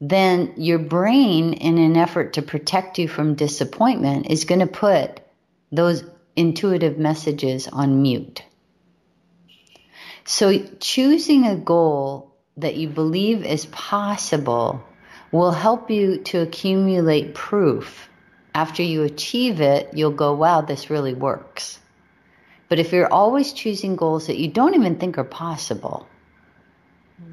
then 0.00 0.54
your 0.56 0.78
brain, 0.78 1.52
in 1.52 1.76
an 1.76 1.96
effort 1.96 2.32
to 2.34 2.42
protect 2.42 2.98
you 2.98 3.08
from 3.08 3.34
disappointment, 3.34 4.30
is 4.30 4.46
going 4.46 4.60
to 4.60 4.66
put 4.66 5.20
those 5.70 6.02
intuitive 6.34 6.98
messages 6.98 7.68
on 7.68 8.00
mute. 8.00 8.42
So, 10.24 10.58
choosing 10.80 11.46
a 11.46 11.56
goal 11.56 12.34
that 12.56 12.76
you 12.76 12.88
believe 12.88 13.44
is 13.44 13.66
possible 13.66 14.82
will 15.30 15.52
help 15.52 15.90
you 15.90 16.18
to 16.18 16.40
accumulate 16.40 17.34
proof. 17.34 18.08
After 18.54 18.82
you 18.82 19.02
achieve 19.02 19.60
it, 19.60 19.90
you'll 19.92 20.10
go, 20.10 20.32
wow, 20.32 20.62
this 20.62 20.88
really 20.88 21.12
works. 21.12 21.78
But 22.68 22.78
if 22.78 22.92
you're 22.92 23.12
always 23.12 23.52
choosing 23.52 23.96
goals 23.96 24.26
that 24.28 24.38
you 24.38 24.48
don't 24.48 24.74
even 24.74 24.96
think 24.96 25.18
are 25.18 25.24
possible, 25.24 26.08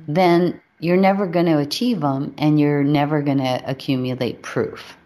then 0.07 0.61
you're 0.79 0.97
never 0.97 1.27
going 1.27 1.45
to 1.45 1.57
achieve 1.57 2.01
them 2.01 2.33
and 2.37 2.59
you're 2.59 2.83
never 2.83 3.21
going 3.21 3.37
to 3.37 3.61
accumulate 3.65 4.41
proof. 4.41 4.97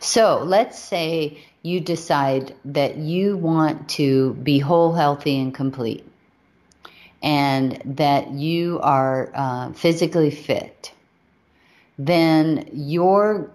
So 0.00 0.42
let's 0.44 0.78
say 0.78 1.38
you 1.62 1.80
decide 1.80 2.54
that 2.64 2.96
you 2.96 3.36
want 3.36 3.88
to 3.90 4.34
be 4.34 4.58
whole, 4.58 4.92
healthy, 4.92 5.38
and 5.38 5.54
complete, 5.54 6.04
and 7.22 7.80
that 7.96 8.32
you 8.32 8.80
are 8.80 9.30
uh, 9.32 9.72
physically 9.72 10.30
fit. 10.30 10.92
Then 11.98 12.68
your 12.72 13.50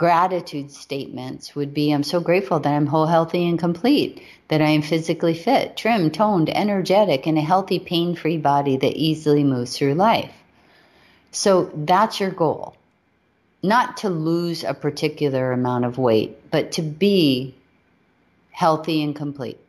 gratitude 0.00 0.70
statements 0.70 1.54
would 1.54 1.74
be 1.74 1.92
I'm 1.92 2.02
so 2.02 2.20
grateful 2.20 2.58
that 2.58 2.72
I'm 2.72 2.86
whole, 2.86 3.04
healthy, 3.04 3.46
and 3.46 3.58
complete, 3.58 4.22
that 4.48 4.62
I 4.62 4.70
am 4.70 4.80
physically 4.80 5.34
fit, 5.34 5.76
trim, 5.76 6.10
toned, 6.10 6.48
energetic, 6.48 7.26
and 7.26 7.36
a 7.36 7.42
healthy, 7.42 7.78
pain 7.78 8.16
free 8.16 8.38
body 8.38 8.78
that 8.78 8.96
easily 8.96 9.44
moves 9.44 9.76
through 9.76 9.92
life. 9.92 10.32
So 11.32 11.70
that's 11.74 12.18
your 12.18 12.30
goal. 12.30 12.76
Not 13.62 13.98
to 13.98 14.08
lose 14.08 14.64
a 14.64 14.72
particular 14.72 15.52
amount 15.52 15.84
of 15.84 15.98
weight, 15.98 16.50
but 16.50 16.72
to 16.72 16.82
be 16.82 17.54
healthy 18.52 19.02
and 19.02 19.14
complete. 19.14 19.60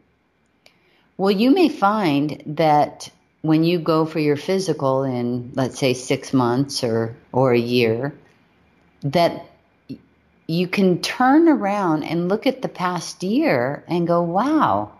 Well, 1.17 1.31
you 1.31 1.51
may 1.51 1.67
find 1.67 2.41
that 2.45 3.11
when 3.41 3.65
you 3.65 3.79
go 3.79 4.05
for 4.05 4.19
your 4.19 4.37
physical 4.37 5.03
in, 5.03 5.51
let's 5.55 5.77
say, 5.77 5.93
six 5.93 6.31
months 6.31 6.85
or, 6.85 7.17
or 7.33 7.51
a 7.51 7.59
year, 7.59 8.13
that 9.03 9.50
you 10.51 10.67
can 10.67 11.01
turn 11.01 11.47
around 11.47 12.03
and 12.03 12.27
look 12.27 12.45
at 12.45 12.61
the 12.61 12.67
past 12.67 13.23
year 13.23 13.85
and 13.87 14.05
go, 14.05 14.21
wow, 14.21 14.91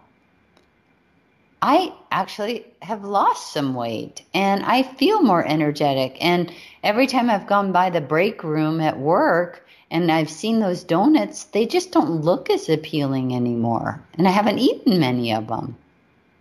I 1.62 1.94
actually 2.10 2.66
have 2.82 3.04
lost 3.04 3.52
some 3.52 3.76
weight 3.76 4.24
and 4.34 4.64
I 4.64 4.84
feel 4.84 5.22
more 5.22 5.46
energetic. 5.46 6.18
And 6.22 6.52
every 6.84 7.06
time 7.06 7.30
I've 7.30 7.48
gone 7.48 7.74
by 7.74 7.90
the 7.90 8.00
break 8.00 8.44
room 8.46 8.80
at 8.80 8.98
work 8.98 9.68
and 9.92 10.10
I've 10.10 10.30
seen 10.30 10.60
those 10.60 10.86
donuts, 10.86 11.44
they 11.44 11.66
just 11.66 11.92
don't 11.92 12.22
look 12.22 12.50
as 12.50 12.70
appealing 12.70 13.36
anymore. 13.36 14.02
And 14.18 14.30
I 14.30 14.32
haven't 14.32 14.60
eaten 14.60 15.02
many 15.02 15.34
of 15.34 15.48
them. 15.48 15.76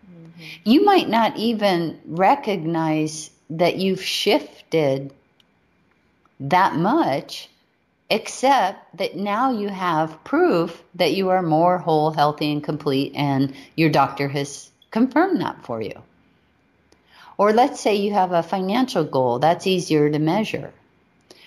Mm-hmm. 0.09 0.71
You 0.71 0.85
might 0.85 1.09
not 1.09 1.37
even 1.37 2.01
recognize 2.07 3.31
that 3.51 3.77
you've 3.77 4.03
shifted 4.03 5.13
that 6.39 6.77
much 6.77 7.49
except 8.11 8.97
that 8.99 9.17
now 9.17 9.53
you 9.53 9.69
have 9.69 10.23
proof 10.25 10.83
that 10.97 11.15
you 11.15 11.31
are 11.31 11.43
more 11.43 11.79
whole, 11.79 12.11
healthy, 12.11 12.51
and 12.53 12.63
complete, 12.63 13.13
and 13.15 13.55
your 13.77 13.89
doctor 13.89 14.29
has 14.29 14.71
confirmed 14.91 15.41
that 15.41 15.65
for 15.65 15.81
you. 15.81 16.03
Or 17.39 17.53
let's 17.53 17.81
say 17.81 17.95
you 17.97 18.13
have 18.13 18.33
a 18.33 18.43
financial 18.43 19.05
goal, 19.05 19.39
that's 19.39 19.67
easier 19.67 20.11
to 20.11 20.19
measure. 20.19 20.73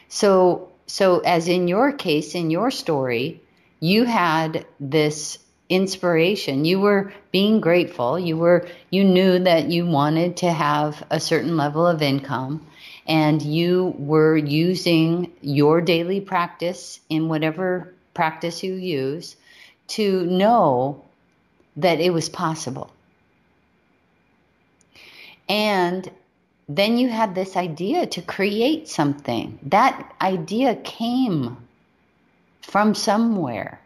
So, 0.08 0.70
so 0.88 1.20
as 1.20 1.48
in 1.48 1.68
your 1.68 1.92
case, 1.92 2.34
in 2.34 2.50
your 2.50 2.72
story, 2.72 3.42
you 3.80 4.06
had 4.06 4.66
this 4.80 5.38
inspiration. 5.70 6.66
You 6.66 6.80
were 6.80 7.14
being 7.32 7.60
grateful. 7.60 8.18
You 8.18 8.38
were 8.38 8.68
you 8.90 9.04
knew 9.04 9.40
that 9.40 9.70
you 9.70 9.86
wanted 9.86 10.38
to 10.38 10.52
have 10.52 11.04
a 11.10 11.20
certain 11.20 11.58
level 11.58 11.86
of 11.86 12.02
income 12.02 12.66
and 13.08 13.42
you 13.42 13.94
were 13.98 14.38
using 14.38 15.32
your 15.42 15.82
daily 15.82 16.22
practice 16.22 17.00
in 17.10 17.28
whatever 17.28 17.94
practice 18.14 18.64
you 18.64 18.74
use 18.74 19.36
to 19.88 20.26
know 20.26 21.04
that 21.78 22.00
it 22.00 22.14
was 22.14 22.30
possible. 22.30 22.92
And 25.50 26.10
then 26.70 26.98
you 26.98 27.10
had 27.10 27.36
this 27.36 27.58
idea 27.58 28.08
to 28.08 28.22
create 28.22 28.88
something. 28.88 29.60
That 29.64 30.16
idea 30.22 30.76
came 30.76 31.58
from 32.62 32.96
somewhere. 32.96 33.82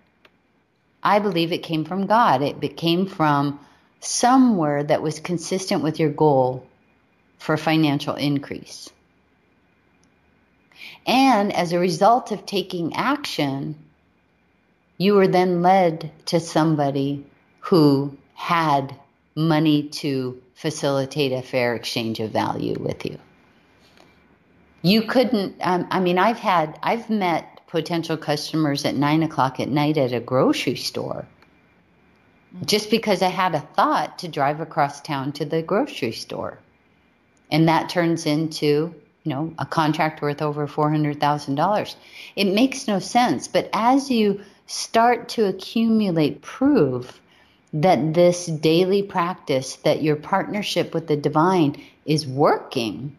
I 1.02 1.20
believe 1.20 1.52
it 1.52 1.64
came 1.64 1.86
from 1.86 2.06
God. 2.06 2.42
It 2.44 2.78
came 2.78 3.08
from 3.08 3.60
somewhere 4.00 4.84
that 4.84 5.02
was 5.02 5.20
consistent 5.20 5.82
with 5.82 6.00
your 6.00 6.10
goal 6.10 6.68
for 7.40 7.58
financial 7.58 8.16
increase. 8.16 8.90
And 11.08 11.54
as 11.54 11.72
a 11.72 11.80
result 11.80 12.32
of 12.32 12.46
taking 12.46 12.94
action, 12.96 13.76
you 14.98 15.14
were 15.14 15.28
then 15.28 15.62
led 15.62 16.12
to 16.26 16.40
somebody 16.40 17.26
who 17.62 18.18
had 18.34 18.94
money 19.36 19.84
to 19.84 20.42
facilitate 20.56 21.32
a 21.32 21.42
fair 21.42 21.76
exchange 21.76 22.20
of 22.20 22.32
value 22.32 22.76
with 22.80 23.06
you. 23.06 23.18
You 24.82 25.04
couldn't, 25.04 25.56
um, 25.62 25.88
I 25.92 26.00
mean, 26.00 26.18
I've 26.18 26.40
had, 26.40 26.78
I've 26.84 27.10
met 27.10 27.62
potential 27.68 28.18
customers 28.18 28.86
at 28.86 28.96
nine 28.96 29.24
o'clock 29.24 29.60
at 29.60 29.70
night 29.70 29.98
at 29.98 30.14
a 30.14 30.20
grocery 30.20 30.76
store 30.76 31.26
just 32.66 32.90
because 32.90 33.22
I 33.22 33.30
had 33.30 33.56
a 33.56 33.60
thought 33.60 34.20
to 34.20 34.28
drive 34.28 34.62
across 34.62 35.02
town 35.02 35.34
to 35.34 35.46
the 35.46 35.62
grocery 35.62 36.14
store. 36.14 36.60
And 37.52 37.68
that 37.68 37.90
turns 37.90 38.26
into, 38.26 38.96
you 39.28 39.34
know, 39.34 39.54
a 39.60 39.66
contract 39.66 40.22
worth 40.22 40.42
over 40.42 40.66
$400,000. 40.66 41.96
It 42.38 42.46
makes 42.46 42.88
no 42.88 43.00
sense. 43.00 43.50
But 43.50 43.70
as 43.74 44.10
you 44.10 44.40
start 44.68 45.28
to 45.30 45.48
accumulate 45.48 46.42
proof 46.42 47.20
that 47.74 48.14
this 48.14 48.46
daily 48.46 49.04
practice, 49.04 49.76
that 49.84 50.02
your 50.02 50.16
partnership 50.16 50.94
with 50.94 51.08
the 51.08 51.18
divine 51.18 51.76
is 52.06 52.26
working, 52.26 53.18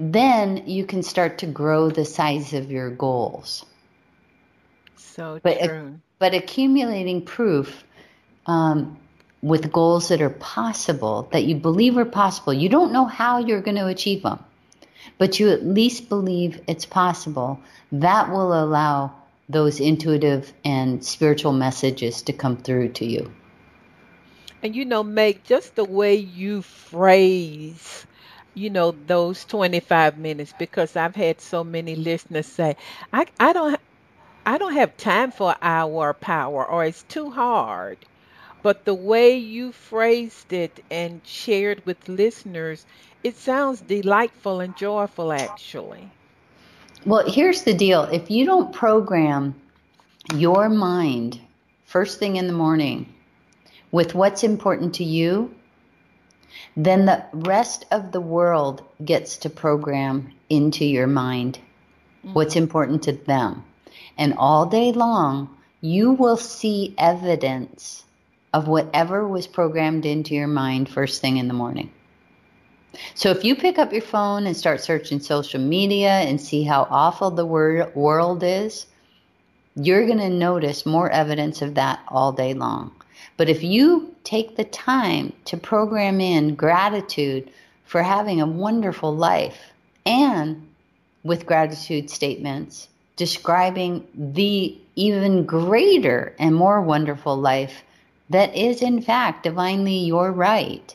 then 0.00 0.64
you 0.66 0.84
can 0.84 1.04
start 1.04 1.38
to 1.38 1.46
grow 1.46 1.90
the 1.90 2.04
size 2.04 2.52
of 2.52 2.72
your 2.72 2.90
goals. 2.90 3.64
So 4.96 5.38
but, 5.44 5.62
true. 5.62 6.00
But 6.18 6.34
accumulating 6.34 7.24
proof 7.24 7.84
um, 8.46 8.98
with 9.42 9.72
goals 9.72 10.08
that 10.08 10.22
are 10.22 10.30
possible, 10.30 11.28
that 11.32 11.44
you 11.44 11.56
believe 11.56 11.98
are 11.98 12.04
possible, 12.04 12.54
you 12.54 12.68
don't 12.68 12.92
know 12.92 13.04
how 13.04 13.38
you're 13.38 13.60
going 13.60 13.76
to 13.76 13.86
achieve 13.86 14.22
them, 14.22 14.38
but 15.18 15.40
you 15.40 15.50
at 15.50 15.66
least 15.66 16.08
believe 16.08 16.60
it's 16.68 16.86
possible, 16.86 17.60
that 17.90 18.30
will 18.30 18.52
allow 18.52 19.12
those 19.48 19.80
intuitive 19.80 20.52
and 20.64 21.04
spiritual 21.04 21.52
messages 21.52 22.22
to 22.22 22.32
come 22.32 22.56
through 22.56 22.88
to 22.88 23.04
you. 23.04 23.32
And 24.62 24.76
you 24.76 24.84
know, 24.84 25.02
make 25.02 25.42
just 25.42 25.74
the 25.74 25.84
way 25.84 26.14
you 26.14 26.62
phrase 26.62 28.06
you 28.54 28.68
know 28.68 28.94
those 29.06 29.44
25 29.46 30.18
minutes 30.18 30.52
because 30.58 30.94
I've 30.94 31.16
had 31.16 31.40
so 31.40 31.64
many 31.64 31.96
listeners 31.96 32.46
say 32.46 32.76
I 33.12 33.26
I 33.40 33.52
don't 33.52 33.80
I 34.44 34.58
don't 34.58 34.74
have 34.74 34.96
time 34.96 35.30
for 35.30 35.54
our 35.62 36.12
power 36.12 36.64
or 36.64 36.84
it's 36.84 37.02
too 37.04 37.30
hard. 37.30 37.98
But 38.62 38.84
the 38.84 38.94
way 38.94 39.36
you 39.36 39.72
phrased 39.72 40.52
it 40.52 40.84
and 40.90 41.20
shared 41.24 41.84
with 41.84 42.08
listeners, 42.08 42.86
it 43.24 43.36
sounds 43.36 43.80
delightful 43.80 44.60
and 44.60 44.76
joyful 44.76 45.32
actually. 45.32 46.10
Well, 47.04 47.28
here's 47.28 47.62
the 47.62 47.74
deal. 47.74 48.04
If 48.04 48.30
you 48.30 48.46
don't 48.46 48.72
program 48.72 49.56
your 50.34 50.68
mind 50.68 51.40
first 51.84 52.18
thing 52.18 52.36
in 52.36 52.46
the 52.46 52.52
morning 52.52 53.12
with 53.90 54.14
what's 54.14 54.44
important 54.44 54.94
to 54.94 55.04
you, 55.04 55.54
then 56.76 57.06
the 57.06 57.24
rest 57.32 57.84
of 57.90 58.12
the 58.12 58.20
world 58.20 58.82
gets 59.04 59.36
to 59.38 59.50
program 59.50 60.32
into 60.48 60.84
your 60.84 61.06
mind 61.06 61.58
mm-hmm. 61.58 62.34
what's 62.34 62.56
important 62.56 63.02
to 63.02 63.12
them. 63.12 63.64
And 64.16 64.34
all 64.38 64.66
day 64.66 64.92
long, 64.92 65.56
you 65.80 66.12
will 66.12 66.36
see 66.36 66.94
evidence 66.96 68.04
of 68.52 68.68
whatever 68.68 69.26
was 69.26 69.46
programmed 69.46 70.04
into 70.06 70.34
your 70.34 70.46
mind 70.46 70.88
first 70.88 71.20
thing 71.20 71.36
in 71.36 71.48
the 71.48 71.54
morning. 71.54 71.90
So 73.14 73.30
if 73.30 73.44
you 73.44 73.56
pick 73.56 73.78
up 73.78 73.92
your 73.92 74.02
phone 74.02 74.46
and 74.46 74.56
start 74.56 74.82
searching 74.82 75.20
social 75.20 75.60
media 75.60 76.10
and 76.10 76.40
see 76.40 76.62
how 76.62 76.86
awful 76.90 77.30
the 77.30 77.46
wor- 77.46 77.90
world 77.94 78.42
is, 78.42 78.86
you're 79.74 80.06
going 80.06 80.18
to 80.18 80.28
notice 80.28 80.84
more 80.84 81.10
evidence 81.10 81.62
of 81.62 81.74
that 81.76 82.00
all 82.08 82.32
day 82.32 82.52
long. 82.52 82.92
But 83.38 83.48
if 83.48 83.62
you 83.62 84.14
take 84.24 84.56
the 84.56 84.64
time 84.64 85.32
to 85.46 85.56
program 85.56 86.20
in 86.20 86.54
gratitude 86.54 87.50
for 87.86 88.02
having 88.02 88.40
a 88.40 88.46
wonderful 88.46 89.14
life 89.14 89.58
and 90.04 90.68
with 91.24 91.46
gratitude 91.46 92.10
statements 92.10 92.88
describing 93.16 94.06
the 94.14 94.76
even 94.96 95.44
greater 95.44 96.34
and 96.38 96.54
more 96.54 96.82
wonderful 96.82 97.36
life 97.36 97.82
that 98.32 98.56
is 98.56 98.82
in 98.82 99.02
fact 99.02 99.44
divinely 99.44 99.98
your 99.98 100.32
right, 100.32 100.94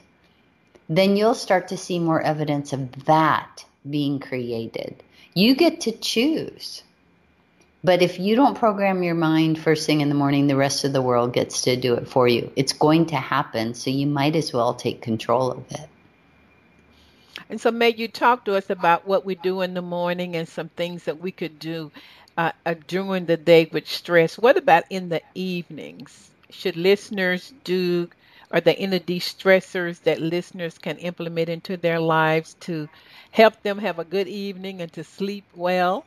then 0.89 1.15
you'll 1.15 1.35
start 1.35 1.67
to 1.69 1.77
see 1.77 1.99
more 1.99 2.21
evidence 2.21 2.73
of 2.73 3.05
that 3.05 3.65
being 3.89 4.19
created. 4.19 5.03
You 5.33 5.55
get 5.55 5.81
to 5.81 5.91
choose. 5.91 6.83
But 7.83 8.01
if 8.01 8.19
you 8.19 8.35
don't 8.35 8.57
program 8.57 9.03
your 9.03 9.15
mind 9.15 9.59
first 9.59 9.85
thing 9.85 10.01
in 10.01 10.09
the 10.09 10.15
morning, 10.15 10.47
the 10.47 10.55
rest 10.55 10.83
of 10.83 10.93
the 10.93 11.01
world 11.01 11.31
gets 11.31 11.61
to 11.61 11.75
do 11.75 11.93
it 11.93 12.07
for 12.07 12.27
you. 12.27 12.51
It's 12.55 12.73
going 12.73 13.05
to 13.07 13.15
happen, 13.15 13.75
so 13.75 13.89
you 13.89 14.07
might 14.07 14.35
as 14.35 14.51
well 14.51 14.73
take 14.73 15.01
control 15.01 15.51
of 15.51 15.63
it. 15.71 15.87
And 17.49 17.61
so, 17.61 17.71
May 17.71 17.93
you 17.93 18.07
talk 18.07 18.45
to 18.45 18.55
us 18.55 18.69
about 18.69 19.07
what 19.07 19.25
we 19.25 19.35
do 19.35 19.61
in 19.61 19.73
the 19.73 19.81
morning 19.81 20.35
and 20.35 20.47
some 20.49 20.69
things 20.69 21.03
that 21.03 21.21
we 21.21 21.31
could 21.31 21.59
do 21.59 21.91
uh, 22.35 22.51
uh, 22.65 22.75
during 22.87 23.25
the 23.25 23.37
day 23.37 23.69
with 23.71 23.87
stress. 23.87 24.37
What 24.37 24.57
about 24.57 24.83
in 24.89 25.09
the 25.09 25.21
evenings? 25.33 26.31
Should 26.49 26.77
listeners 26.77 27.53
do? 27.63 28.09
Are 28.51 28.61
there 28.61 28.75
any 28.77 28.99
de-stressors 28.99 30.01
that 30.03 30.21
listeners 30.21 30.77
can 30.77 30.97
implement 30.97 31.49
into 31.49 31.75
their 31.75 31.99
lives 31.99 32.55
to 32.61 32.87
help 33.31 33.61
them 33.63 33.79
have 33.79 33.99
a 33.99 34.05
good 34.05 34.27
evening 34.27 34.81
and 34.81 34.91
to 34.93 35.03
sleep 35.03 35.43
well? 35.53 36.05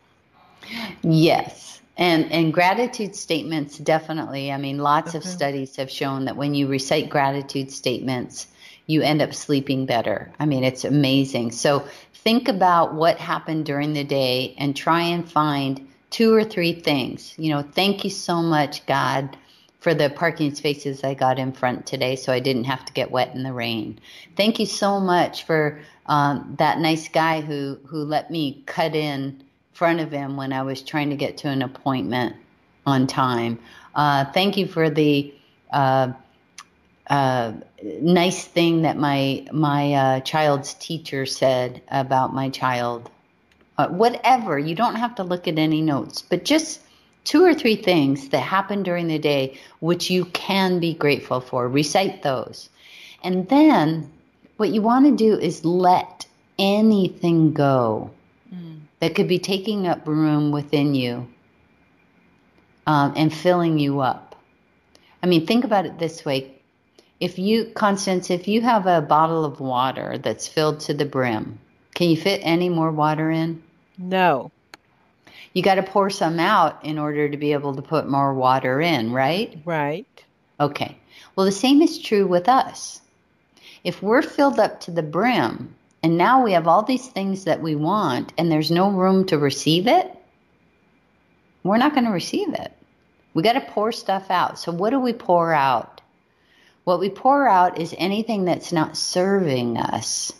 Yes. 1.02 1.80
And 1.96 2.32
and 2.32 2.52
gratitude 2.52 3.14
statements 3.14 3.76
definitely. 3.76 4.50
I 4.50 4.56
mean, 4.56 4.78
lots 4.78 5.14
of 5.14 5.22
studies 5.24 5.76
have 5.76 5.90
shown 5.90 6.24
that 6.24 6.36
when 6.36 6.54
you 6.54 6.66
recite 6.66 7.10
gratitude 7.10 7.70
statements, 7.70 8.46
you 8.86 9.02
end 9.02 9.20
up 9.20 9.34
sleeping 9.34 9.84
better. 9.84 10.32
I 10.38 10.46
mean, 10.46 10.64
it's 10.64 10.84
amazing. 10.84 11.52
So 11.52 11.86
think 12.14 12.48
about 12.48 12.94
what 12.94 13.18
happened 13.18 13.66
during 13.66 13.92
the 13.92 14.04
day 14.04 14.54
and 14.56 14.74
try 14.74 15.02
and 15.02 15.30
find 15.30 15.88
two 16.08 16.34
or 16.34 16.44
three 16.44 16.72
things. 16.72 17.34
You 17.36 17.50
know, 17.50 17.62
thank 17.62 18.04
you 18.04 18.10
so 18.10 18.40
much, 18.40 18.86
God, 18.86 19.36
for 19.80 19.94
the 19.94 20.10
parking 20.10 20.54
spaces 20.54 21.02
I 21.02 21.14
got 21.14 21.38
in 21.38 21.52
front 21.52 21.86
today 21.86 22.16
so 22.16 22.32
I 22.32 22.40
didn't 22.40 22.64
have 22.64 22.84
to 22.84 22.92
get 22.92 23.10
wet 23.10 23.34
in 23.34 23.42
the 23.42 23.52
rain. 23.52 23.98
Thank 24.36 24.60
you 24.60 24.66
so 24.66 25.00
much 25.00 25.44
for 25.44 25.80
um, 26.06 26.54
that 26.58 26.78
nice 26.78 27.08
guy 27.08 27.40
who, 27.40 27.78
who 27.86 28.04
let 28.04 28.30
me 28.30 28.62
cut 28.66 28.94
in 28.94 29.42
front 29.72 30.00
of 30.00 30.10
him 30.10 30.36
when 30.36 30.52
I 30.52 30.62
was 30.62 30.82
trying 30.82 31.10
to 31.10 31.16
get 31.16 31.38
to 31.38 31.48
an 31.48 31.62
appointment 31.62 32.36
on 32.86 33.06
time. 33.06 33.58
Uh, 33.94 34.26
thank 34.32 34.56
you 34.56 34.66
for 34.66 34.90
the 34.90 35.32
uh, 35.72 36.12
uh, 37.06 37.52
nice 37.82 38.44
thing 38.44 38.82
that 38.82 38.96
my 38.96 39.46
my 39.52 39.92
uh, 39.94 40.20
child's 40.20 40.74
teacher 40.74 41.26
said 41.26 41.82
about 41.88 42.32
my 42.32 42.48
child. 42.50 43.10
Uh, 43.78 43.88
whatever, 43.88 44.58
you 44.58 44.74
don't 44.74 44.96
have 44.96 45.14
to 45.14 45.24
look 45.24 45.48
at 45.48 45.58
any 45.58 45.80
notes, 45.80 46.22
but 46.22 46.44
just 46.44 46.80
two 47.24 47.44
or 47.44 47.54
three 47.54 47.76
things 47.76 48.30
that 48.30 48.40
happen 48.40 48.82
during 48.82 49.08
the 49.08 49.18
day 49.18 49.58
which 49.80 50.10
you 50.10 50.24
can 50.26 50.80
be 50.80 50.94
grateful 50.94 51.40
for. 51.40 51.68
Recite 51.68 52.22
those. 52.22 52.68
And 53.22 53.48
then 53.48 54.10
what 54.56 54.70
you 54.70 54.82
want 54.82 55.06
to 55.06 55.16
do 55.16 55.38
is 55.38 55.64
let 55.64 56.26
anything 56.58 57.52
go 57.52 58.10
that 59.00 59.14
could 59.14 59.28
be 59.28 59.38
taking 59.38 59.86
up 59.86 60.06
room 60.06 60.52
within 60.52 60.94
you 60.94 61.26
um, 62.86 63.14
and 63.16 63.32
filling 63.32 63.78
you 63.78 64.00
up. 64.00 64.36
I 65.22 65.26
mean, 65.26 65.46
think 65.46 65.64
about 65.64 65.86
it 65.86 65.98
this 65.98 66.24
way. 66.24 66.54
If 67.18 67.38
you, 67.38 67.66
Constance, 67.66 68.30
if 68.30 68.48
you 68.48 68.62
have 68.62 68.86
a 68.86 69.02
bottle 69.02 69.44
of 69.44 69.60
water 69.60 70.18
that's 70.18 70.46
filled 70.48 70.80
to 70.80 70.94
the 70.94 71.04
brim, 71.04 71.58
can 71.94 72.08
you 72.08 72.16
fit 72.16 72.40
any 72.42 72.68
more 72.68 72.90
water 72.90 73.30
in? 73.30 73.62
No. 73.98 74.50
You 75.52 75.62
got 75.62 75.76
to 75.76 75.82
pour 75.82 76.10
some 76.10 76.38
out 76.38 76.84
in 76.84 76.98
order 76.98 77.28
to 77.28 77.36
be 77.36 77.52
able 77.52 77.74
to 77.74 77.82
put 77.82 78.08
more 78.08 78.32
water 78.34 78.80
in, 78.80 79.12
right? 79.12 79.58
Right. 79.64 80.06
Okay. 80.60 80.96
Well, 81.34 81.46
the 81.46 81.52
same 81.52 81.82
is 81.82 81.98
true 81.98 82.26
with 82.26 82.48
us. 82.48 83.00
If 83.82 84.02
we're 84.02 84.22
filled 84.22 84.60
up 84.60 84.80
to 84.82 84.90
the 84.90 85.02
brim, 85.02 85.74
and 86.02 86.16
now 86.16 86.42
we 86.42 86.52
have 86.52 86.68
all 86.68 86.82
these 86.82 87.08
things 87.08 87.44
that 87.44 87.60
we 87.60 87.74
want, 87.74 88.32
and 88.38 88.50
there's 88.50 88.70
no 88.70 88.90
room 88.90 89.26
to 89.26 89.38
receive 89.38 89.86
it, 89.86 90.14
we're 91.62 91.78
not 91.78 91.94
going 91.94 92.06
to 92.06 92.12
receive 92.12 92.54
it. 92.54 92.72
We 93.34 93.42
got 93.42 93.52
to 93.52 93.60
pour 93.60 93.92
stuff 93.92 94.30
out. 94.30 94.58
So, 94.58 94.72
what 94.72 94.90
do 94.90 95.00
we 95.00 95.12
pour 95.12 95.52
out? 95.52 96.00
What 96.84 97.00
we 97.00 97.10
pour 97.10 97.48
out 97.48 97.78
is 97.78 97.94
anything 97.98 98.44
that's 98.44 98.72
not 98.72 98.96
serving 98.96 99.76
us 99.76 100.32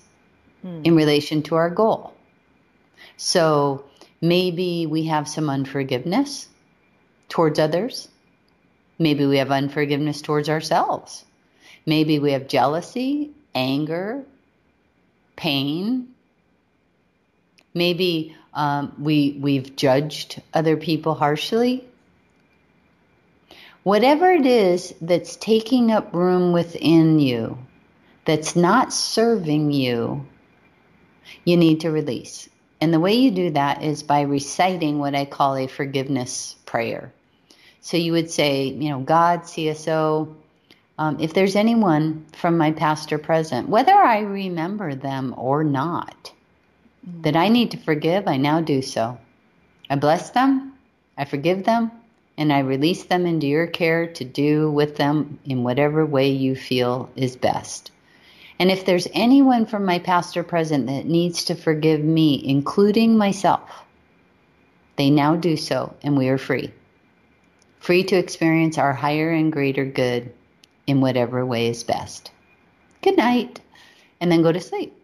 hmm. 0.63 0.81
in 0.85 0.97
relation 0.97 1.43
to 1.45 1.57
our 1.57 1.71
goal. 1.71 2.15
So, 3.17 3.85
maybe 4.21 4.87
we 4.87 5.05
have 5.05 5.29
some 5.29 5.51
unforgiveness 5.51 6.49
towards 7.29 7.59
others. 7.59 8.09
Maybe 8.99 9.25
we 9.27 9.39
have 9.39 9.51
unforgiveness 9.51 10.21
towards 10.21 10.49
ourselves. 10.49 11.25
Maybe 11.87 12.19
we 12.19 12.33
have 12.33 12.49
jealousy, 12.49 13.31
anger, 13.55 14.25
pain, 15.37 16.09
Maybe 17.75 18.37
um, 18.53 18.93
we 18.99 19.39
we've 19.41 19.77
judged 19.77 20.43
other 20.53 20.77
people 20.77 21.15
harshly. 21.15 21.85
Whatever 23.83 24.31
it 24.33 24.45
is 24.45 24.95
that's 25.01 25.37
taking 25.37 25.91
up 25.91 26.13
room 26.13 26.53
within 26.53 27.19
you, 27.19 27.59
that's 28.25 28.55
not 28.57 28.93
serving 28.93 29.73
you, 29.73 30.27
you 31.45 31.57
need 31.57 31.81
to 31.81 31.91
release. 31.91 32.49
And 32.81 32.95
the 32.95 33.01
way 33.01 33.15
you 33.15 33.31
do 33.31 33.51
that 33.51 33.83
is 33.83 34.03
by 34.03 34.23
reciting 34.23 34.99
what 34.99 35.15
I 35.15 35.27
call 35.27 35.57
a 35.57 35.67
forgiveness 35.67 36.57
prayer. 36.65 37.13
So 37.83 37.97
you 37.97 38.13
would 38.13 38.31
say, 38.31 38.65
you 38.69 38.91
know, 38.91 39.01
God, 39.01 39.43
CSO, 39.43 40.35
um, 40.99 41.19
if 41.21 41.35
there's 41.35 41.57
anyone 41.57 42.27
from 42.33 42.59
my 42.59 42.73
past 42.73 43.13
or 43.13 43.19
present, 43.19 43.69
whether 43.69 43.95
I 43.95 44.21
remember 44.21 44.95
them 44.95 45.35
or 45.37 45.65
not, 45.65 46.33
mm-hmm. 47.07 47.23
that 47.23 47.37
I 47.37 47.49
need 47.49 47.71
to 47.73 47.79
forgive, 47.79 48.29
I 48.29 48.37
now 48.37 48.61
do 48.61 48.83
so. 48.83 49.19
I 49.89 49.97
bless 49.97 50.31
them, 50.31 50.75
I 51.17 51.25
forgive 51.25 51.65
them, 51.65 51.91
and 52.39 52.53
I 52.53 52.61
release 52.61 53.05
them 53.05 53.27
into 53.27 53.47
your 53.47 53.67
care 53.67 54.07
to 54.07 54.25
do 54.25 54.71
with 54.71 54.97
them 54.97 55.39
in 55.45 55.65
whatever 55.65 56.07
way 56.07 56.31
you 56.31 56.55
feel 56.55 57.11
is 57.17 57.37
best. 57.37 57.91
And 58.61 58.71
if 58.71 58.85
there's 58.85 59.09
anyone 59.15 59.65
from 59.65 59.87
my 59.87 59.99
past 60.01 60.37
or 60.37 60.43
present 60.43 60.87
that 60.87 61.07
needs 61.07 61.45
to 61.47 61.55
forgive 61.55 62.05
me, 62.05 62.43
including 62.45 63.17
myself, 63.17 63.63
they 64.97 65.09
now 65.09 65.35
do 65.35 65.57
so, 65.57 65.97
and 66.03 66.19
we 66.19 66.29
are 66.29 66.37
free. 66.37 66.71
Free 67.79 68.05
to 68.05 68.17
experience 68.17 68.77
our 68.77 68.93
higher 68.93 69.31
and 69.31 69.51
greater 69.51 69.87
good 69.87 70.31
in 70.87 71.01
whatever 71.01 71.47
way 71.47 71.69
is 71.69 71.85
best. 71.85 72.31
Good 73.01 73.17
night. 73.17 73.61
And 74.21 74.31
then 74.31 74.43
go 74.43 74.53
to 74.53 74.61
sleep. 74.61 74.95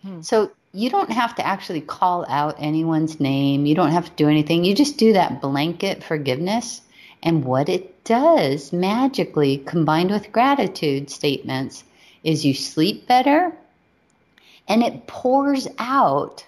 Hmm. 0.00 0.22
So 0.22 0.50
you 0.72 0.88
don't 0.88 1.12
have 1.12 1.34
to 1.34 1.46
actually 1.46 1.82
call 1.82 2.24
out 2.30 2.56
anyone's 2.58 3.20
name. 3.20 3.66
You 3.66 3.74
don't 3.74 3.90
have 3.90 4.06
to 4.06 4.16
do 4.16 4.30
anything. 4.30 4.64
You 4.64 4.74
just 4.74 4.96
do 4.96 5.12
that 5.12 5.42
blanket 5.42 6.02
forgiveness. 6.02 6.80
And 7.22 7.44
what 7.44 7.68
it 7.68 8.04
does 8.04 8.72
magically, 8.72 9.58
combined 9.58 10.10
with 10.10 10.32
gratitude 10.32 11.10
statements, 11.10 11.84
is 12.24 12.44
you 12.44 12.54
sleep 12.54 13.06
better 13.06 13.52
and 14.68 14.82
it 14.82 15.06
pours 15.06 15.68
out 15.78 16.46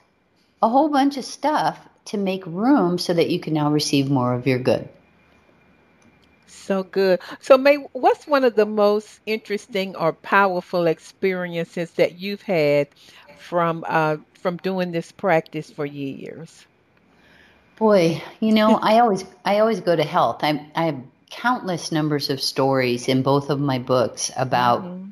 a 0.63 0.69
whole 0.69 0.89
bunch 0.89 1.17
of 1.17 1.25
stuff 1.25 1.79
to 2.07 2.17
make 2.17 2.45
room 2.47 2.99
so 2.99 3.13
that 3.13 3.31
you 3.31 3.41
can 3.41 3.55
now 3.55 3.71
receive 3.71 4.11
more 4.11 4.35
of 4.35 4.47
your 4.47 4.59
good. 4.59 4.89
So 6.47 6.83
good. 6.83 7.21
So, 7.41 7.59
May, 7.59 7.77
what's 7.93 8.27
one 8.27 8.45
of 8.45 8.55
the 8.55 8.67
most 8.67 9.21
interesting 9.27 9.97
or 9.97 10.13
powerful 10.13 10.87
experiences 10.87 11.91
that 11.93 12.19
you've 12.19 12.43
had 12.43 12.89
from 13.37 13.85
uh, 13.87 14.19
from 14.35 14.57
doing 14.59 14.93
this 14.93 15.13
practice 15.13 15.71
for 15.71 15.85
years? 15.85 16.65
Boy, 17.77 18.23
you 18.41 18.53
know, 18.53 18.77
I 18.83 19.01
always 19.01 19.25
I 19.45 19.59
always 19.59 19.81
go 19.81 19.95
to 19.95 20.05
health. 20.05 20.39
I 20.43 20.67
I 20.75 20.87
have 20.87 21.01
countless 21.31 21.91
numbers 21.91 22.31
of 22.31 22.41
stories 22.41 23.09
in 23.09 23.23
both 23.23 23.51
of 23.51 23.61
my 23.61 23.79
books 23.79 24.31
about 24.37 24.83
mm-hmm 24.83 25.05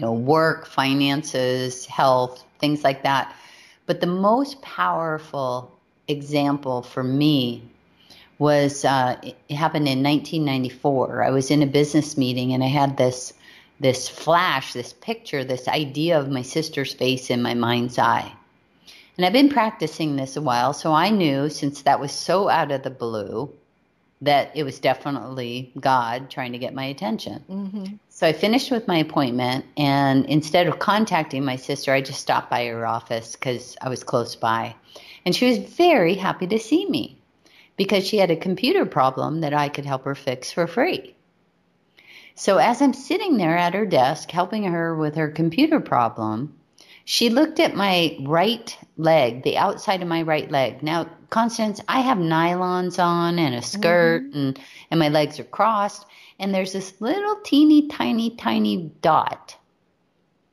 you 0.00 0.06
know, 0.06 0.14
work, 0.14 0.64
finances, 0.64 1.84
health, 1.84 2.42
things 2.58 2.82
like 2.82 3.02
that. 3.02 3.36
But 3.84 4.00
the 4.00 4.06
most 4.06 4.62
powerful 4.62 5.78
example 6.08 6.80
for 6.80 7.02
me 7.02 7.62
was 8.38 8.86
uh, 8.86 9.18
it 9.22 9.54
happened 9.54 9.86
in 9.86 10.02
1994. 10.02 11.22
I 11.22 11.28
was 11.28 11.50
in 11.50 11.62
a 11.62 11.66
business 11.66 12.16
meeting 12.16 12.54
and 12.54 12.64
I 12.64 12.68
had 12.68 12.96
this 12.96 13.34
this 13.78 14.08
flash, 14.08 14.72
this 14.72 14.94
picture, 14.94 15.44
this 15.44 15.68
idea 15.68 16.18
of 16.18 16.30
my 16.30 16.42
sister's 16.42 16.94
face 16.94 17.28
in 17.28 17.42
my 17.42 17.52
mind's 17.52 17.98
eye. 17.98 18.32
And 19.18 19.26
I've 19.26 19.34
been 19.34 19.50
practicing 19.50 20.16
this 20.16 20.36
a 20.36 20.42
while, 20.42 20.72
so 20.72 20.92
I 20.92 21.10
knew 21.10 21.50
since 21.50 21.82
that 21.82 22.00
was 22.00 22.12
so 22.12 22.48
out 22.48 22.72
of 22.72 22.84
the 22.84 22.90
blue 22.90 23.52
that 24.22 24.50
it 24.54 24.64
was 24.64 24.78
definitely 24.78 25.72
God 25.80 26.30
trying 26.30 26.52
to 26.52 26.58
get 26.58 26.74
my 26.74 26.84
attention. 26.84 27.42
Mm-hmm. 27.48 27.84
So 28.10 28.26
I 28.26 28.32
finished 28.32 28.70
with 28.70 28.86
my 28.86 28.98
appointment, 28.98 29.64
and 29.76 30.26
instead 30.26 30.66
of 30.66 30.78
contacting 30.78 31.44
my 31.44 31.56
sister, 31.56 31.92
I 31.92 32.02
just 32.02 32.20
stopped 32.20 32.50
by 32.50 32.66
her 32.66 32.86
office 32.86 33.32
because 33.32 33.76
I 33.80 33.88
was 33.88 34.04
close 34.04 34.36
by. 34.36 34.74
And 35.24 35.34
she 35.34 35.48
was 35.48 35.58
very 35.58 36.14
happy 36.14 36.46
to 36.48 36.58
see 36.58 36.86
me 36.86 37.18
because 37.76 38.06
she 38.06 38.18
had 38.18 38.30
a 38.30 38.36
computer 38.36 38.84
problem 38.84 39.40
that 39.40 39.54
I 39.54 39.70
could 39.70 39.86
help 39.86 40.04
her 40.04 40.14
fix 40.14 40.52
for 40.52 40.66
free. 40.66 41.14
So 42.34 42.58
as 42.58 42.80
I'm 42.82 42.94
sitting 42.94 43.36
there 43.36 43.56
at 43.56 43.74
her 43.74 43.86
desk 43.86 44.30
helping 44.30 44.64
her 44.64 44.94
with 44.94 45.14
her 45.16 45.28
computer 45.30 45.80
problem, 45.80 46.54
she 47.10 47.28
looked 47.28 47.58
at 47.58 47.74
my 47.74 48.16
right 48.20 48.78
leg, 48.96 49.42
the 49.42 49.58
outside 49.58 50.00
of 50.00 50.06
my 50.06 50.22
right 50.22 50.48
leg. 50.48 50.80
Now, 50.80 51.10
Constance, 51.28 51.80
I 51.88 52.02
have 52.02 52.18
nylons 52.18 53.02
on 53.02 53.36
and 53.40 53.52
a 53.52 53.62
skirt 53.62 54.22
mm-hmm. 54.22 54.38
and 54.38 54.60
and 54.92 55.00
my 55.00 55.08
legs 55.08 55.40
are 55.40 55.44
crossed 55.58 56.06
and 56.38 56.54
there's 56.54 56.72
this 56.72 57.00
little 57.00 57.34
teeny 57.42 57.88
tiny 57.88 58.36
tiny 58.36 58.92
dot 59.02 59.56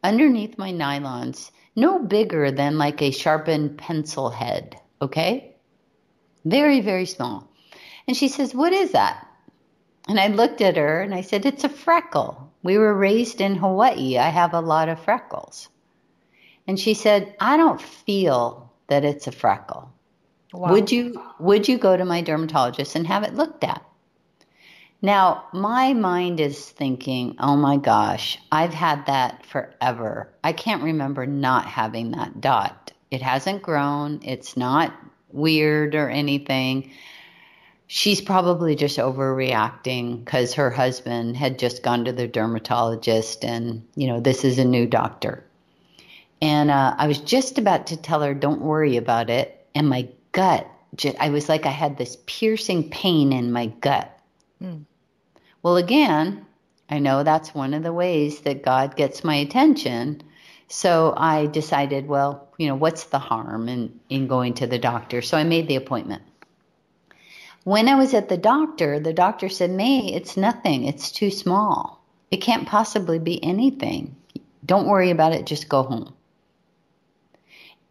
underneath 0.03 0.58
my 0.58 0.72
nylons, 0.72 1.51
no 1.76 1.99
bigger 1.99 2.49
than 2.49 2.80
like 2.80 3.03
a 3.03 3.12
sharpened 3.12 3.78
pencil 3.78 4.32
head, 4.32 4.82
okay? 4.99 5.55
Very 6.43 6.82
very 6.82 7.05
small. 7.05 7.47
And 8.08 8.18
she 8.18 8.28
says, 8.28 8.55
"What 8.55 8.74
is 8.74 8.93
that?" 8.93 9.28
And 10.08 10.20
I 10.20 10.30
looked 10.30 10.62
at 10.62 10.76
her 10.76 11.01
and 11.01 11.14
I 11.14 11.22
said, 11.22 11.45
"It's 11.45 11.64
a 11.64 11.70
freckle. 11.70 12.51
We 12.64 12.80
were 12.80 12.95
raised 12.95 13.41
in 13.41 13.58
Hawaii. 13.58 14.18
I 14.18 14.30
have 14.30 14.55
a 14.55 14.60
lot 14.60 14.89
of 14.89 14.99
freckles." 14.99 15.70
And 16.68 16.80
she 16.80 16.93
said, 16.93 17.36
"I 17.39 17.57
don't 17.57 17.82
feel 17.82 18.72
that 18.88 19.05
it's 19.05 19.28
a 19.28 19.32
freckle. 19.32 19.91
Wow. 20.53 20.72
Would 20.72 20.91
you 20.91 21.22
would 21.39 21.68
you 21.68 21.78
go 21.78 21.95
to 21.95 22.05
my 22.05 22.22
dermatologist 22.22 22.95
and 22.95 23.07
have 23.07 23.24
it 23.24 23.36
looked 23.36 23.63
at?" 23.63 23.84
Now, 25.01 25.43
my 25.53 25.93
mind 25.93 26.39
is 26.39 26.70
thinking, 26.72 27.36
oh 27.39 27.55
my 27.55 27.78
gosh, 27.78 28.39
I've 28.51 28.74
had 28.74 29.05
that 29.05 29.45
forever. 29.45 30.34
I 30.43 30.53
can't 30.53 30.82
remember 30.82 31.28
not 31.28 31.65
having 31.65 32.11
that 32.11 32.41
dot. 32.41 32.93
It 33.11 33.22
hasn't 33.22 33.61
grown, 33.61 34.22
it's 34.24 34.57
not 34.57 34.93
weird 35.32 35.93
or 35.93 36.09
anything. 36.09 36.91
She's 37.86 38.22
probably 38.22 38.76
just 38.76 38.97
overreacting 38.97 40.26
because 40.26 40.55
her 40.55 40.72
husband 40.72 41.38
had 41.38 41.59
just 41.59 41.84
gone 41.84 42.05
to 42.05 42.11
the 42.11 42.28
dermatologist 42.28 43.45
and, 43.45 43.88
you 43.95 44.07
know, 44.07 44.20
this 44.20 44.43
is 44.43 44.57
a 44.57 44.65
new 44.65 44.88
doctor. 44.88 45.45
And 46.42 46.70
uh, 46.70 46.96
I 46.98 47.08
was 47.08 47.20
just 47.20 47.58
about 47.58 47.88
to 47.88 47.98
tell 47.98 48.22
her, 48.22 48.34
don't 48.34 48.62
worry 48.62 48.98
about 48.98 49.30
it. 49.30 49.66
And 49.74 49.90
my 49.90 50.08
gut, 50.32 50.68
I 51.20 51.30
was 51.30 51.50
like, 51.50 51.66
I 51.66 51.72
had 51.72 51.98
this 51.98 52.18
piercing 52.26 52.90
pain 52.90 53.34
in 53.34 53.52
my 53.52 53.68
gut 53.68 54.18
Mm. 54.62 54.86
Well, 55.62 55.78
again, 55.78 56.46
I 56.90 57.00
know 57.00 57.24
that's 57.24 57.54
one 57.54 57.74
of 57.74 57.84
the 57.84 57.94
ways 57.94 58.42
that 58.42 58.64
God 58.64 58.96
gets 58.96 59.24
my 59.24 59.36
attention. 59.36 60.22
So 60.68 61.14
I 61.16 61.46
decided, 61.48 62.08
well, 62.08 62.48
you 62.58 62.68
know, 62.68 62.76
what's 62.76 63.06
the 63.06 63.20
harm 63.20 63.70
in, 63.70 64.00
in 64.10 64.28
going 64.28 64.56
to 64.56 64.68
the 64.68 64.80
doctor? 64.80 65.22
So 65.22 65.38
I 65.38 65.44
made 65.44 65.68
the 65.68 65.76
appointment. 65.76 66.24
When 67.64 67.90
I 67.90 67.96
was 67.96 68.14
at 68.14 68.30
the 68.30 68.38
doctor, 68.38 69.00
the 69.00 69.14
doctor 69.14 69.50
said, 69.50 69.72
May, 69.72 70.14
it's 70.14 70.38
nothing. 70.38 70.86
It's 70.86 71.12
too 71.12 71.30
small. 71.30 72.02
It 72.32 72.38
can't 72.38 72.68
possibly 72.68 73.20
be 73.20 73.44
anything. 73.44 74.16
Don't 74.66 74.88
worry 74.88 75.12
about 75.12 75.34
it. 75.34 75.46
Just 75.46 75.70
go 75.70 75.84
home. 75.84 76.14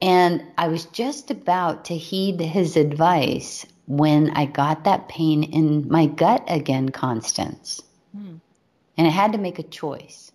And 0.01 0.45
I 0.59 0.69
was 0.69 0.87
just 0.87 1.31
about 1.31 1.87
to 1.87 1.97
heed 1.97 2.41
his 2.41 2.77
advice 2.77 3.65
when 3.87 4.31
I 4.31 4.47
got 4.47 4.85
that 4.85 5.09
pain 5.09 5.43
in 5.45 5.89
my 5.89 6.07
gut 6.07 6.45
again, 6.49 6.91
Constance. 6.91 7.83
Hmm. 8.15 8.37
And 8.99 9.07
I 9.07 9.11
had 9.11 9.33
to 9.33 9.39
make 9.39 9.59
a 9.59 9.63
choice. 9.63 10.33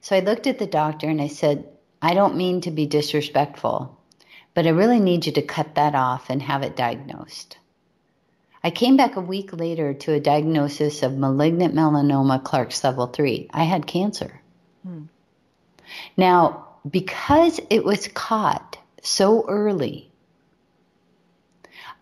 So 0.00 0.16
I 0.16 0.20
looked 0.20 0.46
at 0.46 0.58
the 0.58 0.66
doctor 0.66 1.08
and 1.08 1.20
I 1.20 1.28
said, 1.28 1.66
I 2.02 2.14
don't 2.14 2.36
mean 2.36 2.62
to 2.62 2.70
be 2.70 2.86
disrespectful, 2.86 3.98
but 4.54 4.66
I 4.66 4.70
really 4.70 5.00
need 5.00 5.26
you 5.26 5.32
to 5.32 5.42
cut 5.42 5.74
that 5.74 5.94
off 5.94 6.30
and 6.30 6.40
have 6.42 6.62
it 6.62 6.76
diagnosed. 6.76 7.58
I 8.64 8.70
came 8.70 8.96
back 8.96 9.16
a 9.16 9.20
week 9.20 9.52
later 9.52 9.94
to 9.94 10.12
a 10.12 10.20
diagnosis 10.20 11.02
of 11.02 11.16
malignant 11.16 11.74
melanoma 11.74 12.42
Clark's 12.42 12.82
level 12.82 13.06
3. 13.06 13.48
I 13.52 13.64
had 13.64 13.86
cancer. 13.86 14.40
Hmm. 14.82 15.04
Now, 16.16 16.66
because 16.88 17.60
it 17.68 17.84
was 17.84 18.08
caught 18.08 18.69
so 19.02 19.46
early, 19.48 20.10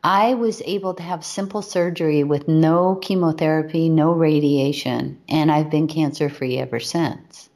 I 0.03 0.34
was 0.34 0.62
able 0.64 0.94
to 0.94 1.03
have 1.03 1.24
simple 1.24 1.62
surgery 1.62 2.22
with 2.22 2.46
no 2.49 2.94
chemotherapy, 2.94 3.88
no 3.88 4.12
radiation, 4.12 5.20
and 5.28 5.51
I've 5.51 5.70
been 5.70 5.88
cancer 5.88 6.28
free 6.28 6.59
ever 6.59 6.78
since. 6.78 7.49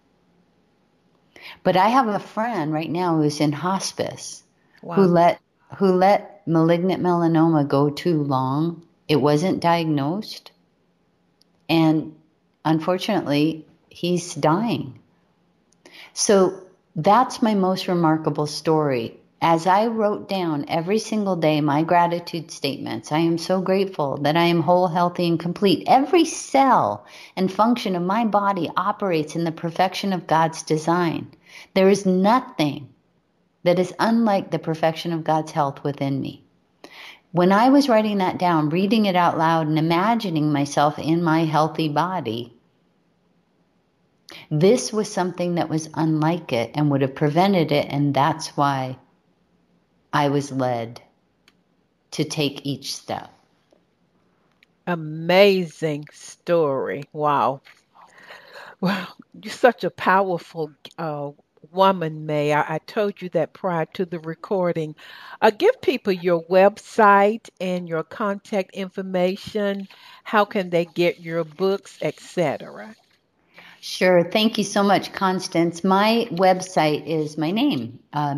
But 1.63 1.77
I 1.77 1.89
have 1.89 2.09
a 2.09 2.19
friend 2.19 2.73
right 2.73 2.91
now 2.91 3.17
who's 3.17 3.41
in 3.41 3.53
hospice 3.53 4.43
wow. 4.83 4.97
who 4.97 5.03
let 5.07 5.41
who 5.79 5.93
let 5.93 6.47
malignant 6.47 7.03
melanoma 7.03 7.67
go 7.67 7.91
too 7.91 8.23
long. 8.23 8.83
It 9.09 9.17
wasn't 9.17 9.61
diagnosed. 9.61 10.51
And 11.69 12.17
unfortunately, 12.65 13.67
he's 13.89 14.35
dying. 14.35 14.99
So 16.13 16.61
that's 16.95 17.41
my 17.41 17.55
most 17.55 17.89
remarkable 17.89 18.47
story 18.47 19.19
as 19.43 19.67
I 19.67 19.89
wrote 19.89 20.29
down 20.29 20.65
every 20.69 21.01
single 21.01 21.35
day 21.35 21.61
my 21.61 21.83
gratitude 21.83 22.53
statements, 22.53 23.11
I 23.11 23.19
am 23.19 23.39
so 23.39 23.61
grateful 23.61 24.17
that 24.19 24.37
I 24.37 24.45
am 24.45 24.63
whole, 24.63 24.87
healthy, 24.87 25.27
and 25.27 25.39
complete. 25.39 25.83
Every 25.89 26.25
cell 26.25 27.05
and 27.37 27.53
function 27.53 27.97
of 27.97 28.05
my 28.05 28.25
body 28.25 28.71
operates 28.77 29.35
in 29.35 29.43
the 29.43 29.51
perfection 29.51 30.13
of 30.13 30.29
God's 30.29 30.63
design. 30.63 31.27
There 31.75 31.89
is 31.89 32.07
nothing 32.07 32.89
that 33.65 33.81
is 33.81 33.93
unlike 33.99 34.53
the 34.53 34.61
perfection 34.61 35.13
of 35.13 35.25
God's 35.25 35.51
health 35.51 35.83
within 35.83 36.21
me. 36.21 36.45
When 37.33 37.51
I 37.51 37.71
was 37.71 37.89
writing 37.89 38.19
that 38.19 38.39
down, 38.39 38.69
reading 38.69 39.07
it 39.07 39.17
out 39.17 39.37
loud, 39.37 39.67
and 39.67 39.79
imagining 39.79 40.53
myself 40.53 41.01
in 41.01 41.21
my 41.21 41.47
healthy 41.47 41.89
body, 41.89 42.55
this 44.53 44.93
was 44.93 45.13
something 45.13 45.57
that 45.57 45.69
was 45.69 45.91
unlike 45.95 46.53
it 46.53 46.71
and 46.75 46.93
would 46.93 47.03
have 47.03 47.17
prevented 47.17 47.73
it, 47.73 47.87
and 47.91 48.15
that's 48.15 48.57
why 48.57 48.99
I 50.13 50.29
was 50.29 50.53
led 50.53 51.01
to 52.13 52.25
take 52.25 52.67
each 52.67 52.95
step. 52.95 53.31
Amazing 54.87 56.07
story. 56.13 57.05
Wow. 57.13 57.63
Well, 58.81 59.07
you're 59.41 59.53
such 59.53 59.85
a 59.85 59.91
powerful 59.91 60.73
uh, 60.99 61.31
woman, 61.71 62.27
May. 62.27 62.53
I, 62.53 62.75
I, 62.75 62.79
told 62.79 63.23
you 63.23 63.29
that 63.31 63.53
prior 63.53 63.87
to 63.95 64.05
the 64.05 64.19
recording. 64.19 64.97
Uh, 65.41 65.51
give 65.51 65.81
people 65.81 66.13
your 66.13 66.43
website 66.45 67.49
and 67.61 67.89
your 67.89 68.03
contact 68.03 68.75
information. 68.75 69.87
How 70.25 70.45
can 70.45 70.71
they 70.71 70.85
get 70.85 71.21
your 71.21 71.45
books, 71.45 71.97
etc.? 72.03 72.97
Sure. 73.81 74.25
Thank 74.25 74.59
you 74.59 74.65
so 74.65 74.83
much, 74.83 75.13
Constance. 75.13 75.85
My 75.85 76.27
website 76.31 77.07
is 77.07 77.39
my 77.39 77.53
name, 77.53 78.01
uh, 78.13 78.35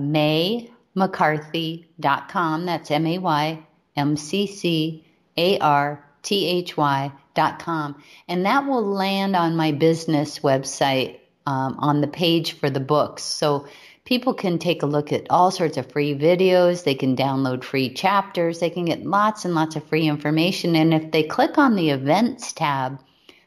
maymccarthy.com. 0.96 2.66
That's 2.66 2.90
M 2.90 3.06
A 3.06 3.18
Y 3.18 3.66
M 3.96 4.16
C 4.16 4.46
C 4.46 5.04
A 5.36 5.58
R 5.58 6.04
T 6.22 6.46
H 6.46 6.76
Y.com. 6.76 8.02
And 8.28 8.46
that 8.46 8.66
will 8.66 8.84
land 8.84 9.36
on 9.36 9.56
my 9.56 9.72
business 9.72 10.40
website 10.40 11.18
um, 11.46 11.76
on 11.78 12.00
the 12.00 12.08
page 12.08 12.52
for 12.52 12.70
the 12.70 12.80
books. 12.80 13.22
So 13.22 13.66
people 14.04 14.34
can 14.34 14.58
take 14.58 14.82
a 14.82 14.86
look 14.86 15.12
at 15.12 15.26
all 15.30 15.50
sorts 15.50 15.76
of 15.76 15.90
free 15.90 16.14
videos. 16.14 16.84
They 16.84 16.94
can 16.94 17.16
download 17.16 17.64
free 17.64 17.92
chapters. 17.92 18.60
They 18.60 18.70
can 18.70 18.86
get 18.86 19.04
lots 19.04 19.44
and 19.44 19.54
lots 19.54 19.76
of 19.76 19.84
free 19.84 20.08
information. 20.08 20.76
And 20.76 20.94
if 20.94 21.10
they 21.10 21.22
click 21.22 21.58
on 21.58 21.74
the 21.74 21.90
events 21.90 22.52
tab, 22.52 23.00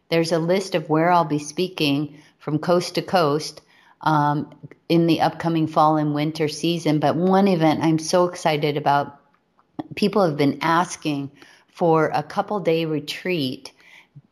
there's 0.10 0.32
a 0.32 0.40
list 0.40 0.76
of 0.76 0.90
where 0.90 1.12
I'll 1.12 1.26
be 1.26 1.40
speaking 1.40 2.18
from 2.40 2.60
coast 2.60 2.96
to 2.96 3.02
coast 3.02 3.62
um, 4.02 4.54
in 4.90 5.08
the 5.08 5.22
upcoming 5.22 5.68
fall 5.68 5.98
and 5.98 6.14
winter 6.14 6.48
season. 6.48 7.00
But 7.00 7.16
one 7.16 7.48
event 7.48 7.84
I'm 7.84 8.00
so 8.00 8.26
excited 8.26 8.78
about, 8.78 9.20
people 9.96 10.26
have 10.26 10.38
been 10.38 10.60
asking 10.62 11.32
for 11.68 12.10
a 12.14 12.24
couple 12.24 12.60
day 12.60 12.86
retreat 12.86 13.72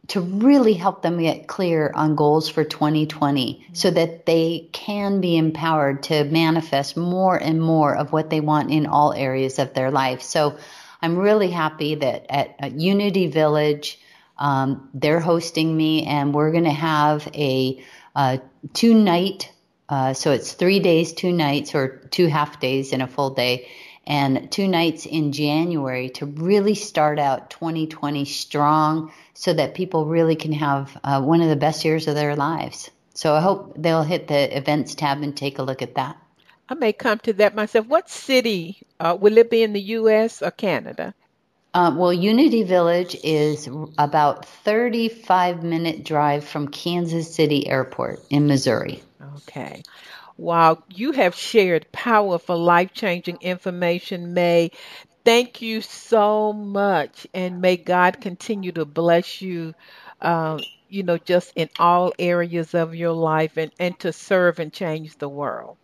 to 0.07 0.21
really 0.21 0.73
help 0.73 1.01
them 1.01 1.19
get 1.19 1.47
clear 1.47 1.91
on 1.95 2.15
goals 2.15 2.47
for 2.47 2.63
2020 2.63 3.67
so 3.73 3.89
that 3.89 4.25
they 4.25 4.69
can 4.71 5.19
be 5.19 5.35
empowered 5.35 6.03
to 6.03 6.23
manifest 6.25 6.95
more 6.95 7.35
and 7.35 7.59
more 7.59 7.95
of 7.95 8.11
what 8.11 8.29
they 8.29 8.39
want 8.39 8.71
in 8.71 8.85
all 8.85 9.13
areas 9.13 9.57
of 9.57 9.73
their 9.73 9.89
life. 9.89 10.21
So 10.21 10.57
I'm 11.01 11.17
really 11.17 11.49
happy 11.49 11.95
that 11.95 12.25
at, 12.29 12.55
at 12.59 12.79
Unity 12.79 13.27
Village, 13.27 13.99
um, 14.37 14.89
they're 14.93 15.19
hosting 15.19 15.75
me, 15.75 16.05
and 16.05 16.33
we're 16.33 16.51
going 16.51 16.65
to 16.65 16.69
have 16.71 17.27
a 17.33 17.83
uh, 18.15 18.37
two 18.73 18.93
night, 18.93 19.51
uh, 19.89 20.13
so 20.13 20.31
it's 20.31 20.53
three 20.53 20.79
days, 20.79 21.13
two 21.13 21.31
nights, 21.31 21.75
or 21.75 21.99
two 22.11 22.27
half 22.27 22.59
days 22.59 22.93
and 22.93 23.01
a 23.01 23.07
full 23.07 23.31
day, 23.31 23.67
and 24.07 24.51
two 24.51 24.67
nights 24.67 25.05
in 25.05 25.31
January 25.31 26.09
to 26.09 26.25
really 26.25 26.75
start 26.75 27.19
out 27.19 27.49
2020 27.49 28.25
strong 28.25 29.11
so 29.33 29.53
that 29.53 29.75
people 29.75 30.05
really 30.05 30.35
can 30.35 30.53
have 30.53 30.97
uh, 31.03 31.21
one 31.21 31.41
of 31.41 31.49
the 31.49 31.55
best 31.55 31.85
years 31.85 32.07
of 32.07 32.15
their 32.15 32.35
lives. 32.35 32.89
So 33.13 33.33
I 33.33 33.41
hope 33.41 33.75
they'll 33.77 34.03
hit 34.03 34.27
the 34.27 34.57
events 34.57 34.95
tab 34.95 35.21
and 35.21 35.35
take 35.35 35.59
a 35.59 35.63
look 35.63 35.81
at 35.81 35.95
that. 35.95 36.17
I 36.67 36.73
may 36.73 36.93
come 36.93 37.19
to 37.19 37.33
that 37.33 37.55
myself. 37.55 37.85
What 37.87 38.09
city 38.09 38.81
uh, 38.99 39.17
will 39.19 39.37
it 39.37 39.51
be 39.51 39.61
in 39.61 39.73
the 39.73 39.81
U.S. 39.81 40.41
or 40.41 40.51
Canada? 40.51 41.13
Uh, 41.75 41.93
well, 41.95 42.13
Unity 42.13 42.63
Village 42.63 43.17
is 43.23 43.69
about 43.97 44.45
35 44.45 45.63
minute 45.63 46.03
drive 46.05 46.45
from 46.45 46.69
Kansas 46.69 47.35
City 47.35 47.67
Airport 47.67 48.19
in 48.29 48.47
Missouri. 48.47 49.03
Okay. 49.25 49.83
Wow, 50.37 50.83
you 50.89 51.11
have 51.13 51.35
shared 51.35 51.91
powerful, 51.91 52.57
life 52.59 52.93
changing 52.93 53.37
information, 53.41 54.33
May. 54.33 54.71
Thank 55.25 55.61
you 55.61 55.81
so 55.81 56.53
much, 56.53 57.27
and 57.33 57.61
may 57.61 57.77
God 57.77 58.21
continue 58.21 58.71
to 58.73 58.85
bless 58.85 59.41
you. 59.41 59.73
Uh, 60.21 60.63
you 60.89 61.03
know, 61.03 61.17
just 61.17 61.53
in 61.55 61.69
all 61.79 62.13
areas 62.19 62.73
of 62.75 62.95
your 62.95 63.13
life 63.13 63.57
and, 63.57 63.71
and 63.79 63.99
to 64.01 64.13
serve 64.13 64.59
and 64.59 64.73
change 64.73 65.17
the 65.17 65.29
world. 65.29 65.77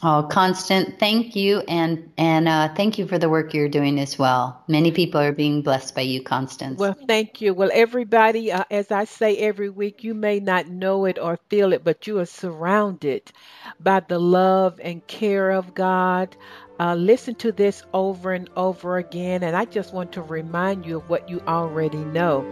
Oh, 0.00 0.28
Constance, 0.30 0.94
thank 1.00 1.34
you, 1.34 1.60
and 1.66 2.12
and 2.16 2.48
uh, 2.48 2.72
thank 2.74 2.98
you 2.98 3.08
for 3.08 3.18
the 3.18 3.28
work 3.28 3.52
you're 3.52 3.68
doing 3.68 3.98
as 3.98 4.16
well. 4.16 4.62
Many 4.68 4.92
people 4.92 5.20
are 5.20 5.32
being 5.32 5.62
blessed 5.62 5.94
by 5.96 6.02
you, 6.02 6.22
Constance. 6.22 6.78
Well, 6.78 6.96
thank 7.08 7.40
you. 7.40 7.52
Well, 7.52 7.70
everybody, 7.72 8.52
uh, 8.52 8.62
as 8.70 8.92
I 8.92 9.04
say 9.04 9.36
every 9.38 9.68
week, 9.68 10.04
you 10.04 10.14
may 10.14 10.38
not 10.38 10.68
know 10.68 11.04
it 11.04 11.18
or 11.18 11.38
feel 11.48 11.72
it, 11.72 11.82
but 11.82 12.06
you 12.06 12.20
are 12.20 12.26
surrounded 12.26 13.32
by 13.80 14.00
the 14.00 14.20
love 14.20 14.78
and 14.82 15.04
care 15.08 15.50
of 15.50 15.74
God. 15.74 16.36
Uh, 16.78 16.94
listen 16.94 17.34
to 17.36 17.50
this 17.50 17.82
over 17.92 18.32
and 18.32 18.48
over 18.54 18.98
again, 18.98 19.42
and 19.42 19.56
I 19.56 19.64
just 19.64 19.92
want 19.92 20.12
to 20.12 20.22
remind 20.22 20.86
you 20.86 20.98
of 20.98 21.08
what 21.10 21.28
you 21.28 21.40
already 21.48 22.04
know. 22.04 22.42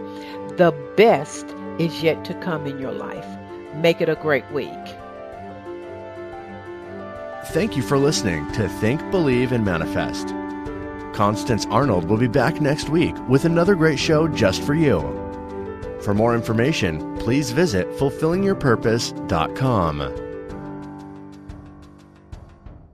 The 0.57 0.73
best 0.97 1.45
is 1.79 2.03
yet 2.03 2.25
to 2.25 2.33
come 2.41 2.67
in 2.67 2.77
your 2.79 2.91
life. 2.91 3.27
Make 3.75 4.01
it 4.01 4.09
a 4.09 4.15
great 4.15 4.51
week. 4.51 4.96
Thank 7.51 7.77
you 7.77 7.81
for 7.81 7.97
listening 7.97 8.51
to 8.51 8.67
Think, 8.67 8.99
Believe, 9.09 9.53
and 9.53 9.63
Manifest. 9.63 10.35
Constance 11.13 11.65
Arnold 11.69 12.09
will 12.09 12.17
be 12.17 12.27
back 12.27 12.59
next 12.59 12.89
week 12.89 13.15
with 13.29 13.45
another 13.45 13.73
great 13.73 13.99
show 13.99 14.27
just 14.27 14.61
for 14.61 14.73
you. 14.73 14.99
For 16.01 16.13
more 16.13 16.35
information, 16.35 17.17
please 17.17 17.51
visit 17.51 17.89
fulfillingyourpurpose.com. 17.91 20.26